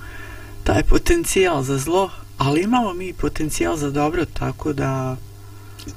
taj 0.72 0.83
potencijal 0.83 1.62
za 1.62 1.78
zlo, 1.78 2.11
ali 2.38 2.62
imamo 2.62 2.92
mi 2.92 3.12
potencijal 3.12 3.76
za 3.76 3.90
dobro, 3.90 4.24
tako 4.24 4.72
da 4.72 5.16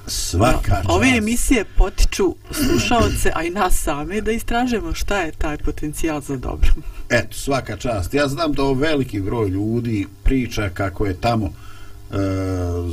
svaka 0.08 0.82
da, 0.82 0.94
ove 0.94 1.08
emisije 1.18 1.66
potiču 1.78 2.36
slušalce, 2.52 3.32
a 3.36 3.44
i 3.44 3.50
nas 3.50 3.74
same 3.84 4.22
da 4.22 4.32
istražemo 4.32 4.94
šta 4.94 5.18
je 5.18 5.32
taj 5.32 5.58
potencijal 5.58 6.22
za 6.22 6.38
dobro. 6.38 6.70
Eto, 7.10 7.34
svaka 7.36 7.78
čast. 7.78 8.14
Ja 8.14 8.28
znam 8.28 8.54
da 8.54 8.64
veliki 8.64 9.22
broj 9.22 9.50
ljudi 9.50 10.08
priča 10.24 10.70
kako 10.70 11.06
je 11.06 11.22
tamo 11.22 11.46
e, 11.46 12.16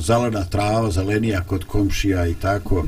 zelena 0.01 0.45
trava, 0.45 0.91
zelenija 0.91 1.45
kod 1.47 1.65
komšija 1.65 2.27
i 2.27 2.35
tako, 2.35 2.85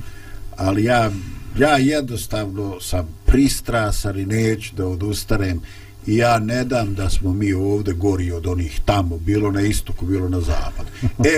ali 0.57 0.85
ja 0.85 1.11
ja 1.59 1.77
jednostavno 1.77 2.81
sam 2.81 3.09
pristrasan 3.27 4.19
i 4.19 4.27
neću 4.27 4.77
da 4.77 4.87
odustanem 4.87 5.61
i 6.07 6.17
ja 6.17 6.39
ne 6.39 6.65
dam 6.65 6.95
da 6.95 7.11
smo 7.11 7.33
mi 7.33 7.53
ovde 7.53 7.93
gori 7.93 8.33
od 8.33 8.47
onih 8.47 8.81
tamo, 8.85 9.19
bilo 9.19 9.51
na 9.51 9.61
istoku, 9.61 10.07
bilo 10.07 10.29
na 10.29 10.41
zapad. 10.41 10.87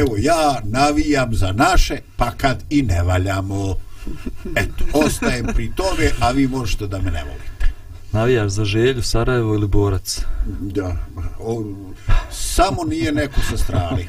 Evo, 0.00 0.16
ja 0.18 0.60
navijam 0.64 1.34
za 1.34 1.52
naše, 1.52 1.98
pa 2.16 2.30
kad 2.30 2.64
i 2.70 2.82
ne 2.82 3.02
valjamo. 3.02 3.76
Eto, 4.56 4.84
ostajem 4.92 5.46
pri 5.54 5.72
tome, 5.76 6.10
a 6.20 6.30
vi 6.30 6.48
možete 6.48 6.86
da 6.86 6.98
me 6.98 7.10
ne 7.10 7.24
volite. 7.24 7.66
Navijaš 8.12 8.50
za 8.50 8.64
želju, 8.64 9.02
Sarajevo 9.02 9.54
ili 9.54 9.66
Borac? 9.66 10.20
Da, 10.60 10.96
o, 11.40 11.64
samo 12.30 12.84
nije 12.84 13.12
neko 13.12 13.40
sa 13.50 13.56
strani. 13.56 14.06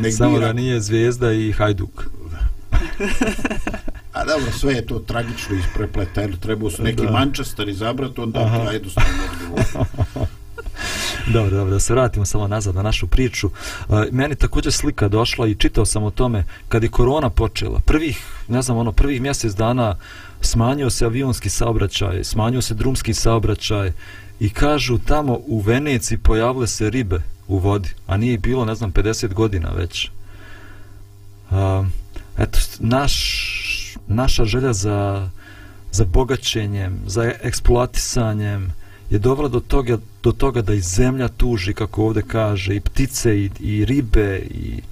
Nek 0.00 0.14
samo 0.16 0.34
bira... 0.34 0.46
da 0.46 0.52
nije 0.52 0.80
Zvijezda 0.80 1.32
i 1.32 1.52
Hajduk. 1.52 2.04
A 4.12 4.24
dobro, 4.24 4.52
sve 4.52 4.74
je 4.74 4.86
to 4.86 4.98
tragično 4.98 5.56
isprepleteno. 5.56 6.36
Trebao 6.36 6.70
su 6.70 6.82
neki 6.82 7.06
da. 7.06 7.10
Manchester 7.10 7.68
izabrati, 7.68 8.20
onda 8.20 8.40
Aha. 8.40 8.70
jednostavno 8.70 9.10
odgovor. 9.32 9.39
dobro, 11.34 11.56
dobro, 11.56 11.72
da 11.72 11.80
se 11.80 11.92
vratimo 11.92 12.26
samo 12.26 12.48
nazad 12.48 12.74
na 12.74 12.82
našu 12.82 13.06
priču. 13.06 13.50
E, 13.88 14.08
meni 14.12 14.34
također 14.34 14.72
slika 14.72 15.08
došla 15.08 15.46
i 15.46 15.54
čitao 15.54 15.84
sam 15.84 16.02
o 16.02 16.10
tome 16.10 16.44
kad 16.68 16.82
je 16.82 16.88
korona 16.88 17.30
počela. 17.30 17.80
Prvih, 17.80 18.24
ne 18.48 18.62
znam, 18.62 18.78
ono, 18.78 18.92
prvih 18.92 19.20
mjesec 19.20 19.52
dana 19.52 19.96
smanjio 20.40 20.90
se 20.90 21.04
avionski 21.04 21.50
saobraćaj, 21.50 22.24
smanjio 22.24 22.62
se 22.62 22.74
drumski 22.74 23.14
saobraćaj 23.14 23.92
i 24.40 24.50
kažu 24.50 24.98
tamo 24.98 25.38
u 25.46 25.60
Veneciji 25.60 26.18
pojavile 26.18 26.66
se 26.66 26.90
ribe 26.90 27.22
u 27.48 27.58
vodi, 27.58 27.88
a 28.06 28.16
nije 28.16 28.38
bilo, 28.38 28.64
ne 28.64 28.74
znam, 28.74 28.92
50 28.92 29.34
godina 29.34 29.68
već. 29.76 30.04
E, 30.04 30.10
eto, 32.38 32.58
naš 32.78 33.40
naša 34.10 34.44
želja 34.44 34.72
za, 34.72 35.28
za 35.92 36.04
bogaćenjem, 36.04 37.00
za 37.06 37.32
eksploatisanjem 37.42 38.72
je 39.10 39.18
dovela 39.18 39.48
do 39.48 39.60
toga, 39.60 39.98
do 40.22 40.32
toga 40.32 40.62
da 40.62 40.74
i 40.74 40.80
zemlja 40.80 41.28
tuži, 41.28 41.74
kako 41.74 42.04
ovde 42.04 42.22
kaže, 42.22 42.76
i 42.76 42.80
ptice, 42.80 43.38
i, 43.38 43.50
i 43.60 43.84
ribe, 43.84 44.38
i 44.38 44.82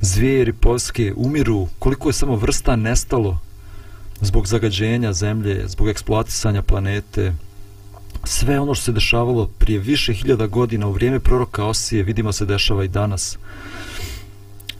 zvijeri 0.00 0.52
polske 0.52 1.12
umiru, 1.16 1.68
koliko 1.78 2.08
je 2.08 2.12
samo 2.12 2.36
vrsta 2.36 2.76
nestalo 2.76 3.38
zbog 4.20 4.46
zagađenja 4.46 5.12
zemlje, 5.12 5.68
zbog 5.68 5.88
eksploatisanja 5.88 6.62
planete. 6.62 7.34
Sve 8.24 8.60
ono 8.60 8.74
što 8.74 8.84
se 8.84 8.92
dešavalo 8.92 9.46
prije 9.58 9.78
više 9.78 10.12
hiljada 10.12 10.46
godina 10.46 10.86
u 10.86 10.92
vrijeme 10.92 11.20
proroka 11.20 11.64
Osije, 11.64 12.02
vidimo 12.02 12.32
se 12.32 12.46
dešava 12.46 12.84
i 12.84 12.88
danas. 12.88 13.38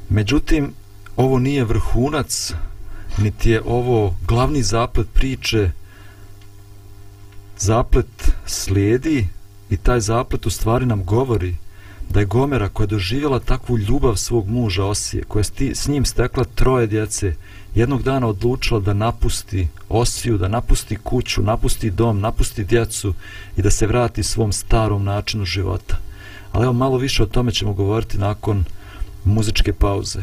Međutim, 0.09 0.73
ovo 1.17 1.39
nije 1.39 1.65
vrhunac, 1.65 2.53
niti 3.19 3.51
je 3.51 3.63
ovo 3.67 4.17
glavni 4.27 4.63
zaplet 4.63 5.07
priče. 5.15 5.71
Zaplet 7.65 8.33
slijedi 8.47 9.29
i 9.71 9.77
taj 9.77 10.01
zaplet 10.01 10.47
u 10.47 10.51
stvari 10.51 10.87
nam 10.87 11.05
govori 11.05 11.57
da 12.11 12.21
je 12.21 12.27
Gomera 12.27 12.69
koja 12.69 12.85
je 12.85 12.89
doživjela 12.89 13.41
takvu 13.41 13.79
ljubav 13.79 14.17
svog 14.17 14.49
muža 14.49 14.85
Osije, 14.85 15.25
koja 15.25 15.43
je 15.59 15.75
s 15.75 15.89
njim 15.89 16.05
stekla 16.05 16.45
troje 16.45 16.87
djece, 16.87 17.35
jednog 17.75 18.03
dana 18.03 18.27
odlučila 18.27 18.81
da 18.81 18.95
napusti 18.95 19.69
Osiju, 19.89 20.39
da 20.39 20.49
napusti 20.49 20.97
kuću, 20.97 21.43
napusti 21.43 21.91
dom, 21.91 22.21
napusti 22.21 22.65
djecu 22.65 23.15
i 23.57 23.63
da 23.63 23.71
se 23.71 23.87
vrati 23.87 24.23
svom 24.23 24.53
starom 24.53 25.05
načinu 25.05 25.45
života. 25.45 25.97
Ali 26.53 26.65
evo 26.65 26.73
malo 26.73 26.99
više 26.99 27.23
o 27.23 27.27
tome 27.27 27.53
ćemo 27.53 27.73
govoriti 27.73 28.19
nakon 28.19 28.65
muzičke 29.25 29.73
pauze. 29.73 30.21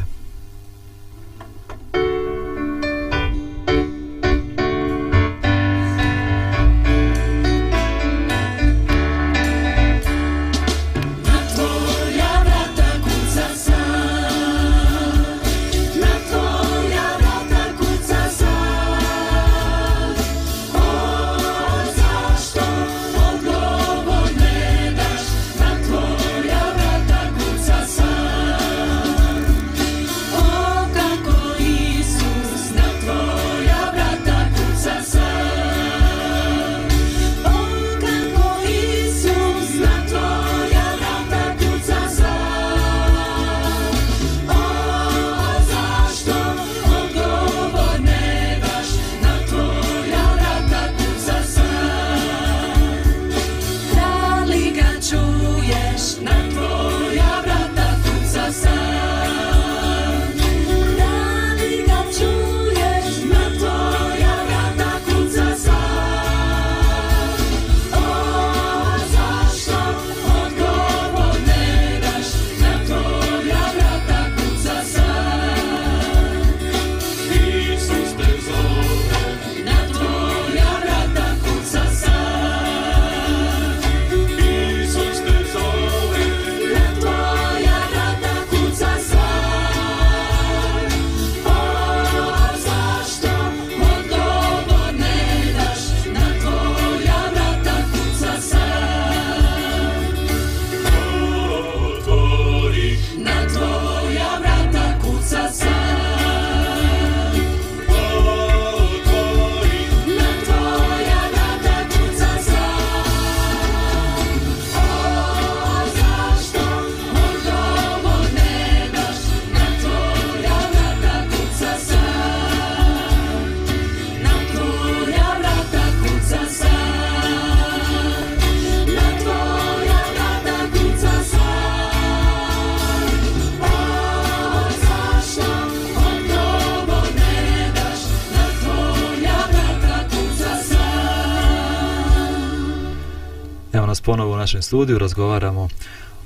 Našem 144.52 144.62
studiju, 144.62 144.98
razgovaramo 144.98 145.68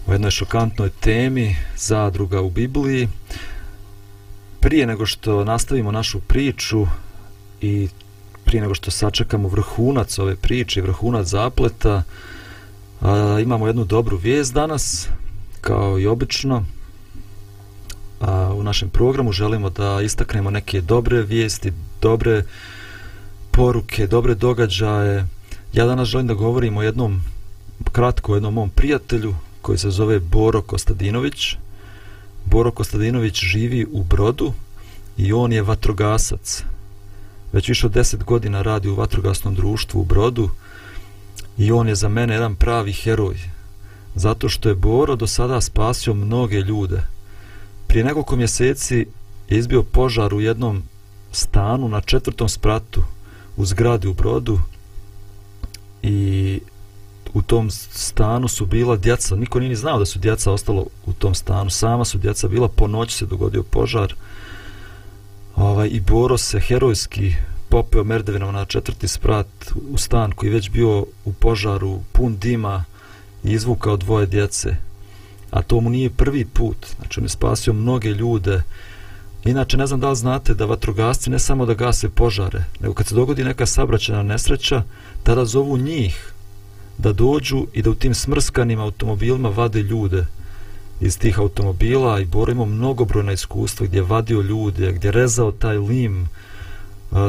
o 0.07 0.13
jednoj 0.13 0.31
šokantnoj 0.31 0.91
temi, 1.01 1.57
zadruga 1.77 2.41
u 2.41 2.51
Bibliji. 2.51 3.09
Prije 4.61 4.87
nego 4.87 5.07
što 5.07 5.45
nastavimo 5.45 5.93
našu 5.93 6.21
priču 6.21 6.87
i 7.61 7.89
prije 8.45 8.61
nego 8.61 8.75
što 8.75 8.91
sačekamo 8.91 9.49
vrhunac 9.49 10.19
ove 10.19 10.37
priče, 10.37 10.83
vrhunac 10.83 11.27
zapleta, 11.27 12.03
a, 13.01 13.39
imamo 13.43 13.67
jednu 13.67 13.85
dobru 13.85 14.17
vijest 14.17 14.55
danas, 14.55 15.09
kao 15.61 15.99
i 15.99 16.07
obično. 16.07 16.65
A, 18.21 18.55
u 18.55 18.63
našem 18.63 18.89
programu 18.89 19.33
želimo 19.33 19.71
da 19.71 20.01
istaknemo 20.03 20.51
neke 20.51 20.81
dobre 20.81 21.23
vijesti, 21.23 21.73
dobre 22.03 22.43
poruke, 23.51 24.07
dobre 24.07 24.35
događaje. 24.35 25.27
Ja 25.73 25.87
danas 25.87 26.09
želim 26.09 26.27
da 26.27 26.35
govorim 26.35 26.77
o 26.77 26.83
jednom 26.83 27.23
kratko 27.93 28.33
o 28.33 28.37
jednom 28.37 28.55
mom 28.55 28.71
prijatelju 28.71 29.35
koji 29.63 29.79
se 29.79 29.91
zove 29.91 30.19
Boro 30.19 30.63
Kostadinović. 30.63 31.57
Boro 32.45 32.71
Kostadinović 32.71 33.45
živi 33.45 33.87
u 33.93 34.03
Brodu 34.03 34.53
i 35.17 35.33
on 35.33 35.53
je 35.53 35.63
vatrogasac. 35.63 36.63
Već 37.53 37.69
više 37.69 37.87
od 37.87 37.93
deset 37.93 38.25
godina 38.25 38.63
radi 38.63 38.89
u 38.89 38.95
vatrogasnom 38.95 39.55
društvu 39.55 40.01
u 40.01 40.05
Brodu 40.05 40.51
i 41.59 41.73
on 41.73 41.89
je 41.89 41.95
za 41.95 42.09
mene 42.09 42.35
jedan 42.35 42.55
pravi 42.55 42.93
heroj. 42.93 43.37
Zato 44.15 44.49
što 44.49 44.69
je 44.69 44.75
Boro 44.75 45.17
do 45.17 45.27
sada 45.27 45.61
spasio 45.61 46.15
mnoge 46.15 46.61
ljude. 46.61 47.03
Prije 47.87 48.05
nekoliko 48.05 48.37
mjeseci 48.37 49.07
je 49.49 49.59
izbio 49.59 49.83
požar 49.83 50.35
u 50.35 50.41
jednom 50.41 50.83
stanu 51.33 51.89
na 51.89 52.01
četvrtom 52.01 52.49
spratu 52.49 53.03
u 53.57 53.65
zgradi 53.65 54.09
u 54.09 54.15
Brodu 54.15 54.61
i 56.03 56.61
u 57.37 57.43
tom 57.43 57.71
stanu 57.71 58.49
su 58.49 58.67
bila 58.67 58.97
djeca, 58.97 59.37
niko 59.37 59.61
nije 59.61 59.69
ni 59.69 59.77
znao 59.77 59.99
da 59.99 60.07
su 60.07 60.19
djeca 60.19 60.53
ostalo 60.53 60.87
u 61.07 61.13
tom 61.13 61.35
stanu, 61.35 61.71
sama 61.71 62.05
su 62.05 62.19
djeca 62.19 62.49
bila, 62.49 62.69
po 62.69 62.87
noći 62.87 63.17
se 63.17 63.27
dogodio 63.27 63.63
požar 63.63 64.15
ovaj, 65.57 65.89
i 65.93 66.01
Boro 66.01 66.39
se 66.39 66.61
herojski 66.61 67.35
popeo 67.69 68.05
merdevinom 68.05 68.55
na 68.55 68.65
četvrti 68.65 69.09
sprat 69.09 69.47
u 69.91 69.99
stan 69.99 70.33
koji 70.33 70.51
već 70.51 70.71
bio 70.71 71.07
u 71.25 71.33
požaru, 71.33 72.01
pun 72.13 72.37
dima 72.37 72.85
i 73.45 73.53
izvukao 73.53 73.97
dvoje 73.97 74.27
djece. 74.27 74.77
A 75.51 75.63
to 75.63 75.81
mu 75.81 75.91
nije 75.91 76.11
prvi 76.11 76.45
put, 76.45 76.87
znači 76.97 77.21
on 77.21 77.25
je 77.25 77.29
spasio 77.29 77.73
mnoge 77.73 78.09
ljude. 78.09 78.63
Inače, 79.45 79.77
ne 79.77 79.87
znam 79.87 80.01
da 80.01 80.11
li 80.11 80.17
znate 80.17 80.55
da 80.55 80.65
vatrogasci 80.65 81.31
ne 81.31 81.39
samo 81.39 81.67
da 81.67 81.75
gase 81.75 82.09
požare, 82.09 82.65
nego 82.81 82.95
kad 82.95 83.07
se 83.07 83.15
dogodi 83.15 83.45
neka 83.45 83.67
sabraćena 83.67 84.23
nesreća, 84.23 84.83
tada 85.23 85.45
zovu 85.45 85.77
njih 85.79 86.33
da 86.99 87.13
dođu 87.13 87.67
i 87.73 87.83
da 87.83 87.91
u 87.91 87.95
tim 87.95 88.15
smrskanim 88.15 88.81
automobilima 88.81 89.49
vade 89.49 89.83
ljude 89.83 90.27
iz 91.01 91.19
tih 91.19 91.39
automobila 91.39 92.21
i 92.21 92.25
borimo 92.25 92.65
mnogobrojna 92.65 93.33
iskustva 93.33 93.87
gdje 93.87 93.99
je 93.99 94.03
vadio 94.03 94.41
ljude, 94.41 94.93
gdje 94.93 95.09
je 95.09 95.13
rezao 95.13 95.53
taj 95.53 95.79
lim, 95.79 96.29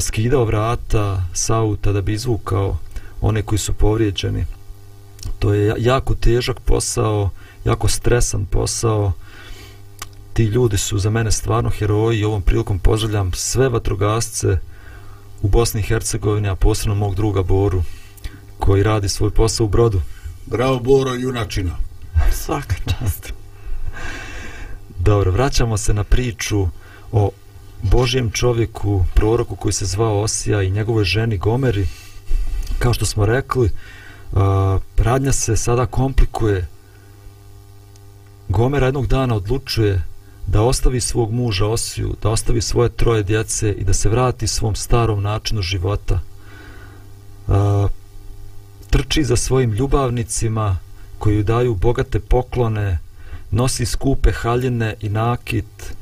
skidao 0.02 0.46
vrata 0.46 1.24
s 1.34 1.50
auta 1.50 1.92
da 1.92 2.02
bi 2.02 2.14
izvukao 2.14 2.78
one 3.22 3.42
koji 3.42 3.60
su 3.60 3.74
povrijeđeni. 3.74 4.46
To 5.40 5.54
je 5.54 5.76
jako 5.78 6.16
težak 6.16 6.60
posao, 6.60 7.30
jako 7.66 7.88
stresan 7.88 8.46
posao. 8.46 9.12
Ti 10.34 10.44
ljudi 10.44 10.78
su 10.78 11.00
za 11.00 11.10
mene 11.10 11.32
stvarno 11.32 11.70
heroji 11.70 12.20
i 12.20 12.26
ovom 12.26 12.42
prilikom 12.42 12.80
pozdravljam 12.80 13.32
sve 13.34 13.70
vatrogasce 13.70 14.60
u 15.42 15.48
Bosni 15.48 15.80
i 15.80 15.84
Hercegovini, 15.84 16.50
a 16.50 16.56
posebno 16.56 16.96
mog 16.96 17.16
druga 17.16 17.44
Boru 17.44 17.84
koji 18.60 18.84
radi 18.84 19.10
svoj 19.10 19.32
posao 19.32 19.66
u 19.66 19.70
brodu. 19.70 20.02
Bravo 20.46 20.80
Boro, 20.80 21.14
junačina. 21.14 21.78
Svaka 22.32 22.76
čast. 22.86 23.34
Dobro, 25.00 25.32
vraćamo 25.32 25.78
se 25.78 25.94
na 25.94 26.04
priču 26.04 26.68
o 27.12 27.32
Božjem 27.82 28.32
čovjeku, 28.32 29.06
proroku 29.14 29.56
koji 29.56 29.74
se 29.74 29.86
zvao 29.86 30.22
Osija 30.22 30.62
i 30.62 30.72
njegovoj 30.72 31.04
ženi 31.04 31.38
Gomeri. 31.38 31.88
Kao 32.80 32.94
što 32.94 33.06
smo 33.06 33.26
rekli, 33.26 33.72
a, 34.34 34.80
radnja 34.98 35.32
se 35.32 35.58
sada 35.58 35.86
komplikuje. 35.86 36.68
Gomera 38.50 38.86
jednog 38.86 39.08
dana 39.08 39.36
odlučuje 39.36 40.02
da 40.48 40.62
ostavi 40.62 41.02
svog 41.02 41.32
muža 41.32 41.66
Osiju, 41.66 42.16
da 42.24 42.30
ostavi 42.30 42.62
svoje 42.62 42.90
troje 42.90 43.24
djece 43.24 43.72
i 43.72 43.84
da 43.84 43.94
se 43.94 44.10
vrati 44.10 44.48
svom 44.48 44.76
starom 44.76 45.24
načinu 45.24 45.62
života. 45.62 46.20
A, 47.48 47.88
trči 48.98 49.24
za 49.24 49.36
svojim 49.36 49.72
ljubavnicima 49.72 50.78
koji 51.18 51.44
daju 51.44 51.76
bogate 51.76 52.20
poklone, 52.20 53.00
nosi 53.52 53.86
skupe 53.86 54.32
haljine 54.32 54.96
i 55.02 55.10
nakit, 55.10 55.94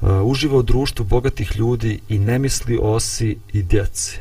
uh, 0.00 0.08
uživa 0.24 0.56
u 0.56 0.62
društvu 0.62 1.04
bogatih 1.04 1.56
ljudi 1.56 2.00
i 2.08 2.18
ne 2.18 2.38
misli 2.38 2.78
o 2.82 2.92
osi 2.92 3.38
i 3.52 3.62
djeci. 3.62 4.18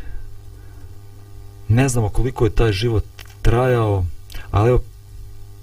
Ne 1.67 1.89
znamo 1.89 2.09
koliko 2.09 2.45
je 2.45 2.55
taj 2.55 2.71
život 2.71 3.03
trajao, 3.41 4.05
ali 4.51 4.69
evo, 4.69 4.81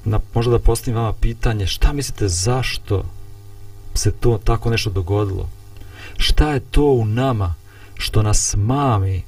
na, 0.05 0.21
možda 0.35 0.53
da 0.53 0.59
postavim 0.59 1.01
vama 1.01 1.13
pitanje, 1.13 1.67
šta 1.67 1.93
mislite 1.93 2.29
zašto 2.29 3.05
se 3.95 4.13
to 4.13 4.39
tako 4.45 4.71
nešto 4.71 4.91
dogodilo? 4.91 5.49
Šta 6.17 6.53
je 6.53 6.61
to 6.61 6.85
u 6.85 7.05
nama 7.05 7.55
što 7.95 8.23
nas 8.23 8.55
mami 8.59 9.23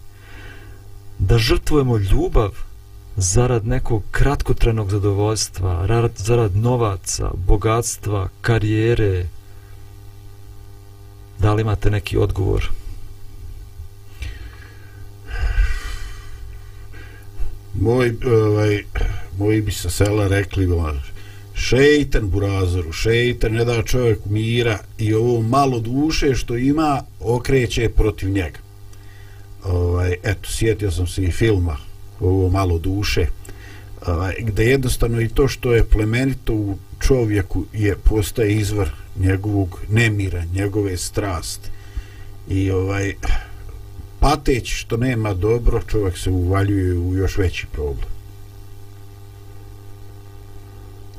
da 1.19 1.39
žrtvujemo 1.39 1.99
ljubav 1.99 2.66
zarad 3.17 3.67
nekog 3.67 4.03
kratkotrenog 4.11 4.91
zadovoljstva, 4.91 5.87
zarad, 5.87 6.13
zarad 6.17 6.57
novaca, 6.57 7.31
bogatstva, 7.47 8.29
karijere, 8.41 9.27
da 11.39 11.55
li 11.55 11.63
imate 11.63 11.91
neki 11.91 12.17
odgovor? 12.17 12.71
Moj, 17.81 18.15
ovaj, 18.27 18.85
moji 19.39 19.63
bi 19.63 19.73
sa 19.73 19.91
sela 19.91 20.29
rekli, 20.29 20.67
ovaj, 20.67 20.95
šeitan 21.55 22.31
burazoru, 22.31 22.93
šeitan 22.93 23.53
ne 23.53 23.65
da 23.65 23.83
čovjek 23.83 24.19
mira 24.25 24.79
i 24.99 25.15
ovo 25.15 25.43
malo 25.43 25.81
duše 25.81 26.35
što 26.35 26.57
ima 26.57 27.03
okreće 27.21 27.89
protiv 27.89 28.31
njega. 28.31 28.59
Ovaj, 29.65 30.17
eto, 30.23 30.51
sjetio 30.51 30.91
sam 30.91 31.07
se 31.07 31.23
i 31.23 31.33
filma 31.33 31.86
ovo 32.21 32.49
malo 32.49 32.79
duše. 32.79 33.27
Ovaj, 34.07 34.35
gde 34.39 34.65
jednostavno 34.65 35.21
i 35.21 35.29
to 35.29 35.49
što 35.49 35.75
je 35.75 35.85
plemenito 35.85 36.53
u 36.53 36.79
čovjeku 37.01 37.65
je 37.73 37.97
postaje 37.97 38.57
izvor 38.57 38.91
njegovog 39.17 39.81
nemira, 39.89 40.45
njegove 40.45 40.97
strasti. 40.97 41.71
I 42.49 42.71
ovaj 42.71 43.15
pateć 44.21 44.75
što 44.75 44.97
nema 44.97 45.35
dobro 45.35 45.83
čovjek 45.87 46.19
se 46.19 46.31
uvaljuje 46.31 46.99
u 46.99 47.17
još 47.17 47.39
veći 47.39 47.67
problem. 47.73 48.09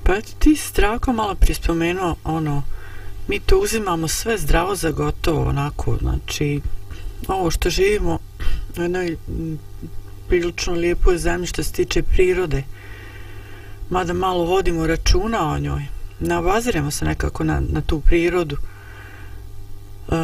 Pa 0.04 0.22
ti 0.39 0.56
strako 0.56 1.14
malo 1.14 1.36
prispomenuo 1.36 2.16
ono 2.24 2.64
mi 3.28 3.39
to 3.39 3.60
uzimamo 3.60 4.08
sve 4.08 4.38
zdravo 4.38 4.76
za 4.76 4.91
gotovo 4.91 5.50
onako 5.50 5.98
znači 6.02 6.62
ovo 7.28 7.52
što 7.52 7.70
živimo 7.70 8.20
u 8.78 8.82
jednoj 8.82 9.18
prilično 10.28 10.73
lijepo 10.73 11.11
je 11.11 11.17
zemlje 11.17 11.47
što 11.47 11.63
se 11.63 11.71
tiče 11.71 12.03
prirode. 12.03 12.63
Mada 13.89 14.13
malo 14.13 14.45
vodimo 14.45 14.88
računa 14.88 15.53
o 15.53 15.59
njoj. 15.59 15.82
Ne 16.19 16.38
obaziramo 16.38 16.91
se 16.91 17.05
nekako 17.05 17.43
na, 17.43 17.61
na 17.69 17.82
tu 17.82 17.99
prirodu. 17.99 18.57
E, 18.57 20.15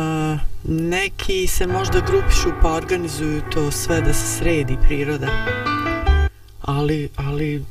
neki 0.64 1.48
se 1.48 1.68
možda 1.68 2.00
grupišu 2.00 2.50
pa 2.62 2.74
organizuju 2.74 3.42
to 3.52 3.72
sve 3.72 4.02
da 4.02 4.14
se 4.14 4.38
sredi 4.38 4.78
priroda. 4.88 5.28
Ali 6.62 7.10
ali 7.16 7.66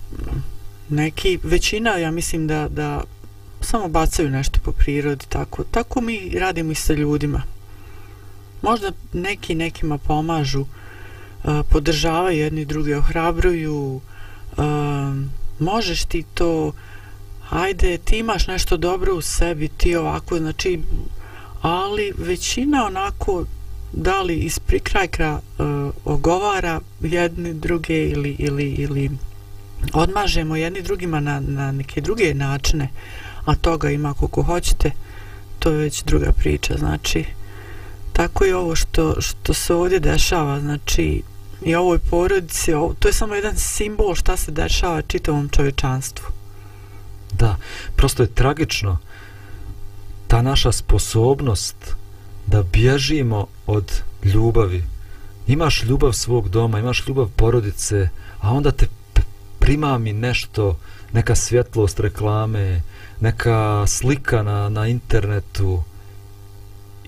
neki 0.88 1.38
većina 1.42 1.90
ja 1.90 2.10
mislim 2.10 2.46
da 2.46 2.68
da 2.68 3.04
samo 3.60 3.88
bacaju 3.88 4.30
nešto 4.30 4.60
po 4.64 4.72
prirodi 4.72 5.24
tako. 5.28 5.64
Tako 5.64 6.00
mi 6.00 6.38
radimo 6.38 6.72
i 6.72 6.74
sa 6.74 6.92
ljudima. 6.92 7.42
Možda 8.62 8.92
neki 9.12 9.54
nekima 9.54 9.98
pomažu 9.98 10.66
podržavaju 11.70 12.38
jedni 12.38 12.64
druge, 12.64 12.96
ohrabruju, 12.96 14.00
um, 14.56 15.30
možeš 15.58 16.04
ti 16.04 16.24
to, 16.34 16.72
ajde, 17.50 17.98
ti 17.98 18.18
imaš 18.18 18.46
nešto 18.46 18.76
dobro 18.76 19.14
u 19.14 19.20
sebi, 19.20 19.68
ti 19.68 19.96
ovako, 19.96 20.38
znači, 20.38 20.80
ali 21.62 22.12
većina 22.18 22.86
onako, 22.86 23.44
da 23.92 24.22
li 24.22 24.34
iz 24.34 24.58
prikrajka 24.58 25.40
e, 25.40 25.62
ogovara 26.04 26.80
jedni 27.00 27.54
druge 27.54 28.08
ili, 28.08 28.36
ili, 28.38 28.64
ili 28.64 29.10
odmažemo 29.92 30.56
jedni 30.56 30.82
drugima 30.82 31.20
na, 31.20 31.40
na 31.40 31.72
neke 31.72 32.00
druge 32.00 32.34
načine, 32.34 32.88
a 33.44 33.54
toga 33.54 33.90
ima 33.90 34.14
koliko 34.14 34.42
hoćete, 34.42 34.90
to 35.58 35.70
je 35.70 35.76
već 35.76 36.02
druga 36.02 36.32
priča, 36.32 36.74
znači, 36.78 37.24
tako 38.12 38.44
je 38.44 38.56
ovo 38.56 38.76
što, 38.76 39.20
što 39.20 39.54
se 39.54 39.74
ovdje 39.74 40.00
dešava, 40.00 40.60
znači, 40.60 41.22
i 41.64 41.74
ovoj 41.74 41.98
porodici, 41.98 42.72
ovo, 42.72 42.94
to 42.98 43.08
je 43.08 43.12
samo 43.12 43.34
jedan 43.34 43.56
simbol 43.56 44.14
šta 44.14 44.36
se 44.36 44.50
dešava 44.50 45.02
čitavom 45.02 45.48
čovječanstvu. 45.48 46.26
Da, 47.32 47.56
prosto 47.96 48.22
je 48.22 48.34
tragično 48.34 48.98
ta 50.28 50.42
naša 50.42 50.72
sposobnost 50.72 51.76
da 52.46 52.62
bježimo 52.62 53.46
od 53.66 54.02
ljubavi. 54.24 54.84
Imaš 55.46 55.82
ljubav 55.82 56.12
svog 56.12 56.48
doma, 56.48 56.78
imaš 56.78 57.06
ljubav 57.06 57.28
porodice, 57.36 58.08
a 58.40 58.50
onda 58.50 58.70
te 58.70 58.86
primami 59.58 60.12
nešto, 60.12 60.78
neka 61.12 61.34
svjetlost 61.34 62.00
reklame, 62.00 62.82
neka 63.20 63.84
slika 63.86 64.42
na, 64.42 64.68
na 64.68 64.86
internetu 64.86 65.82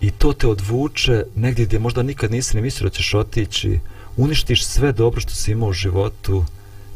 i 0.00 0.10
to 0.10 0.32
te 0.32 0.48
odvuče 0.48 1.24
negdje 1.36 1.66
gdje 1.66 1.78
možda 1.78 2.02
nikad 2.02 2.30
nisi 2.30 2.56
ni 2.56 2.62
mislio 2.62 2.90
da 2.90 2.96
ćeš 2.96 3.14
otići, 3.14 3.78
uništiš 4.16 4.66
sve 4.66 4.92
dobro 4.92 5.20
što 5.20 5.30
si 5.30 5.52
imao 5.52 5.68
u 5.68 5.72
životu 5.72 6.44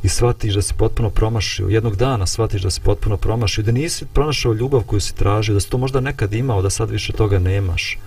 i 0.03 0.09
shvatiš 0.09 0.55
da 0.55 0.63
si 0.63 0.75
potpuno 0.75 1.11
promašio, 1.11 1.69
jednog 1.69 1.97
dana 1.97 2.27
shvatiš 2.27 2.63
da 2.63 2.71
si 2.71 2.81
potpuno 2.81 3.17
promašio, 3.17 3.65
da 3.65 3.73
nisi 3.73 4.05
pronašao 4.13 4.53
ljubav 4.53 4.83
koju 4.83 5.01
si 5.01 5.15
tražio, 5.15 5.55
da 5.55 5.61
si 5.61 5.71
to 5.71 5.79
možda 5.79 6.01
nekad 6.01 6.35
imao, 6.35 6.63
da 6.63 6.71
sad 6.71 6.91
više 6.91 7.13
toga 7.13 7.39
nemaš. 7.39 7.99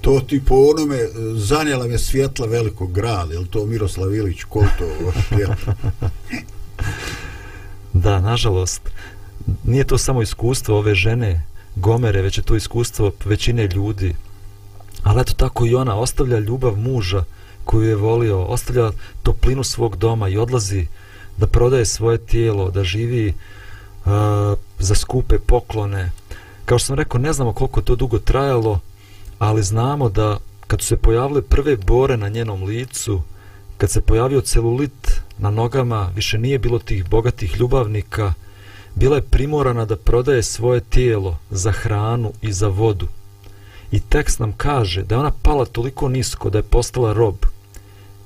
To 0.00 0.20
ti 0.20 0.42
po 0.46 0.54
onome, 0.54 0.98
zanjela 1.34 1.86
me 1.86 1.98
svjetla 1.98 2.46
velikog 2.46 2.92
grada, 2.92 3.34
je 3.34 3.46
to 3.50 3.66
Miroslav 3.66 4.14
Ilić, 4.14 4.44
ko 4.44 4.64
to 4.78 5.12
Da, 7.92 8.20
nažalost, 8.20 8.80
nije 9.64 9.84
to 9.84 9.98
samo 9.98 10.22
iskustvo 10.22 10.78
ove 10.78 10.94
žene, 10.94 11.42
Gomere, 11.76 12.22
već 12.22 12.38
je 12.38 12.44
to 12.44 12.56
iskustvo 12.56 13.12
većine 13.24 13.66
ljudi. 13.66 14.14
Ali 15.02 15.20
eto 15.20 15.32
tako 15.32 15.66
i 15.66 15.74
ona 15.74 15.96
ostavlja 15.96 16.38
ljubav 16.38 16.76
muža, 16.76 17.24
koju 17.64 17.88
je 17.88 17.96
volio, 17.96 18.42
ostavlja 18.42 18.90
toplinu 19.22 19.64
svog 19.64 19.96
doma 19.96 20.28
i 20.28 20.38
odlazi 20.38 20.86
da 21.36 21.46
prodaje 21.46 21.84
svoje 21.84 22.18
tijelo, 22.18 22.70
da 22.70 22.84
živi 22.84 23.28
uh, 23.28 24.12
za 24.78 24.94
skupe 24.94 25.38
poklone. 25.38 26.10
Kao 26.64 26.78
što 26.78 26.86
sam 26.86 26.96
rekao, 26.96 27.20
ne 27.20 27.32
znamo 27.32 27.52
koliko 27.52 27.80
to 27.80 27.96
dugo 27.96 28.18
trajalo, 28.18 28.80
ali 29.38 29.62
znamo 29.62 30.08
da 30.08 30.38
kad 30.66 30.80
su 30.80 30.86
se 30.86 30.96
pojavile 30.96 31.42
prve 31.42 31.76
bore 31.76 32.16
na 32.16 32.28
njenom 32.28 32.62
licu, 32.62 33.22
kad 33.76 33.90
se 33.90 34.00
pojavio 34.00 34.40
celulit 34.40 35.20
na 35.38 35.50
nogama, 35.50 36.10
više 36.14 36.38
nije 36.38 36.58
bilo 36.58 36.78
tih 36.78 37.08
bogatih 37.10 37.60
ljubavnika, 37.60 38.34
bila 38.96 39.16
je 39.16 39.22
primorana 39.22 39.84
da 39.84 39.96
prodaje 39.96 40.42
svoje 40.42 40.80
tijelo 40.80 41.38
za 41.50 41.72
hranu 41.72 42.32
i 42.42 42.52
za 42.52 42.68
vodu. 42.68 43.06
I 43.90 44.00
tekst 44.00 44.38
nam 44.38 44.52
kaže 44.52 45.02
da 45.02 45.14
je 45.14 45.18
ona 45.18 45.32
pala 45.42 45.64
toliko 45.64 46.08
nisko 46.08 46.50
da 46.50 46.58
je 46.58 46.62
postala 46.62 47.12
rob 47.12 47.34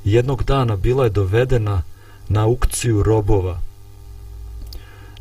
jednog 0.05 0.45
dana 0.45 0.77
bila 0.77 1.05
je 1.05 1.11
dovedena 1.11 1.83
na 2.29 2.45
aukciju 2.45 3.03
robova. 3.03 3.61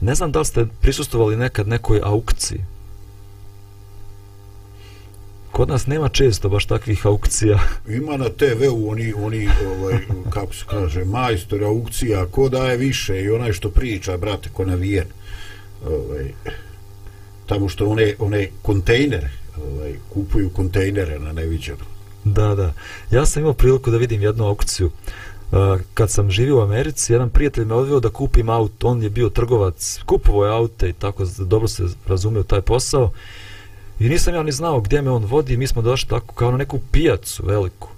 Ne 0.02 0.16
znam 0.16 0.32
da 0.32 0.39
li 0.39 0.45
ste 0.45 0.66
prisustovali 0.82 1.38
nekad 1.38 1.68
nekoj 1.68 2.02
aukciji. 2.04 2.62
Kod 5.52 5.70
nas 5.70 5.88
nema 5.88 6.10
često 6.10 6.50
baš 6.50 6.66
takvih 6.66 7.06
aukcija. 7.06 7.60
Ima 8.02 8.18
na 8.18 8.30
TV-u 8.30 8.89
oni, 8.89 9.14
oni 9.14 9.50
ovaj, 9.68 9.97
kako 10.30 10.54
se 10.54 10.66
kaže, 10.68 11.06
majstor 11.06 11.64
aukcija, 11.64 12.26
ko 12.26 12.50
daje 12.50 12.78
više 12.78 13.22
i 13.22 13.30
onaj 13.30 13.54
što 13.54 13.70
priča, 13.70 14.18
brate, 14.18 14.50
ko 14.54 14.66
navijen. 14.66 15.08
Ovaj, 15.88 16.34
tamo 17.45 17.69
što 17.69 17.89
one, 17.89 18.15
one 18.19 18.49
kontejnere, 18.61 19.30
ovaj, 19.63 19.95
kupuju 20.13 20.49
kontejnere 20.49 21.19
na 21.19 21.34
neviđeno. 21.34 21.86
Da, 22.23 22.55
da. 22.55 22.73
Ja 23.11 23.25
sam 23.25 23.41
imao 23.41 23.53
priliku 23.53 23.91
da 23.91 23.97
vidim 23.97 24.21
jednu 24.21 24.45
aukciju. 24.45 24.91
Uh, 25.51 25.82
kad 25.93 26.11
sam 26.11 26.32
živio 26.32 26.57
u 26.57 26.61
Americi, 26.61 27.13
jedan 27.13 27.30
prijatelj 27.30 27.65
me 27.65 27.73
odveo 27.73 27.99
da 27.99 28.09
kupim 28.09 28.49
auto. 28.49 28.88
On 28.88 29.03
je 29.03 29.09
bio 29.09 29.30
trgovac, 29.30 29.99
kupovo 30.05 30.45
je 30.45 30.51
aute 30.51 30.89
i 30.89 30.93
tako 30.93 31.25
dobro 31.38 31.67
se 31.67 31.84
razumio 32.07 32.43
taj 32.43 32.61
posao. 32.61 33.11
I 33.99 34.09
nisam 34.09 34.36
ja 34.36 34.43
ni 34.43 34.51
znao 34.51 34.82
gdje 34.82 35.01
me 35.01 35.11
on 35.11 35.25
vodi, 35.25 35.57
mi 35.57 35.67
smo 35.67 35.82
došli 35.82 36.09
tako 36.09 36.34
kao 36.34 36.51
na 36.51 36.57
neku 36.57 36.80
pijacu 36.91 37.45
veliku. 37.45 37.89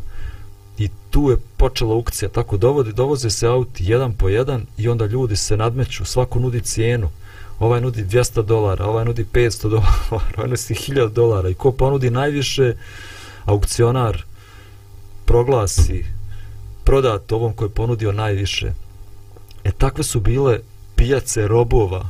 I 0.77 0.89
tu 1.09 1.29
je 1.29 1.37
počela 1.57 1.93
aukcija, 1.93 2.29
tako 2.29 2.57
dovodi, 2.57 2.93
dovoze 2.93 3.29
se 3.29 3.47
auti 3.47 3.83
jedan 3.87 4.13
po 4.13 4.29
jedan 4.29 4.65
i 4.77 4.89
onda 4.89 5.05
ljudi 5.05 5.35
se 5.35 5.57
nadmeću, 5.57 6.05
svako 6.05 6.39
nudi 6.39 6.61
cijenu. 6.61 7.09
Ovaj 7.61 7.81
nudi 7.81 8.03
200 8.03 8.45
dolara, 8.45 8.85
ovaj 8.85 9.05
nudi 9.05 9.25
500 9.33 9.69
dolara, 9.69 9.93
ovaj 10.11 10.47
nudi 10.47 10.55
1000 10.55 11.09
dolara 11.09 11.49
i 11.49 11.53
ko 11.53 11.71
pa 11.71 11.77
ponudi 11.77 12.09
najviše, 12.09 12.75
aukcionar 13.45 14.23
proglasi 15.25 16.05
prodat 16.83 17.31
ovom 17.31 17.53
koji 17.53 17.67
je 17.67 17.73
ponudio 17.73 18.11
najviše. 18.11 18.73
E 19.63 19.71
takve 19.71 20.03
su 20.03 20.19
bile 20.19 20.59
pijace 20.95 21.47
robova 21.47 22.09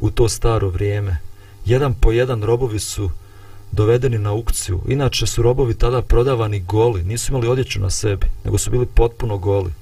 u 0.00 0.10
to 0.10 0.28
staro 0.28 0.68
vrijeme. 0.68 1.16
Jedan 1.64 1.94
po 1.94 2.12
jedan 2.12 2.42
robovi 2.42 2.78
su 2.78 3.10
dovedeni 3.72 4.18
na 4.18 4.30
aukciju. 4.30 4.80
Inače 4.88 5.26
su 5.26 5.42
robovi 5.42 5.74
tada 5.74 6.02
prodavani 6.02 6.60
goli, 6.60 7.02
nisu 7.02 7.32
imali 7.32 7.48
odjeću 7.48 7.80
na 7.80 7.90
sebi, 7.90 8.26
nego 8.44 8.58
su 8.58 8.70
bili 8.70 8.86
potpuno 8.86 9.38
goli. 9.38 9.72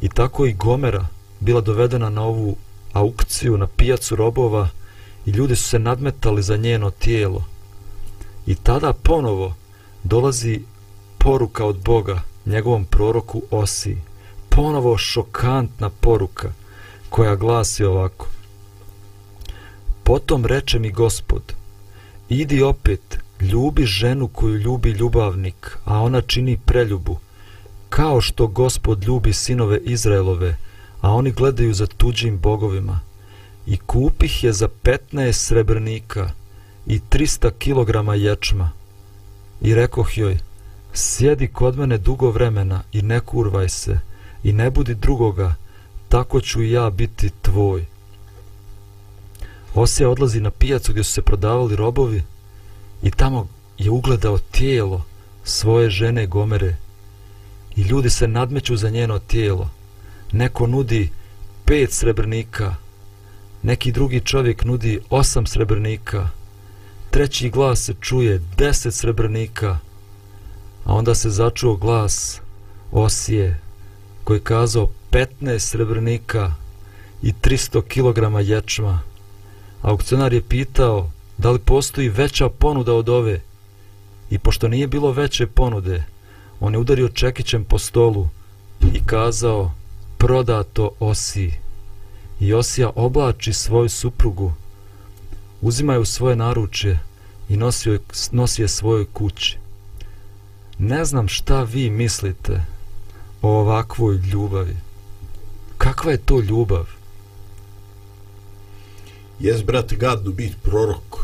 I 0.00 0.08
tako 0.08 0.46
i 0.46 0.52
Gomera 0.52 1.06
bila 1.40 1.60
dovedena 1.60 2.10
na 2.10 2.22
ovu 2.22 2.56
aukciju, 2.94 3.56
na 3.56 3.66
pijacu 3.66 4.16
robova 4.16 4.68
i 5.26 5.30
ljudi 5.30 5.56
su 5.56 5.68
se 5.68 5.78
nadmetali 5.78 6.42
za 6.42 6.56
njeno 6.56 6.90
tijelo. 6.90 7.44
I 8.46 8.54
tada 8.54 8.92
ponovo 8.92 9.54
dolazi 10.02 10.60
poruka 11.18 11.64
od 11.64 11.76
Boga 11.84 12.22
njegovom 12.46 12.84
proroku 12.84 13.42
Osi. 13.50 13.96
Ponovo 14.48 14.98
šokantna 14.98 15.90
poruka 15.90 16.52
koja 17.08 17.36
glasi 17.36 17.84
ovako. 17.84 18.26
Potom 20.02 20.46
reče 20.46 20.78
mi 20.78 20.90
gospod, 20.90 21.52
idi 22.28 22.62
opet, 22.62 23.18
ljubi 23.40 23.84
ženu 23.84 24.28
koju 24.28 24.54
ljubi 24.54 24.90
ljubavnik, 24.90 25.78
a 25.84 26.00
ona 26.00 26.20
čini 26.20 26.58
preljubu, 26.64 27.18
kao 27.88 28.20
što 28.20 28.46
gospod 28.46 29.04
ljubi 29.04 29.32
sinove 29.32 29.78
Izraelove, 29.78 30.56
a 31.04 31.10
oni 31.10 31.32
gledaju 31.32 31.74
za 31.74 31.86
tuđim 31.86 32.38
bogovima. 32.38 33.00
I 33.66 33.76
kupih 33.76 34.44
je 34.44 34.52
za 34.52 34.68
15 34.82 35.32
srebrnika 35.32 36.30
i 36.86 37.00
300 37.10 37.50
kilograma 37.58 38.14
ječma. 38.14 38.70
I 39.60 39.74
rekoh 39.74 40.18
joj, 40.18 40.38
sjedi 40.92 41.46
kod 41.46 41.78
mene 41.78 41.98
dugo 41.98 42.30
vremena 42.30 42.82
i 42.92 43.02
ne 43.02 43.20
kurvaj 43.20 43.68
se 43.68 43.98
i 44.42 44.52
ne 44.52 44.70
budi 44.70 44.94
drugoga, 44.94 45.54
tako 46.08 46.40
ću 46.40 46.62
i 46.62 46.70
ja 46.70 46.90
biti 46.90 47.30
tvoj. 47.42 47.84
Osija 49.74 50.08
odlazi 50.08 50.40
na 50.40 50.50
pijacu 50.50 50.92
gdje 50.92 51.04
su 51.04 51.12
se 51.12 51.22
prodavali 51.22 51.76
robovi 51.76 52.22
i 53.02 53.10
tamo 53.10 53.48
je 53.78 53.90
ugledao 53.90 54.38
tijelo 54.38 55.04
svoje 55.44 55.90
žene 55.90 56.26
Gomere 56.26 56.76
i 57.76 57.82
ljudi 57.82 58.10
se 58.10 58.28
nadmeću 58.28 58.76
za 58.76 58.90
njeno 58.90 59.18
tijelo. 59.18 59.70
Neko 60.34 60.66
nudi 60.66 61.10
pet 61.64 61.92
srebrnika, 61.92 62.74
neki 63.62 63.92
drugi 63.92 64.20
čovjek 64.20 64.64
nudi 64.64 65.00
osam 65.10 65.46
srebrnika, 65.46 66.28
treći 67.10 67.50
glas 67.50 67.84
se 67.84 67.94
čuje 68.00 68.40
deset 68.56 68.94
srebrnika, 68.94 69.78
a 70.84 70.94
onda 70.94 71.14
se 71.14 71.30
začuo 71.30 71.76
glas 71.76 72.40
Osije 72.92 73.60
koji 74.24 74.40
kazao 74.40 74.88
15 75.10 75.58
srebrnika 75.58 76.54
i 77.22 77.32
300 77.42 77.82
kg 77.82 78.48
ječma. 78.48 79.00
Aukcionar 79.82 80.32
je 80.32 80.42
pitao 80.42 81.10
da 81.38 81.50
li 81.50 81.58
postoji 81.58 82.08
veća 82.08 82.48
ponuda 82.48 82.94
od 82.94 83.08
ove 83.08 83.40
i 84.30 84.38
pošto 84.38 84.68
nije 84.68 84.86
bilo 84.86 85.12
veće 85.12 85.46
ponude, 85.46 86.04
on 86.60 86.72
je 86.72 86.78
udario 86.78 87.08
čekićem 87.08 87.64
po 87.64 87.78
stolu 87.78 88.28
i 88.94 89.00
kazao 89.06 89.72
prodato 90.18 90.90
Osi. 91.00 91.52
I 92.40 92.52
Osija 92.52 92.90
oblači 92.94 93.52
svoju 93.52 93.88
suprugu, 93.88 94.52
u 95.60 96.04
svoje 96.04 96.36
naručje 96.36 96.98
i 97.48 97.56
nosi, 97.56 97.88
je, 97.90 97.98
nosi 98.32 98.62
je 98.62 98.68
svojoj 98.68 99.06
kući. 99.12 99.58
Ne 100.78 101.04
znam 101.04 101.28
šta 101.28 101.62
vi 101.62 101.90
mislite 101.90 102.62
o 103.42 103.48
ovakvoj 103.48 104.16
ljubavi. 104.16 104.76
Kakva 105.78 106.10
je 106.10 106.18
to 106.18 106.40
ljubav? 106.40 106.86
Jes, 109.40 109.64
brate, 109.64 109.96
gadno 109.96 110.30
biti 110.30 110.56
prorok. 110.62 111.16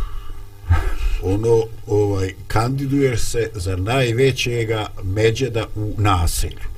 Ono, 1.22 1.62
ovaj, 1.86 2.34
kandiduješ 2.46 3.20
se 3.20 3.50
za 3.54 3.76
najvećega 3.76 4.86
međeda 5.02 5.66
u 5.74 5.94
naselju. 5.98 6.69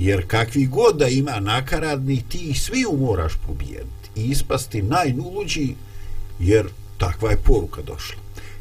Jer 0.00 0.26
kakvi 0.26 0.66
god 0.66 0.96
da 0.96 1.08
ima 1.08 1.40
nakaradni, 1.40 2.22
ti 2.28 2.54
svi 2.54 2.84
moraš 2.98 3.32
pobijediti. 3.46 4.10
I 4.16 4.24
ispasti 4.24 4.82
najnuluđi, 4.82 5.74
jer 6.38 6.66
takva 6.98 7.30
je 7.30 7.36
poruka 7.36 7.82
došla. 7.82 8.20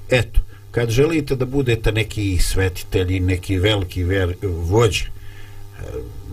Eto, 0.10 0.42
kad 0.72 0.90
želite 0.90 1.36
da 1.36 1.46
budete 1.46 1.92
neki 1.92 2.38
svetitelji, 2.38 3.20
neki 3.20 3.58
veliki 3.58 4.04
ver, 4.04 4.36
vođe, 4.42 5.06
e, 5.06 5.84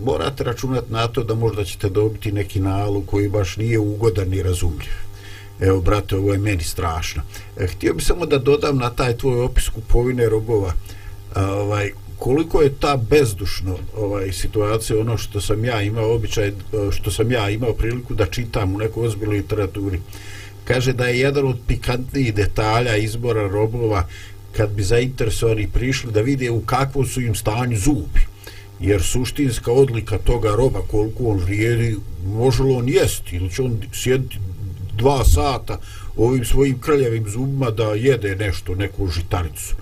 morate 0.03 0.43
računati 0.43 0.91
na 0.91 1.07
to 1.07 1.23
da 1.23 1.35
možda 1.35 1.63
ćete 1.63 1.89
dobiti 1.89 2.31
neki 2.31 2.59
nalog 2.59 3.05
koji 3.05 3.29
baš 3.29 3.57
nije 3.57 3.79
ugodan 3.79 4.33
i 4.33 4.43
razumljiv. 4.43 4.93
Evo, 5.59 5.81
brate, 5.81 6.15
ovo 6.15 6.33
je 6.33 6.39
meni 6.39 6.63
strašno. 6.63 7.21
E, 7.57 7.67
htio 7.67 7.93
bih 7.93 8.05
samo 8.05 8.25
da 8.25 8.37
dodam 8.37 8.77
na 8.77 8.89
taj 8.89 9.17
tvoj 9.17 9.41
opis 9.41 9.69
kupovine 9.69 10.29
robova, 10.29 10.73
ovaj, 11.35 11.91
koliko 12.19 12.61
je 12.61 12.73
ta 12.79 12.97
bezdušno 12.97 13.77
ovaj 13.95 14.31
situacija 14.31 14.99
ono 14.99 15.17
što 15.17 15.41
sam 15.41 15.65
ja 15.65 15.81
imao 15.81 16.15
običaj 16.15 16.51
što 16.91 17.11
sam 17.11 17.31
ja 17.31 17.49
imao 17.49 17.73
priliku 17.73 18.13
da 18.13 18.25
čitam 18.25 18.75
u 18.75 18.77
nekoj 18.77 19.07
ozbiljnoj 19.07 19.37
literaturi. 19.37 19.99
Kaže 20.65 20.93
da 20.93 21.07
je 21.07 21.19
jedan 21.19 21.47
od 21.47 21.57
pikantnijih 21.67 22.33
detalja 22.33 22.95
izbora 22.97 23.47
robova 23.47 24.07
kad 24.51 24.69
bi 24.69 24.83
zainteresovani 24.83 25.67
prišli 25.73 26.11
da 26.11 26.21
vide 26.21 26.51
u 26.51 26.61
kakvom 26.61 27.05
su 27.05 27.21
im 27.21 27.35
stanju 27.35 27.77
zubi. 27.77 28.25
Jer 28.79 29.03
suštinska 29.03 29.71
odlika 29.71 30.17
toga 30.17 30.55
roba 30.55 30.81
koliko 30.91 31.23
on 31.23 31.37
vrijedi 31.37 31.95
može 32.25 32.63
li 32.63 32.73
on 32.73 32.89
jesti 32.89 33.35
ili 33.35 33.51
će 33.51 33.61
on 33.61 33.81
sjediti 33.93 34.37
dva 34.97 35.25
sata 35.25 35.79
ovim 36.17 36.45
svojim 36.45 36.79
krljavim 36.79 37.29
zubima 37.29 37.71
da 37.71 37.93
jede 37.93 38.35
nešto, 38.35 38.75
neku 38.75 39.07
žitaricu 39.07 39.75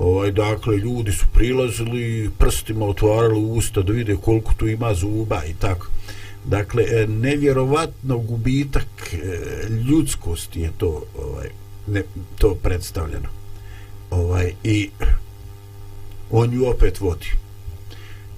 ovaj, 0.00 0.32
dakle 0.32 0.76
ljudi 0.76 1.12
su 1.12 1.26
prilazili 1.32 2.30
prstima 2.38 2.86
otvarali 2.86 3.40
usta 3.40 3.82
da 3.82 3.92
vide 3.92 4.16
koliko 4.16 4.54
tu 4.54 4.68
ima 4.68 4.94
zuba 4.94 5.44
i 5.44 5.54
tako. 5.54 5.86
Dakle 6.44 6.82
e, 6.82 7.06
nevjerovatno 7.06 8.18
gubitak 8.18 9.12
e, 9.12 9.18
ljudskosti 9.68 10.60
je 10.60 10.70
to 10.78 11.02
ovaj 11.18 11.48
ne, 11.86 12.02
to 12.38 12.54
predstavljeno. 12.54 13.28
Ovaj 14.10 14.52
i 14.64 14.90
on 16.30 16.52
ju 16.52 16.66
opet 16.66 17.00
vodi. 17.00 17.30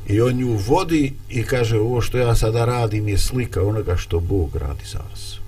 I 0.09 0.21
on 0.21 0.41
ju 0.41 0.59
vodi 0.67 1.13
i 1.29 1.43
kaže 1.43 1.79
ovo 1.79 2.01
što 2.01 2.19
ja 2.19 2.35
sada 2.35 2.65
radim 2.65 3.09
je 3.09 3.19
slika 3.19 3.63
onoga 3.63 3.97
što 3.97 4.21
Bog 4.21 4.57
radi 4.57 4.85
za 4.85 4.99
vas. 5.11 5.39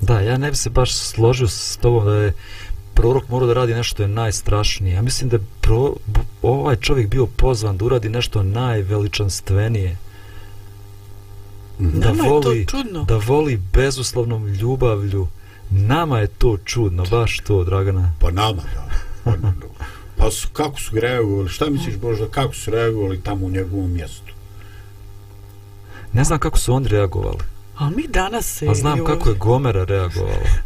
Da 0.00 0.20
ja 0.20 0.38
ne 0.38 0.50
bi 0.50 0.56
se 0.56 0.70
baš 0.70 0.94
složio 0.94 1.48
s 1.48 1.76
tobom 1.76 2.04
da 2.04 2.14
je 2.14 2.32
prorok 2.96 3.28
mora 3.28 3.46
da 3.46 3.52
radi 3.52 3.74
nešto 3.74 4.02
je 4.02 4.08
najstrašnije 4.08 4.94
ja 4.94 5.02
mislim 5.02 5.30
da 5.30 5.38
pro, 5.60 5.94
ovaj 6.42 6.76
čovjek 6.76 7.08
bio 7.08 7.26
pozvan 7.26 7.76
da 7.76 7.84
uradi 7.84 8.08
nešto 8.08 8.42
najveličanstvenije 8.42 9.96
da 11.78 12.12
Nama 12.12 12.22
voli, 12.28 12.58
je 12.58 12.66
to 12.66 12.70
čudno. 12.70 13.04
Da 13.04 13.16
voli 13.16 13.60
bezuslovnom 13.72 14.46
ljubavlju. 14.46 15.28
Nama 15.70 16.18
je 16.18 16.26
to 16.26 16.56
čudno, 16.64 17.04
baš 17.10 17.40
to, 17.40 17.64
Dragana. 17.64 18.12
Pa 18.20 18.30
nama, 18.30 18.62
da. 18.74 18.88
Pa, 19.24 19.32
pa 20.16 20.30
su, 20.30 20.48
kako 20.52 20.80
su 20.80 21.00
reagovali, 21.00 21.48
šta 21.48 21.70
misliš 21.70 21.96
Božda, 21.96 22.26
kako 22.30 22.54
su 22.54 22.70
reagovali 22.70 23.20
tamo 23.20 23.46
u 23.46 23.50
njegovom 23.50 23.92
mjestu? 23.92 24.32
Ne 26.12 26.24
znam 26.24 26.38
kako 26.38 26.58
su 26.58 26.74
oni 26.74 26.88
reagovali. 26.88 27.38
A 27.76 27.90
mi 27.90 28.08
danas 28.08 28.46
se... 28.46 28.68
A 28.68 28.74
znam 28.74 29.04
kako 29.04 29.28
je 29.28 29.34
Gomera 29.34 29.84
reagovala. 29.84 30.65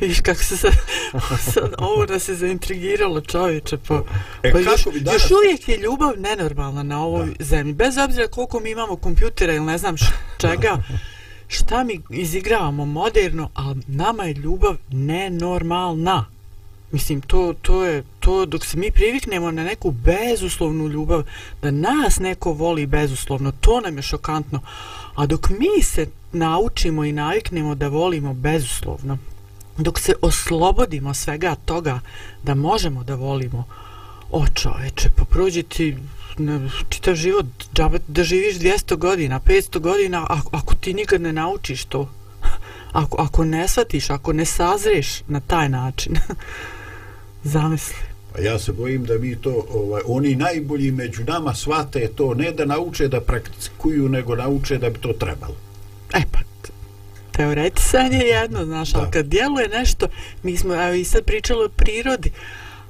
Viš 0.00 0.20
kako 0.20 0.42
se 0.42 0.56
sad, 0.56 0.72
sad 1.52 1.74
ovo 1.78 2.06
da 2.06 2.18
se 2.18 2.34
zaintrigiralo 2.34 3.20
čovječe, 3.20 3.78
pa, 3.88 4.02
e, 4.42 4.52
pa 4.52 4.58
još, 4.58 4.84
danas... 4.84 5.22
još 5.22 5.30
uvijek 5.30 5.68
je 5.68 5.78
ljubav 5.78 6.12
nenormalna 6.18 6.82
na 6.82 7.04
ovoj 7.04 7.26
da. 7.26 7.44
zemlji. 7.44 7.72
Bez 7.72 7.98
obzira 7.98 8.28
koliko 8.28 8.60
mi 8.60 8.70
imamo 8.70 8.96
kompjutera 8.96 9.54
ili 9.54 9.66
ne 9.66 9.78
znam 9.78 9.96
čega, 10.38 10.82
šta 11.48 11.84
mi 11.84 12.00
izigravamo 12.10 12.84
moderno, 12.84 13.50
ali 13.54 13.76
nama 13.86 14.24
je 14.24 14.34
ljubav 14.34 14.76
nenormalna. 14.90 16.24
Mislim, 16.90 17.20
to, 17.20 17.54
to 17.62 17.84
je 17.84 18.04
to 18.20 18.46
dok 18.46 18.64
se 18.64 18.76
mi 18.76 18.90
priviknemo 18.90 19.50
na 19.50 19.64
neku 19.64 19.90
bezuslovnu 19.90 20.88
ljubav, 20.88 21.22
da 21.62 21.70
nas 21.70 22.18
neko 22.18 22.52
voli 22.52 22.86
bezuslovno, 22.86 23.52
to 23.60 23.80
nam 23.80 23.96
je 23.96 24.02
šokantno. 24.02 24.60
A 25.14 25.26
dok 25.26 25.50
mi 25.50 25.82
se 25.82 26.06
naučimo 26.32 27.04
i 27.04 27.12
naviknemo 27.12 27.74
da 27.74 27.88
volimo 27.88 28.34
bezuslovno, 28.34 29.18
dok 29.78 30.00
se 30.00 30.12
oslobodimo 30.22 31.14
svega 31.14 31.54
toga 31.64 32.00
da 32.42 32.54
možemo 32.54 33.04
da 33.04 33.14
volimo 33.14 33.64
o 34.30 34.44
čoveče, 34.54 35.10
pa 35.16 35.24
prođi 35.24 35.62
ti 35.62 35.96
ne, 36.38 36.70
čitav 36.88 37.14
život, 37.14 37.46
džabe 37.74 37.98
da 38.08 38.24
živiš 38.24 38.58
200 38.58 38.96
godina, 38.96 39.40
500 39.40 39.78
godina, 39.78 40.26
ako, 40.28 40.56
ako 40.56 40.74
ti 40.74 40.94
nikad 40.94 41.20
ne 41.20 41.32
naučiš 41.32 41.84
to, 41.84 42.10
ako, 42.92 43.22
ako 43.22 43.44
ne 43.44 43.68
shvatiš, 43.68 44.10
ako 44.10 44.32
ne 44.32 44.44
sazreš 44.44 45.22
na 45.28 45.40
taj 45.40 45.68
način, 45.68 46.16
zamisli. 47.54 47.96
Pa 48.32 48.40
ja 48.40 48.58
se 48.58 48.72
bojim 48.72 49.04
da 49.04 49.18
mi 49.18 49.36
to, 49.36 49.66
ovaj, 49.70 50.02
oni 50.06 50.36
najbolji 50.36 50.90
među 50.90 51.24
nama 51.24 51.54
shvate 51.54 52.08
to 52.08 52.34
ne 52.34 52.52
da 52.52 52.64
nauče 52.64 53.08
da 53.08 53.20
praktikuju, 53.20 54.08
nego 54.08 54.36
nauče 54.36 54.78
da 54.78 54.90
bi 54.90 54.98
to 54.98 55.12
trebalo. 55.12 55.65
Teoretisanje 57.36 58.18
je 58.18 58.26
jedno, 58.26 58.64
znaš, 58.64 58.94
ali 58.94 59.10
kad 59.10 59.26
djeluje 59.26 59.68
nešto, 59.68 60.06
mi 60.42 60.56
smo, 60.56 60.74
evo 60.74 60.94
i 60.94 61.04
sad 61.04 61.24
pričali 61.24 61.64
o 61.64 61.68
prirodi, 61.68 62.30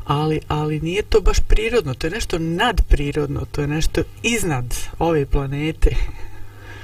ali, 0.04 0.40
ali 0.48 0.80
nije 0.80 1.02
to 1.02 1.20
baš 1.20 1.40
prirodno, 1.40 1.94
to 1.94 2.06
je 2.06 2.10
nešto 2.10 2.38
nadprirodno, 2.38 3.44
to 3.52 3.60
je 3.60 3.66
nešto 3.66 4.02
iznad 4.22 4.74
ove 4.98 5.26
planete, 5.26 5.96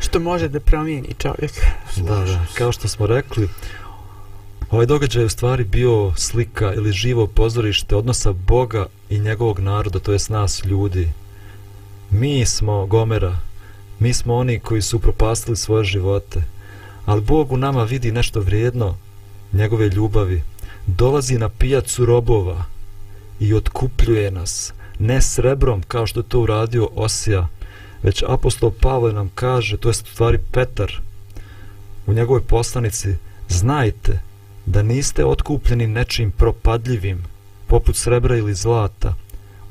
što 0.00 0.20
može 0.20 0.48
da 0.48 0.60
promijeni 0.60 1.14
čovjek. 1.18 1.52
Da, 1.96 2.14
da, 2.14 2.46
kao 2.54 2.72
što 2.72 2.88
smo 2.88 3.06
rekli, 3.06 3.48
ovaj 4.70 4.86
događaj 4.86 5.22
je 5.22 5.26
u 5.26 5.28
stvari 5.28 5.64
bio 5.64 6.12
slika 6.16 6.74
ili 6.74 6.92
živo 6.92 7.26
pozorište 7.26 7.96
odnosa 7.96 8.32
Boga 8.32 8.86
i 9.10 9.18
njegovog 9.18 9.58
naroda, 9.58 9.98
to 9.98 10.12
jest 10.12 10.30
nas 10.30 10.64
ljudi. 10.64 11.08
Mi 12.10 12.46
smo 12.46 12.86
Gomera, 12.86 13.38
mi 13.98 14.14
smo 14.14 14.34
oni 14.34 14.58
koji 14.58 14.82
su 14.82 14.98
propastili 14.98 15.56
svoje 15.56 15.84
živote, 15.84 16.42
ali 17.05 17.20
Bog 17.20 17.53
u 17.53 17.57
nama 17.57 17.82
vidi 17.84 18.12
nešto 18.12 18.40
vrijedno 18.40 18.96
njegove 19.53 19.88
ljubavi. 19.88 20.42
Dolazi 20.86 21.38
na 21.38 21.48
pijacu 21.48 22.05
robova 22.07 22.64
i 23.40 23.55
otkupljuje 23.55 24.30
nas, 24.30 24.72
ne 24.98 25.22
srebrom 25.22 25.82
kao 25.82 26.07
što 26.07 26.20
je 26.20 26.28
to 26.28 26.40
uradio 26.40 26.88
Osija, 26.94 27.48
već 28.03 28.22
apostol 28.28 28.70
Pavle 28.80 29.12
nam 29.12 29.30
kaže, 29.34 29.76
to 29.76 29.88
je 29.88 29.94
stvari 29.94 30.38
Petar, 30.53 31.00
u 32.07 32.12
njegovoj 32.12 32.42
poslanici, 32.42 33.14
znajte 33.48 34.20
da 34.66 34.82
niste 34.82 35.24
otkupljeni 35.24 35.86
nečim 35.86 36.30
propadljivim, 36.30 37.24
poput 37.66 37.96
srebra 37.96 38.36
ili 38.36 38.55
zlata, 38.55 39.14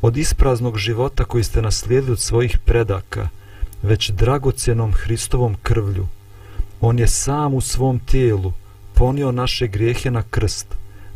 od 0.02 0.18
ispraznog 0.18 0.78
života 0.78 1.24
koji 1.24 1.44
ste 1.44 1.62
naslijedili 1.62 2.12
od 2.12 2.20
svojih 2.20 2.58
predaka, 2.58 3.30
već 3.84 4.10
dragocjenom 4.10 4.94
Hristovom 4.94 5.56
krvlju, 5.64 6.08
On 6.82 7.00
je 7.00 7.08
sam 7.08 7.54
u 7.54 7.62
svom 7.62 8.00
tijelu 8.00 8.54
ponio 8.94 9.32
naše 9.32 9.68
grijehe 9.68 10.12
na 10.12 10.24
krst, 10.24 10.68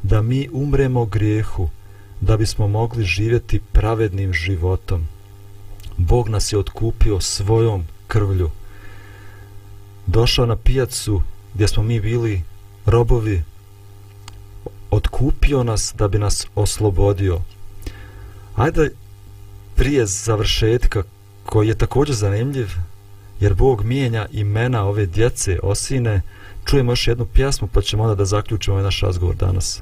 da 0.04 0.22
mi 0.22 0.50
umremo 0.54 1.06
grijehu, 1.06 1.70
da 2.22 2.38
bismo 2.38 2.68
mogli 2.68 3.04
živjeti 3.04 3.62
pravednim 3.72 4.34
životom. 4.34 5.08
Bog 5.98 6.30
nas 6.30 6.54
je 6.54 6.60
otkupio 6.60 7.22
svojom 7.22 7.86
krvlju. 8.08 8.50
Došao 10.08 10.46
na 10.46 10.56
pijacu 10.56 11.22
gdje 11.54 11.68
smo 11.68 11.84
mi 11.84 12.00
bili 12.00 12.42
robovi, 12.86 13.44
otkupio 14.92 15.64
nas 15.64 15.94
da 15.98 16.08
bi 16.08 16.20
nas 16.20 16.48
oslobodio. 16.56 17.42
Ajde 18.56 18.92
prije 19.76 20.06
završetka 20.06 21.04
koji 21.46 21.68
je 21.68 21.78
također 21.78 22.16
zanimljiv, 22.16 22.68
jer 23.40 23.54
Bog 23.54 23.84
mijenja 23.84 24.26
imena 24.32 24.86
ove 24.86 25.06
djece 25.06 25.60
osine, 25.64 26.22
čujemo 26.66 26.92
još 26.92 27.08
jednu 27.08 27.26
pjesmu 27.26 27.68
pa 27.68 27.82
ćemo 27.82 28.04
onda 28.04 28.16
da 28.16 28.26
zaključimo 28.26 28.74
ovaj 28.74 28.84
naš 28.84 29.02
razgovor 29.02 29.36
danas. 29.36 29.82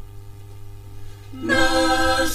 Naš 1.34 2.30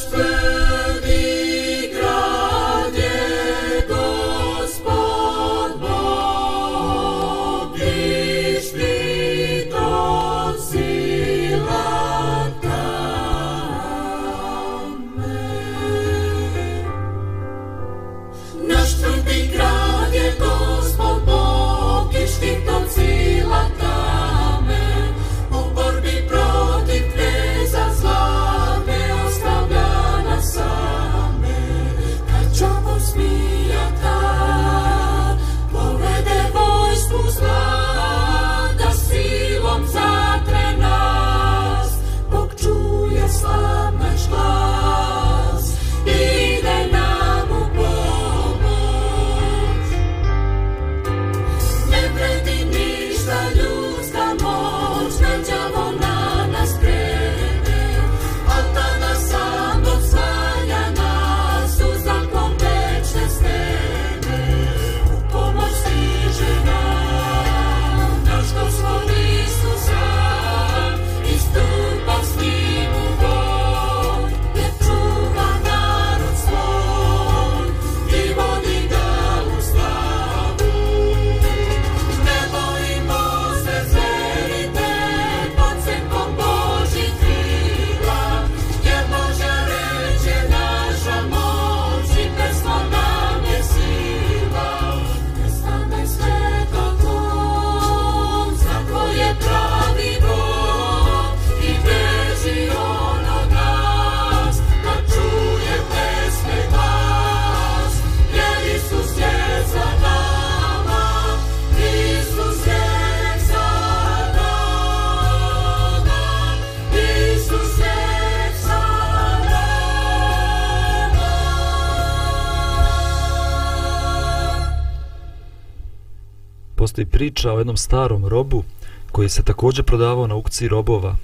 priča 127.07 127.53
o 127.53 127.59
jednom 127.59 127.77
starom 127.77 128.27
robu 128.27 128.65
koji 129.13 129.29
se 129.29 129.43
također 129.43 129.85
prodavao 129.85 130.27
na 130.27 130.35
aukciji 130.35 130.69
robova. 130.69 131.17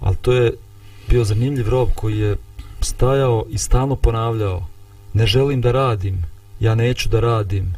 Ali 0.00 0.16
to 0.16 0.32
je 0.32 0.52
bio 1.08 1.24
zanimljiv 1.24 1.68
rob 1.68 1.88
koji 1.94 2.18
je 2.18 2.36
stajao 2.80 3.44
i 3.50 3.58
stalno 3.58 3.96
ponavljao 3.96 4.66
ne 5.12 5.26
želim 5.26 5.60
da 5.60 5.72
radim, 5.72 6.22
ja 6.60 6.74
neću 6.74 7.08
da 7.08 7.20
radim. 7.20 7.74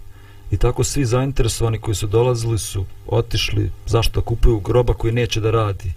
I 0.50 0.56
tako 0.56 0.84
svi 0.84 1.04
zainteresovani 1.04 1.78
koji 1.78 1.94
su 1.94 2.06
dolazili 2.06 2.58
su 2.58 2.84
otišli 3.06 3.70
zašto 3.86 4.20
kupuju 4.20 4.60
groba 4.60 4.94
koji 4.94 5.12
neće 5.12 5.40
da 5.40 5.50
radi. 5.50 5.92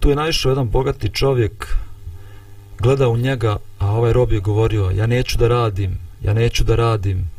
Tu 0.00 0.10
je 0.10 0.16
naišao 0.16 0.50
jedan 0.50 0.68
bogati 0.68 1.08
čovjek, 1.08 1.76
gleda 2.78 3.08
u 3.08 3.16
njega, 3.16 3.56
a 3.78 3.90
ovaj 3.90 4.12
rob 4.12 4.32
je 4.32 4.40
govorio 4.40 4.90
ja 4.90 5.06
neću 5.06 5.38
da 5.38 5.48
radim, 5.48 5.98
ja 6.22 6.34
neću 6.34 6.64
da 6.64 6.76
radim. 6.76 7.30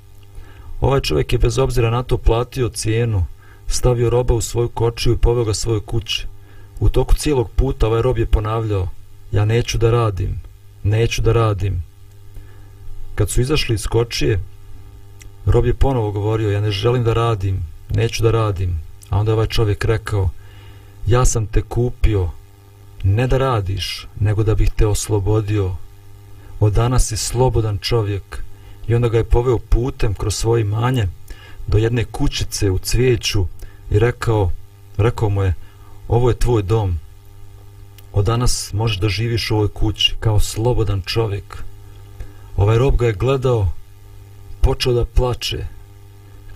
Ovaj 0.81 1.01
čovjek 1.01 1.33
je 1.33 1.39
bez 1.39 1.57
obzira 1.57 1.89
na 1.89 2.03
to 2.03 2.17
platio 2.17 2.69
cijenu, 2.69 3.25
stavio 3.67 4.09
roba 4.09 4.33
u 4.33 4.41
svoju 4.41 4.69
kočiju 4.69 5.13
i 5.13 5.17
poveo 5.17 5.43
ga 5.43 5.53
svoje 5.53 5.79
kuće. 5.79 6.27
U 6.79 6.89
toku 6.89 7.15
cijelog 7.15 7.49
puta 7.55 7.87
ovaj 7.87 8.01
rob 8.01 8.17
je 8.17 8.25
ponavljao, 8.25 8.87
ja 9.31 9.45
neću 9.45 9.77
da 9.77 9.91
radim, 9.91 10.41
neću 10.83 11.21
da 11.21 11.31
radim. 11.31 11.83
Kad 13.15 13.29
su 13.29 13.41
izašli 13.41 13.75
iz 13.75 13.87
kočije, 13.87 14.39
rob 15.45 15.65
je 15.65 15.73
ponovo 15.73 16.11
govorio, 16.11 16.51
ja 16.51 16.61
ne 16.61 16.71
želim 16.71 17.03
da 17.03 17.13
radim, 17.13 17.63
neću 17.89 18.23
da 18.23 18.31
radim. 18.31 18.79
A 19.09 19.19
onda 19.19 19.33
ovaj 19.33 19.47
čovjek 19.47 19.85
rekao, 19.85 20.29
ja 21.07 21.25
sam 21.25 21.47
te 21.47 21.61
kupio 21.61 22.29
ne 23.03 23.27
da 23.27 23.37
radiš, 23.37 24.07
nego 24.19 24.43
da 24.43 24.55
bih 24.55 24.71
te 24.75 24.87
oslobodio. 24.87 25.75
Od 26.59 26.73
danas 26.73 27.07
si 27.07 27.17
slobodan 27.17 27.77
čovjek. 27.77 28.44
I 28.87 28.95
onda 28.95 29.09
ga 29.09 29.17
je 29.17 29.23
poveo 29.23 29.59
putem 29.59 30.13
kroz 30.13 30.35
svoje 30.35 30.63
manje 30.63 31.07
do 31.67 31.77
jedne 31.77 32.05
kućice 32.05 32.71
u 32.71 32.77
cvijeću 32.77 33.45
i 33.89 33.99
rekao, 33.99 34.51
rekao 34.97 35.29
mu 35.29 35.43
je, 35.43 35.53
ovo 36.07 36.29
je 36.29 36.39
tvoj 36.39 36.63
dom. 36.63 36.99
Od 38.13 38.25
danas 38.25 38.73
možeš 38.73 38.97
da 38.97 39.09
živiš 39.09 39.51
u 39.51 39.55
ovoj 39.55 39.67
kući 39.67 40.15
kao 40.19 40.39
slobodan 40.39 41.01
čovjek. 41.01 41.63
Ovaj 42.57 42.77
rob 42.77 42.95
ga 42.95 43.05
je 43.05 43.13
gledao, 43.13 43.71
počeo 44.61 44.93
da 44.93 45.05
plače, 45.05 45.65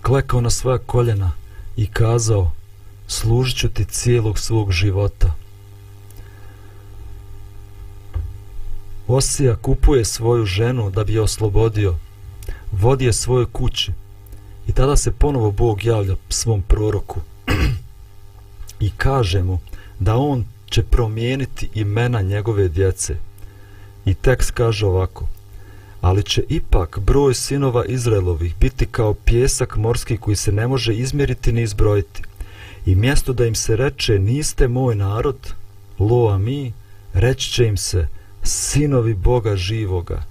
klekao 0.02 0.40
na 0.40 0.50
svoja 0.50 0.78
koljena 0.78 1.32
i 1.76 1.86
kazao, 1.86 2.52
služit 3.06 3.56
ću 3.58 3.68
ti 3.68 3.84
cijelog 3.84 4.38
svog 4.38 4.72
života. 4.72 5.34
Osija 9.08 9.56
kupuje 9.56 10.04
svoju 10.04 10.44
ženu 10.44 10.90
da 10.90 11.04
bi 11.04 11.14
je 11.14 11.20
oslobodio, 11.20 11.96
vodi 12.72 13.04
je 13.04 13.12
svoje 13.12 13.46
kuće. 13.46 13.92
i 14.66 14.72
tada 14.72 14.96
se 14.96 15.12
ponovo 15.12 15.50
Bog 15.50 15.84
javlja 15.84 16.14
svom 16.28 16.62
proroku 16.62 17.20
i 18.80 18.90
kaže 18.90 19.42
mu 19.42 19.58
da 19.98 20.16
on 20.16 20.44
će 20.70 20.82
promijeniti 20.82 21.68
imena 21.74 22.22
njegove 22.22 22.68
djece. 22.68 23.16
I 24.04 24.14
tekst 24.14 24.50
kaže 24.50 24.86
ovako, 24.86 25.26
ali 26.00 26.22
će 26.22 26.42
ipak 26.48 26.98
broj 26.98 27.34
sinova 27.34 27.84
Izraelovih 27.84 28.54
biti 28.60 28.86
kao 28.86 29.14
pjesak 29.14 29.76
morski 29.76 30.16
koji 30.16 30.36
se 30.36 30.52
ne 30.52 30.66
može 30.66 30.94
izmjeriti 30.94 31.52
ni 31.52 31.62
izbrojiti. 31.62 32.22
I 32.86 32.94
mjesto 32.94 33.32
da 33.32 33.46
im 33.46 33.54
se 33.54 33.76
reče 33.76 34.18
niste 34.18 34.68
moj 34.68 34.94
narod, 34.94 35.54
lo 35.98 36.28
a 36.28 36.38
mi, 36.38 36.72
reći 37.14 37.50
će 37.50 37.66
im 37.66 37.76
se 37.76 38.08
sinovi 38.42 39.14
Boga 39.14 39.56
živoga. 39.56 40.22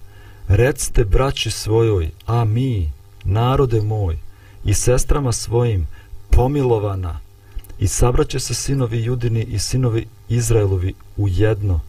Recite 0.49 1.03
braći 1.03 1.51
svojoj, 1.51 2.09
a 2.25 2.45
mi, 2.45 2.91
narode 3.23 3.81
moj, 3.81 4.17
i 4.65 4.73
sestrama 4.73 5.31
svojim, 5.31 5.87
pomilovana, 6.29 7.19
i 7.79 7.87
sabraće 7.87 8.39
se 8.39 8.53
sinovi 8.53 9.03
Judini 9.03 9.43
i 9.43 9.59
sinovi 9.59 10.07
Izraelovi 10.29 10.93
u 11.17 11.27
jedno, 11.27 11.79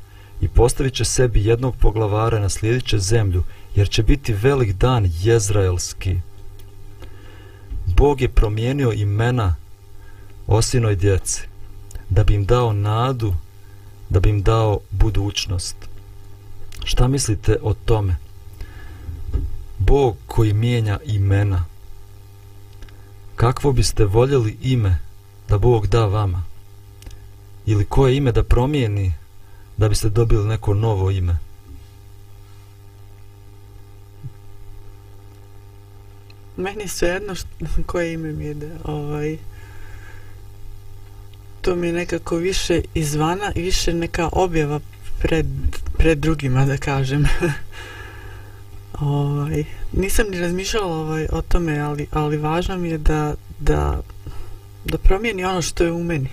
i 0.40 0.48
postavit 0.48 0.94
će 0.94 1.04
sebi 1.04 1.44
jednog 1.44 1.76
poglavara 1.76 2.38
na 2.38 2.48
sljedeće 2.48 2.98
zemlju, 2.98 3.44
jer 3.74 3.88
će 3.88 4.02
biti 4.02 4.32
velik 4.32 4.76
dan 4.76 5.10
jezraelski. 5.22 6.16
Bog 7.96 8.20
je 8.20 8.28
promijenio 8.28 8.92
imena 8.92 9.56
osinoj 10.46 10.96
djeci, 10.96 11.42
da 12.08 12.24
bi 12.24 12.34
im 12.34 12.44
dao 12.44 12.72
nadu, 12.72 13.34
da 14.08 14.20
bi 14.20 14.30
im 14.30 14.42
dao 14.42 14.80
budućnost. 14.90 15.76
Šta 16.84 17.08
mislite 17.08 17.56
o 17.62 17.74
tome? 17.74 18.16
Bog 19.80 20.16
koji 20.26 20.52
mijenja 20.52 20.98
imena. 21.04 21.64
Kakvo 23.36 23.72
biste 23.72 24.04
voljeli 24.04 24.56
ime 24.62 24.98
da 25.48 25.58
Bog 25.58 25.86
da 25.86 26.06
vama? 26.06 26.42
Ili 27.66 27.84
koje 27.84 28.16
ime 28.16 28.32
da 28.32 28.42
promijeni 28.42 29.14
da 29.76 29.88
biste 29.88 30.08
dobili 30.08 30.48
neko 30.48 30.74
novo 30.74 31.10
ime? 31.10 31.38
Meni 36.56 36.88
sve 36.88 37.08
jedno 37.08 37.34
što, 37.34 37.48
koje 37.86 38.12
ime 38.12 38.32
mi 38.32 38.50
ide. 38.50 38.70
ovaj, 38.84 39.38
to 41.60 41.76
mi 41.76 41.86
je 41.86 41.92
nekako 41.92 42.36
više 42.36 42.82
izvana 42.94 43.52
i 43.54 43.62
više 43.62 43.94
neka 43.94 44.28
objava 44.32 44.80
pred, 45.18 45.46
pred 45.98 46.18
drugima, 46.18 46.64
da 46.64 46.76
kažem. 46.76 47.24
ovaj, 49.00 49.64
nisam 49.92 50.26
ni 50.30 50.40
razmišljala 50.40 50.96
ovaj, 50.96 51.26
o 51.32 51.42
tome, 51.42 51.78
ali, 51.78 52.06
ali 52.10 52.36
važno 52.36 52.76
mi 52.76 52.88
je 52.88 52.98
da, 52.98 53.34
da, 53.58 54.00
da 54.84 54.98
promijeni 54.98 55.44
ono 55.44 55.62
što 55.62 55.84
je 55.84 55.92
u 55.92 56.04
meni. 56.04 56.28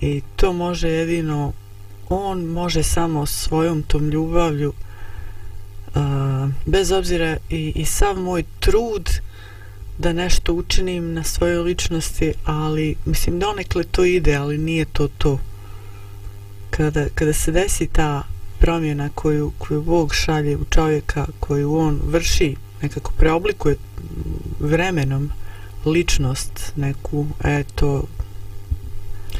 I 0.00 0.22
to 0.36 0.52
može 0.52 0.88
jedino, 0.88 1.52
on 2.08 2.44
može 2.44 2.82
samo 2.82 3.26
svojom 3.26 3.82
tom 3.82 4.08
ljubavlju 4.08 4.68
uh, 4.68 6.02
bez 6.66 6.92
obzira 6.92 7.36
i, 7.50 7.72
i 7.76 7.84
sav 7.84 8.20
moj 8.20 8.44
trud 8.60 9.10
da 9.98 10.12
nešto 10.12 10.52
učinim 10.52 11.14
na 11.14 11.24
svojoj 11.24 11.58
ličnosti, 11.58 12.32
ali 12.44 12.96
mislim 13.04 13.38
da 13.38 13.46
to 13.90 14.04
ide, 14.04 14.34
ali 14.34 14.58
nije 14.58 14.84
to 14.84 15.08
to. 15.18 15.38
Kada, 16.70 17.06
kada 17.14 17.32
se 17.32 17.52
desi 17.52 17.86
ta 17.86 18.22
promjena 18.58 19.08
koju, 19.14 19.52
koju 19.58 19.82
Bog 19.82 20.14
šalje 20.14 20.56
u 20.56 20.64
čovjeka, 20.70 21.26
koju 21.40 21.76
on 21.76 22.00
vrši, 22.04 22.56
nekako 22.82 23.12
preoblikuje 23.18 23.76
vremenom 24.60 25.30
ličnost 25.86 26.72
neku, 26.76 27.26
eto, 27.44 28.04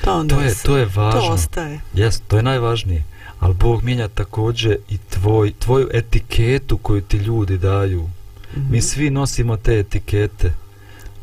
to 0.04 0.12
onda 0.12 0.34
to 0.34 0.40
je, 0.40 0.54
to 0.62 0.76
je 0.76 0.84
važno. 0.94 1.20
To 1.20 1.32
ostaje. 1.32 1.80
Jes, 1.94 2.20
to 2.28 2.36
je 2.36 2.42
najvažnije 2.42 3.04
ali 3.40 3.54
Bog 3.54 3.82
mijenja 3.82 4.08
također 4.08 4.76
i 4.88 4.98
tvoj, 4.98 5.52
tvoju 5.58 5.88
etiketu 5.92 6.78
koju 6.78 7.00
ti 7.00 7.16
ljudi 7.16 7.58
daju. 7.58 8.02
Mm 8.02 8.10
-hmm. 8.56 8.70
Mi 8.70 8.82
svi 8.82 9.10
nosimo 9.10 9.56
te 9.56 9.78
etikete, 9.78 10.52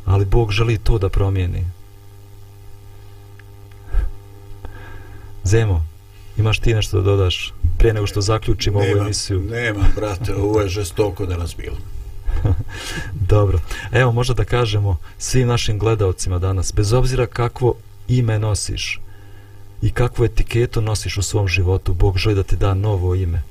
ali 0.06 0.26
Bog 0.26 0.52
želi 0.52 0.78
to 0.78 0.98
da 0.98 1.10
promijeni. 1.10 1.66
Zemo, 5.44 5.86
imaš 6.38 6.60
ti 6.60 6.74
nešto 6.74 6.98
da 6.98 7.04
dodaš 7.04 7.54
prije 7.84 7.94
nego 7.94 8.08
što 8.08 8.22
zaključimo 8.22 8.80
ovu 8.80 8.98
emisiju? 9.02 9.40
Nema, 9.40 9.86
brate, 9.96 10.36
ovo 10.36 10.62
je 10.62 10.70
žestoko 10.70 11.26
da 11.26 11.38
nas 11.38 11.56
bilo. 11.58 11.78
Dobro. 13.34 13.60
Evo, 13.92 14.12
možda 14.12 14.34
da 14.34 14.46
kažemo 14.46 14.98
svim 15.18 15.48
našim 15.48 15.80
gledalcima 15.80 16.40
danas, 16.40 16.74
bez 16.74 16.94
obzira 16.94 17.26
kakvo 17.26 17.76
ime 18.08 18.40
nosiš, 18.40 19.00
i 19.82 19.92
kakvu 19.92 20.26
etiketu 20.26 20.82
nosiš 20.82 21.18
u 21.18 21.22
svom 21.22 21.48
životu. 21.48 21.94
Bog 21.94 22.18
želi 22.18 22.36
da 22.36 22.44
ti 22.44 22.56
da 22.56 22.74
novo 22.74 23.16
ime. 23.16 23.42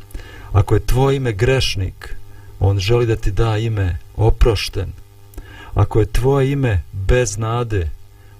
Ako 0.52 0.74
je 0.74 0.86
tvoje 0.86 1.16
ime 1.16 1.32
grešnik, 1.32 2.16
on 2.60 2.78
želi 2.78 3.06
da 3.06 3.16
ti 3.16 3.30
da 3.30 3.58
ime 3.58 3.98
oprošten. 4.16 4.92
Ako 5.74 6.00
je 6.00 6.06
tvoje 6.06 6.52
ime 6.52 6.82
bez 6.92 7.38
nade, 7.38 7.90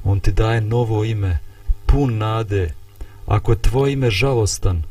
on 0.05 0.21
ti 0.21 0.33
daje 0.33 0.61
novo 0.61 1.05
ime 1.05 1.39
pun 1.87 2.19
nade. 2.19 2.73
Ako 3.27 3.53
je 3.53 3.63
tvoje 3.63 3.93
ime 3.93 4.11
žalostan, 4.11 4.83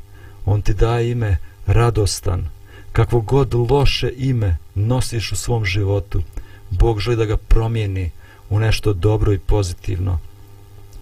on 0.46 0.62
ti 0.62 0.74
daje 0.74 1.12
ime 1.12 1.38
radostan. 1.66 2.48
Kakvo 2.92 3.22
god 3.22 3.54
loše 3.54 4.12
ime 4.18 4.58
nosiš 4.76 5.32
u 5.32 5.36
svom 5.36 5.66
životu, 5.66 6.22
Bog 6.70 7.00
želi 7.00 7.16
da 7.18 7.26
ga 7.26 7.38
promijeni 7.38 8.12
u 8.50 8.60
nešto 8.60 8.94
dobro 8.94 9.34
i 9.34 9.40
pozitivno. 9.40 10.20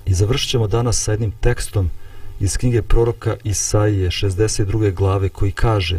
I 0.06 0.14
završit 0.14 0.50
ćemo 0.50 0.68
danas 0.68 1.04
sa 1.04 1.12
jednim 1.12 1.32
tekstom 1.32 1.90
iz 2.40 2.58
knjige 2.58 2.82
proroka 2.82 3.36
Isaije 3.44 4.10
62. 4.10 4.94
glave 4.94 5.30
koji 5.30 5.52
kaže 5.52 5.98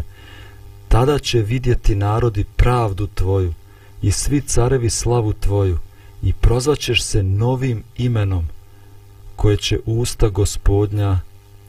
Tada 0.89 1.19
će 1.19 1.39
vidjeti 1.39 1.95
narodi 1.95 2.45
pravdu 2.57 3.07
tvoju 3.07 3.55
i 4.03 4.13
svi 4.13 4.41
carevi 4.41 4.91
slavu 4.91 5.33
tvoju 5.33 5.79
i 6.23 6.33
prozvaćeš 6.33 7.03
se 7.03 7.23
novim 7.23 7.83
imenom 7.97 8.49
koje 9.37 9.57
će 9.57 9.79
usta 9.87 10.29
gospodnja 10.29 11.19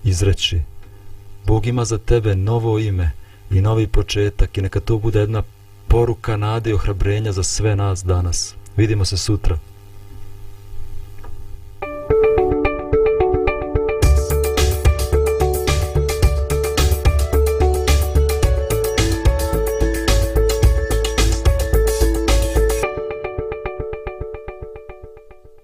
izreći. 0.04 0.62
Bog 1.46 1.66
ima 1.68 1.86
za 1.86 1.98
tebe 1.98 2.36
novo 2.36 2.80
ime 2.80 3.12
i 3.52 3.62
novi 3.62 3.88
početak 3.88 4.58
i 4.58 4.62
neka 4.62 4.80
to 4.80 4.98
bude 4.98 5.20
jedna 5.20 5.44
poruka 5.88 6.38
nade 6.38 6.70
i 6.70 6.74
ohrabrenja 6.74 7.32
za 7.32 7.44
sve 7.44 7.76
nas 7.76 8.04
danas. 8.04 8.56
Vidimo 8.78 9.06
se 9.06 9.18
sutra. 9.18 9.58